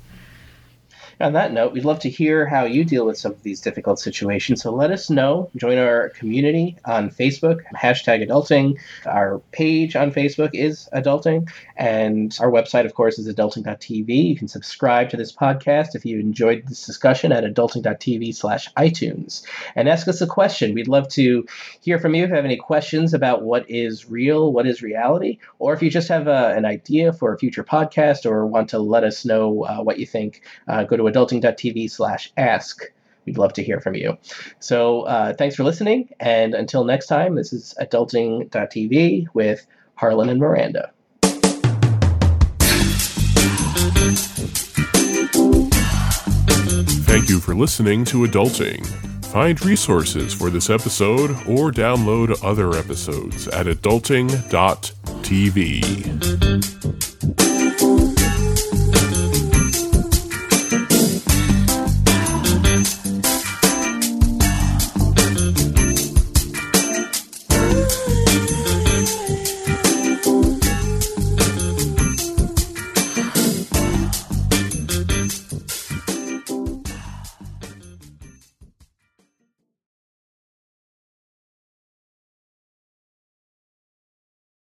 On 1.20 1.34
that 1.34 1.52
note, 1.52 1.74
we'd 1.74 1.84
love 1.84 1.98
to 2.00 2.08
hear 2.08 2.46
how 2.46 2.64
you 2.64 2.82
deal 2.82 3.04
with 3.04 3.18
some 3.18 3.32
of 3.32 3.42
these 3.42 3.60
difficult 3.60 3.98
situations. 3.98 4.62
So 4.62 4.72
let 4.72 4.90
us 4.90 5.10
know. 5.10 5.50
Join 5.54 5.76
our 5.76 6.08
community 6.10 6.78
on 6.86 7.10
Facebook, 7.10 7.60
hashtag 7.76 8.26
adulting. 8.26 8.78
Our 9.04 9.40
page 9.52 9.96
on 9.96 10.12
Facebook 10.12 10.50
is 10.54 10.88
adulting. 10.94 11.50
And 11.76 12.34
our 12.40 12.50
website, 12.50 12.86
of 12.86 12.94
course, 12.94 13.18
is 13.18 13.28
adulting.tv. 13.28 14.08
You 14.08 14.34
can 14.34 14.48
subscribe 14.48 15.10
to 15.10 15.18
this 15.18 15.30
podcast 15.30 15.94
if 15.94 16.06
you 16.06 16.18
enjoyed 16.18 16.66
this 16.66 16.86
discussion 16.86 17.32
at 17.32 17.44
adulting.tv 17.44 18.34
slash 18.34 18.72
iTunes. 18.74 19.42
And 19.76 19.90
ask 19.90 20.08
us 20.08 20.22
a 20.22 20.26
question. 20.26 20.72
We'd 20.72 20.88
love 20.88 21.08
to 21.08 21.44
hear 21.82 21.98
from 21.98 22.14
you 22.14 22.24
if 22.24 22.30
you 22.30 22.36
have 22.36 22.46
any 22.46 22.56
questions 22.56 23.12
about 23.12 23.42
what 23.42 23.68
is 23.68 24.08
real, 24.08 24.54
what 24.54 24.66
is 24.66 24.82
reality, 24.82 25.38
or 25.58 25.74
if 25.74 25.82
you 25.82 25.90
just 25.90 26.08
have 26.08 26.28
a, 26.28 26.30
uh, 26.30 26.54
an 26.56 26.64
idea 26.64 27.12
for 27.12 27.34
a 27.34 27.38
future 27.38 27.62
podcast 27.62 28.24
or 28.24 28.46
want 28.46 28.70
to 28.70 28.78
let 28.78 29.04
us 29.04 29.26
know 29.26 29.64
uh, 29.64 29.82
what 29.82 29.98
you 29.98 30.06
think, 30.06 30.42
uh, 30.66 30.84
go 30.84 30.96
to 30.96 31.09
adulting.tv 31.10 31.90
slash 31.90 32.32
ask. 32.36 32.82
We'd 33.26 33.38
love 33.38 33.52
to 33.54 33.62
hear 33.62 33.80
from 33.80 33.94
you. 33.94 34.16
So 34.58 35.02
uh, 35.02 35.34
thanks 35.34 35.56
for 35.56 35.64
listening. 35.64 36.10
And 36.20 36.54
until 36.54 36.84
next 36.84 37.06
time, 37.06 37.34
this 37.34 37.52
is 37.52 37.74
adulting.tv 37.80 39.26
with 39.34 39.66
Harlan 39.94 40.28
and 40.30 40.40
Miranda. 40.40 40.92
Thank 47.10 47.28
you 47.28 47.40
for 47.40 47.54
listening 47.54 48.04
to 48.06 48.26
Adulting. 48.26 48.86
Find 49.26 49.64
resources 49.64 50.32
for 50.32 50.48
this 50.50 50.70
episode 50.70 51.30
or 51.46 51.70
download 51.70 52.42
other 52.44 52.74
episodes 52.76 53.46
at 53.48 53.66
adulting.tv. 53.66 54.40